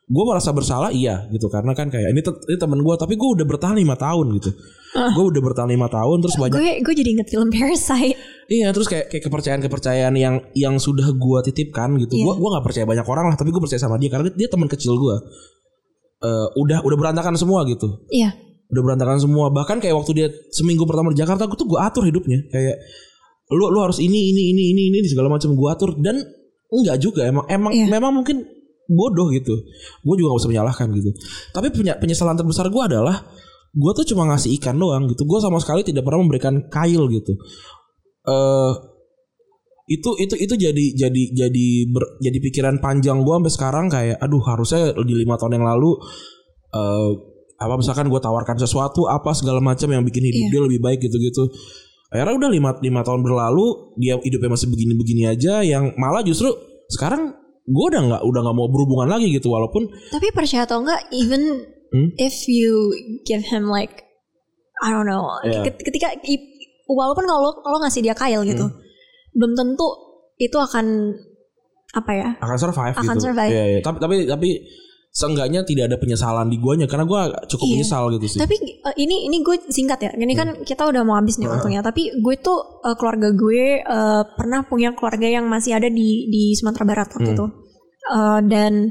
[0.03, 3.29] gue merasa bersalah iya gitu karena kan kayak ini, te- ini temen gue tapi gue
[3.39, 4.51] udah bertahan lima tahun gitu
[4.93, 8.13] gue udah bertahan lima tahun terus banyak Gue gue jadi inget film Parasite.
[8.43, 12.19] Iya terus kayak kayak kepercayaan-kepercayaan yang yang sudah gua titipkan gitu.
[12.19, 14.49] Gua gua nggak percaya banyak orang lah, tapi gua percaya sama dia karena dia, dia
[14.51, 15.15] teman kecil gua.
[16.19, 18.03] Eh, udah udah berantakan semua gitu.
[18.07, 18.35] Iya.
[18.69, 19.47] Udah berantakan semua.
[19.47, 22.77] Bahkan kayak waktu dia seminggu pertama di Jakarta, gua tuh gua atur hidupnya kayak
[23.49, 26.19] lu lu harus ini ini ini ini ini segala macam gua atur dan
[26.69, 27.87] enggak juga emang emang Iya.
[27.89, 28.43] memang mungkin
[28.93, 29.53] bodoh gitu.
[30.01, 31.09] Gue juga gak bisa menyalahkan gitu.
[31.51, 31.67] Tapi
[31.97, 33.25] penyesalan terbesar gua adalah
[33.73, 35.25] gue tuh cuma ngasih ikan doang gitu.
[35.25, 37.33] Gue sama sekali tidak pernah memberikan kail gitu.
[38.23, 38.73] eh
[39.83, 44.39] itu itu itu jadi jadi jadi ber- jadi pikiran panjang gue sampai sekarang kayak aduh
[44.39, 45.91] harusnya di lima tahun yang lalu
[46.71, 47.11] eh
[47.59, 50.51] apa misalkan gue tawarkan sesuatu apa segala macam yang bikin hidup Iya.
[50.55, 51.43] dia lebih baik gitu gitu
[52.15, 53.65] akhirnya udah lima lima tahun berlalu
[53.99, 56.47] dia hidupnya masih begini begini aja yang malah justru
[56.87, 57.35] sekarang
[57.65, 61.41] gue udah nggak udah nggak mau berhubungan lagi gitu walaupun Tapi percaya atau enggak, even
[61.89, 62.09] Hmm?
[62.17, 62.89] if you
[63.21, 64.01] give him like
[64.79, 65.29] I don't know,
[65.61, 66.09] ket- ketika
[66.85, 68.75] walaupun kalau lo ngasih dia kail gitu, Hmm.
[69.31, 69.87] belum tentu
[70.35, 71.13] itu akan
[71.93, 72.29] apa ya?
[72.35, 73.47] akan survive Akan gitu survive.
[73.47, 73.79] Iya, iya.
[73.79, 74.49] tapi tapi tapi
[75.13, 77.73] seenggaknya tidak ada penyesalan di guanya karena gue cukup Iya.
[77.77, 80.11] menyesal gitu sih Tapi uh, ini ini gue singkat ya.
[80.17, 80.65] Ini kan Hmm.
[80.65, 81.85] kita udah mau habis nih waktunya.
[81.85, 86.57] Tapi gue tuh uh, keluarga gue uh, pernah punya keluarga yang masih ada di di
[86.57, 87.37] Sumatera Barat waktu Hmm.
[87.37, 87.45] itu.
[88.09, 88.89] Uh, dan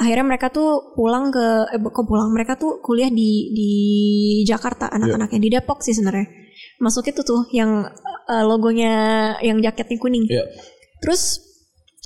[0.00, 3.70] akhirnya mereka tuh pulang ke eh, kok pulang mereka tuh kuliah di di
[4.48, 6.24] Jakarta anak-anaknya di Depok sih sebenarnya.
[6.80, 7.84] Masuk itu tuh yang
[8.26, 8.92] uh, logonya
[9.44, 10.24] yang jaketnya kuning.
[10.24, 10.48] Iya.
[11.04, 11.49] Terus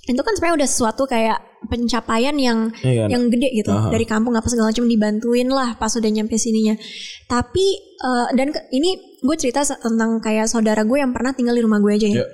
[0.07, 3.09] itu kan sebenarnya udah sesuatu kayak pencapaian yang Iya kan?
[3.09, 3.89] yang gede gitu Aha.
[3.89, 6.77] dari kampung apa segala macam dibantuin lah pas udah nyampe sininya
[7.25, 7.67] tapi
[7.99, 11.79] eh, dan ke- ini gue cerita tentang kayak saudara gue yang pernah tinggal di rumah
[11.79, 12.27] gue aja ya Iya.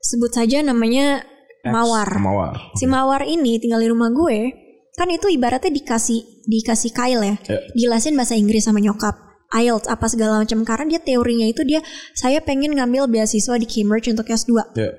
[0.00, 1.26] sebut saja namanya
[1.58, 4.54] X, Mawar Mawar si Mawar ini tinggal di rumah gue
[4.92, 7.58] kan itu ibaratnya dikasih dikasih Kyle ya Ya.
[7.76, 9.18] jelasin bahasa Inggris sama nyokap
[9.50, 11.82] IELTS apa segala macam karena dia teorinya itu dia
[12.14, 14.90] saya pengen ngambil beasiswa di Cambridge untuk S2 Ya.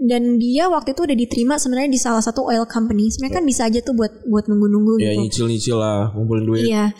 [0.00, 3.62] Dan dia waktu itu udah diterima sebenarnya di salah satu oil company sebenarnya kan bisa
[3.64, 6.64] aja tuh buat buat nunggu-nunggu Ya gitu nyicil-nyicil lah, ngumpulin duit.
[6.64, 6.94] iya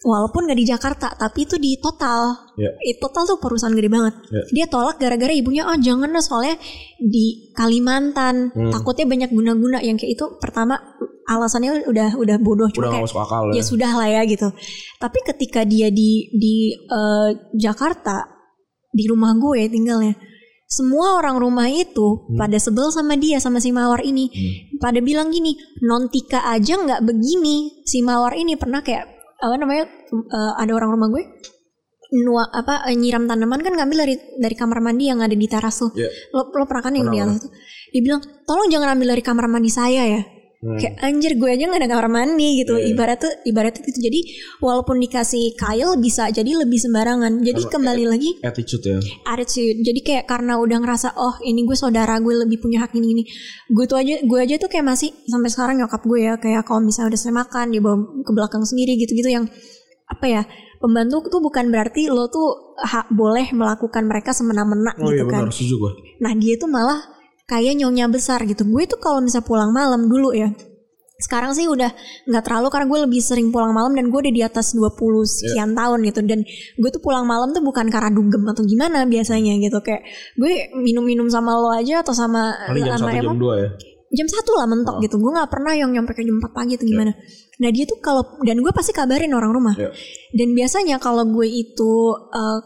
[0.00, 2.70] walaupun gak di Jakarta tapi itu di total Ya.
[2.80, 4.42] It total tuh perusahaan gede banget Ya.
[4.52, 6.54] dia tolak gara-gara ibunya oh jangan lah soalnya
[6.96, 8.70] di Kalimantan Hmm.
[8.70, 10.78] takutnya banyak guna-guna yang kayak itu pertama
[11.24, 13.62] alasannya udah udah bodoh Udah cuma kayak masuk akal ya ya.
[13.62, 14.48] sudah lah ya gitu.
[14.96, 18.24] Tapi ketika dia di di eh, Jakarta
[18.88, 20.16] di rumah gue tinggalnya,
[20.68, 22.36] semua orang rumah itu Hmm.
[22.36, 24.28] pada sebel sama dia sama si Mawar ini.
[24.76, 27.82] Pada bilang gini, non Tika aja nggak begini.
[27.88, 29.08] Si Mawar ini pernah kayak
[29.40, 31.24] apa namanya eh, ada orang rumah gue
[32.08, 35.80] nua apa eh, nyiram tanaman kan ngambil dari dari kamar mandi yang ada di teras
[35.80, 35.92] tuh.
[35.96, 36.08] Ya.
[36.36, 37.50] Lo, lo pernah kan yang di atas tuh?
[37.88, 40.20] Dia bilang, tolong jangan ambil dari kamar mandi saya ya.
[40.58, 40.74] Hmm.
[40.74, 42.74] Kayak anjir gue aja gak ada kamar mandi gitu.
[42.74, 42.90] Iya.
[42.90, 44.02] Ibarat tuh ibarat tuh gitu.
[44.02, 44.20] Jadi
[44.58, 47.38] walaupun dikasih Kyle bisa jadi lebih sembarangan.
[47.40, 48.98] Jadi Karena- kembali lagi Attitude ya.
[49.24, 49.78] attitude.
[49.80, 53.22] Jadi kayak karena udah ngerasa oh ini gue saudara gue lebih punya hak ini ini.
[53.70, 56.82] Gue tuh aja gue aja tuh kayak masih sampai sekarang nyokap gue ya kayak kalau
[56.82, 59.46] misalnya udah selesai makan dia bawa ke belakang sendiri gitu-gitu yang
[60.08, 60.42] apa ya
[60.78, 65.46] pembantu tuh bukan berarti lo tuh hak boleh melakukan mereka semena-mena Oh gitu iya kan.
[65.46, 65.92] benar, setuju gue.
[66.18, 66.98] Nah dia tuh malah
[67.48, 68.62] kayak nyonya besar gitu.
[68.62, 70.52] Gue tuh kalau misal pulang malam dulu ya.
[71.18, 71.90] Sekarang sih udah
[72.30, 74.94] nggak terlalu karena gue lebih sering pulang malam dan gue udah di atas 20
[75.26, 76.20] sekian tahun gitu.
[76.22, 76.46] Dan
[76.78, 79.82] gue tuh pulang malam tuh bukan karena dugem atau gimana biasanya gitu.
[79.82, 83.54] Kayak gue minum-minum sama lo aja atau sama Paling jam sama satu jam Emma dua
[83.58, 83.68] ya.
[84.08, 85.02] jam satu lah mentok Oh.
[85.02, 85.16] gitu.
[85.18, 87.12] Gue nggak pernah yang nyampe ke jam 4 pagi atau gimana.
[87.58, 89.74] Nah dia tuh kalau dan gue pasti kabarin orang rumah.
[89.74, 89.90] Ya.
[90.30, 91.92] Dan biasanya kalau gue itu
[92.30, 92.58] eh,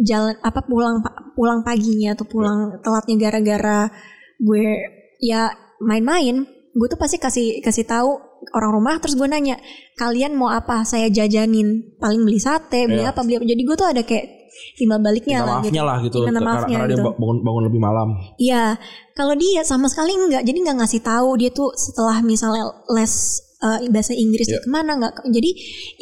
[0.00, 1.04] jalan apa pulang
[1.36, 3.80] pulang paginya atau pulang telatnya gara-gara
[4.38, 4.66] gue
[5.18, 5.50] ya
[5.82, 8.18] main-main, gue tuh pasti kasih kasih tahu
[8.54, 9.58] orang rumah terus gue nanya
[9.98, 13.10] kalian mau apa saya jajanin paling beli sate beli Iya.
[13.10, 14.26] apa beli apa jadi gue tuh ada kayak
[14.78, 16.22] timbal baliknya lah maafnya lah gitu.
[16.22, 17.10] Karena, maafnya karena dia gitu.
[17.18, 18.08] bangun, bangun lebih malam.
[18.38, 18.64] Iya,
[19.14, 20.42] kalau dia sama sekali enggak.
[20.42, 23.12] Jadi nggak ngasih tahu dia tuh setelah misalnya les
[23.58, 25.30] eh, bahasa Inggris dia ke mana nggak.
[25.30, 25.50] Jadi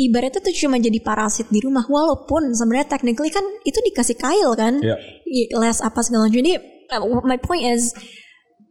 [0.09, 1.85] ibaratnya tuh cuma jadi parasit di rumah.
[1.85, 4.81] Walaupun sebenarnya technically kan itu dikasih Kyle kan.
[5.29, 6.41] I- les apa segala macam.
[6.41, 6.53] Jadi
[6.97, 7.93] uh, my point is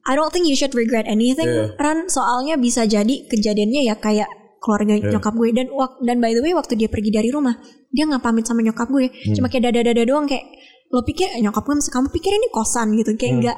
[0.06, 1.74] I don't think you should regret anything, Iya.
[1.76, 2.06] Ran.
[2.08, 5.14] Soalnya bisa jadi kejadiannya ya kayak keluarga Iya.
[5.14, 5.68] nyokap gue dan
[6.02, 7.54] dan by the way waktu dia pergi dari rumah
[7.88, 9.34] dia nggak pamit sama nyokap gue Hmm.
[9.34, 10.42] cuma kayak dada dada doang kayak
[10.90, 13.42] lo pikir eh, nyokap gue masih kamu pikir ini kosan gitu kayak Hmm.
[13.46, 13.58] nggak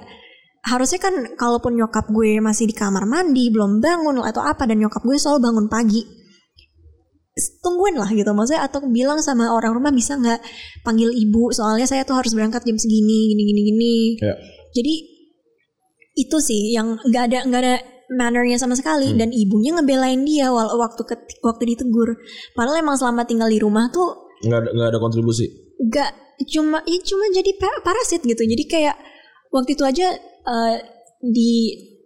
[0.67, 4.99] harusnya kan kalaupun nyokap gue masih di kamar mandi belum bangun atau apa dan nyokap
[4.99, 6.03] gue selalu bangun pagi
[7.61, 10.41] tungguin lah gitu maksudnya atau bilang sama orang rumah bisa nggak
[10.81, 14.33] panggil ibu soalnya saya tuh harus berangkat jam segini gini gini gini Ya.
[14.73, 14.93] jadi
[16.17, 17.75] itu sih yang nggak ada nggak ada
[18.09, 19.13] mannernya sama sekali.
[19.13, 22.17] Dan ibunya ngebelain dia waktu ket- waktu ditegur.
[22.51, 25.45] Padahal emang selama tinggal di rumah tuh Nggak ada, nggak ada kontribusi.
[25.77, 26.09] nggak
[26.49, 28.41] cuma ya cuma jadi pa- parasit gitu.
[28.41, 28.97] Jadi kayak
[29.49, 30.07] waktu itu aja
[30.43, 30.75] eh,
[31.19, 31.51] di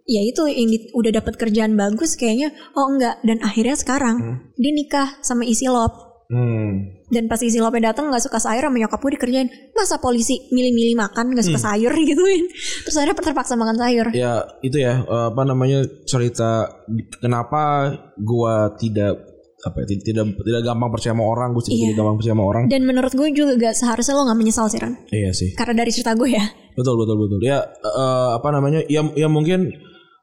[0.02, 4.16] ya itu yang di- udah dapat kerjaan bagus kayaknya oh enggak dan akhirnya sekarang
[4.56, 7.02] dia nikah sama isi lop Hmm.
[7.08, 10.96] dan pas isi lopnya datang nggak suka sayur sama nyokap gue dikerjain masa polisi milih-milih
[10.96, 11.68] makan nggak suka Hmm.
[11.68, 12.44] sayur gituin
[12.82, 16.72] terus akhirnya terpaksa makan sayur Ya itu ya eh, apa namanya cerita
[17.16, 19.28] kenapa gua tidak
[19.62, 21.74] apa ya, tidak tidak, gampang percaya sama orang, gue Iya.
[21.84, 22.64] tidak gampang percaya sama orang.
[22.66, 25.54] dan menurut gue juga gak seharusnya lo nggak menyesal sih Ran Iya sih.
[25.54, 26.42] karena dari cerita gue ya
[26.72, 27.38] Betul betul betul.
[27.42, 28.80] Ya eh, apa namanya?
[28.88, 29.70] Ya ya mungkin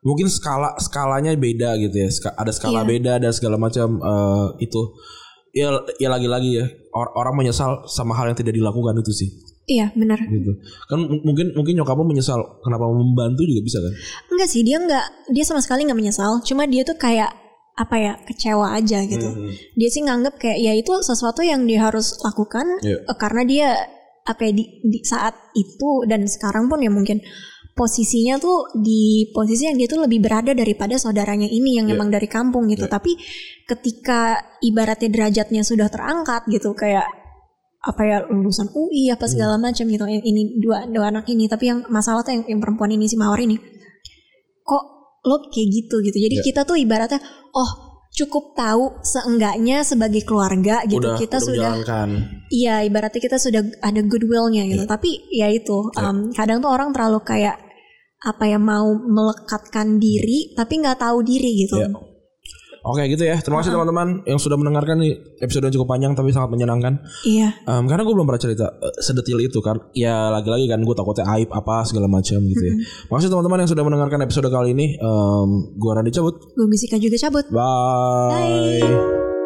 [0.01, 2.09] mungkin skala skalanya beda gitu ya.
[2.09, 2.89] Ska- ada skala Iya.
[2.89, 4.81] beda dan segala macam eh, itu.
[5.59, 9.29] Ya ya lagi-lagi ya or- orang menyesal sama hal yang tidak dilakukan itu sih
[9.67, 10.57] iya benar gitu.
[10.87, 13.93] Kan mungkin mungkin nyokapmu menyesal kenapa membantu juga bisa kan?
[14.27, 17.29] Enggak sih dia nggak dia sama sekali nggak menyesal cuma dia tuh kayak
[17.75, 19.53] apa ya kecewa aja gitu Hmm.
[19.73, 23.07] dia sih nganggep kayak ya itu sesuatu yang dia harus lakukan Iya.
[23.07, 23.67] eh, karena dia
[24.25, 27.23] apa ya, di, di saat itu dan sekarang pun ya mungkin
[27.79, 31.95] posisinya tuh di posisi yang dia tuh lebih berada daripada saudaranya ini yang Iya.
[31.95, 32.91] emang dari kampung gitu Iya.
[32.91, 33.15] tapi
[33.63, 37.07] ketika ibaratnya derajatnya sudah terangkat gitu kayak
[37.79, 39.31] apa ya lulusan UI apa Hmm.
[39.31, 42.59] segala macam gitu yang ini dua dua anak ini tapi yang masalah tuh yang, yang
[42.59, 43.55] perempuan ini si mawar ini
[44.61, 44.83] kok
[45.23, 46.43] lo kayak gitu gitu jadi Iya.
[46.43, 47.23] kita tuh ibaratnya
[47.55, 47.71] oh
[48.09, 51.71] cukup tahu seenggaknya sebagai keluarga gitu udah kita udah sudah
[52.51, 54.89] iya ibaratnya kita sudah ada goodwillnya gitu Iya.
[54.89, 57.55] tapi ya itu um, kadang tuh orang terlalu kayak
[58.19, 61.89] apa ya mau melekatkan diri tapi nggak tahu diri gitu Iya.
[62.79, 63.35] Oke gitu ya.
[63.43, 65.11] Terima kasih teman-teman yang sudah mendengarkan nih
[65.43, 67.03] episode yang cukup panjang tapi sangat menyenangkan.
[67.27, 67.51] Iya.
[67.67, 69.91] Em, karena gue belum pernah cerita eh, sedetil itu kan.
[69.91, 72.73] Ya lagi-lagi kan gue takutnya aib apa segala macam gitu ya.
[73.11, 74.95] Makasih teman-teman yang sudah mendengarkan episode kali ini.
[74.95, 76.39] Em, gue Randy cabut.
[76.55, 77.45] Gue Bisika juga cabut.
[77.51, 78.79] Bye.
[78.79, 79.38] Bye.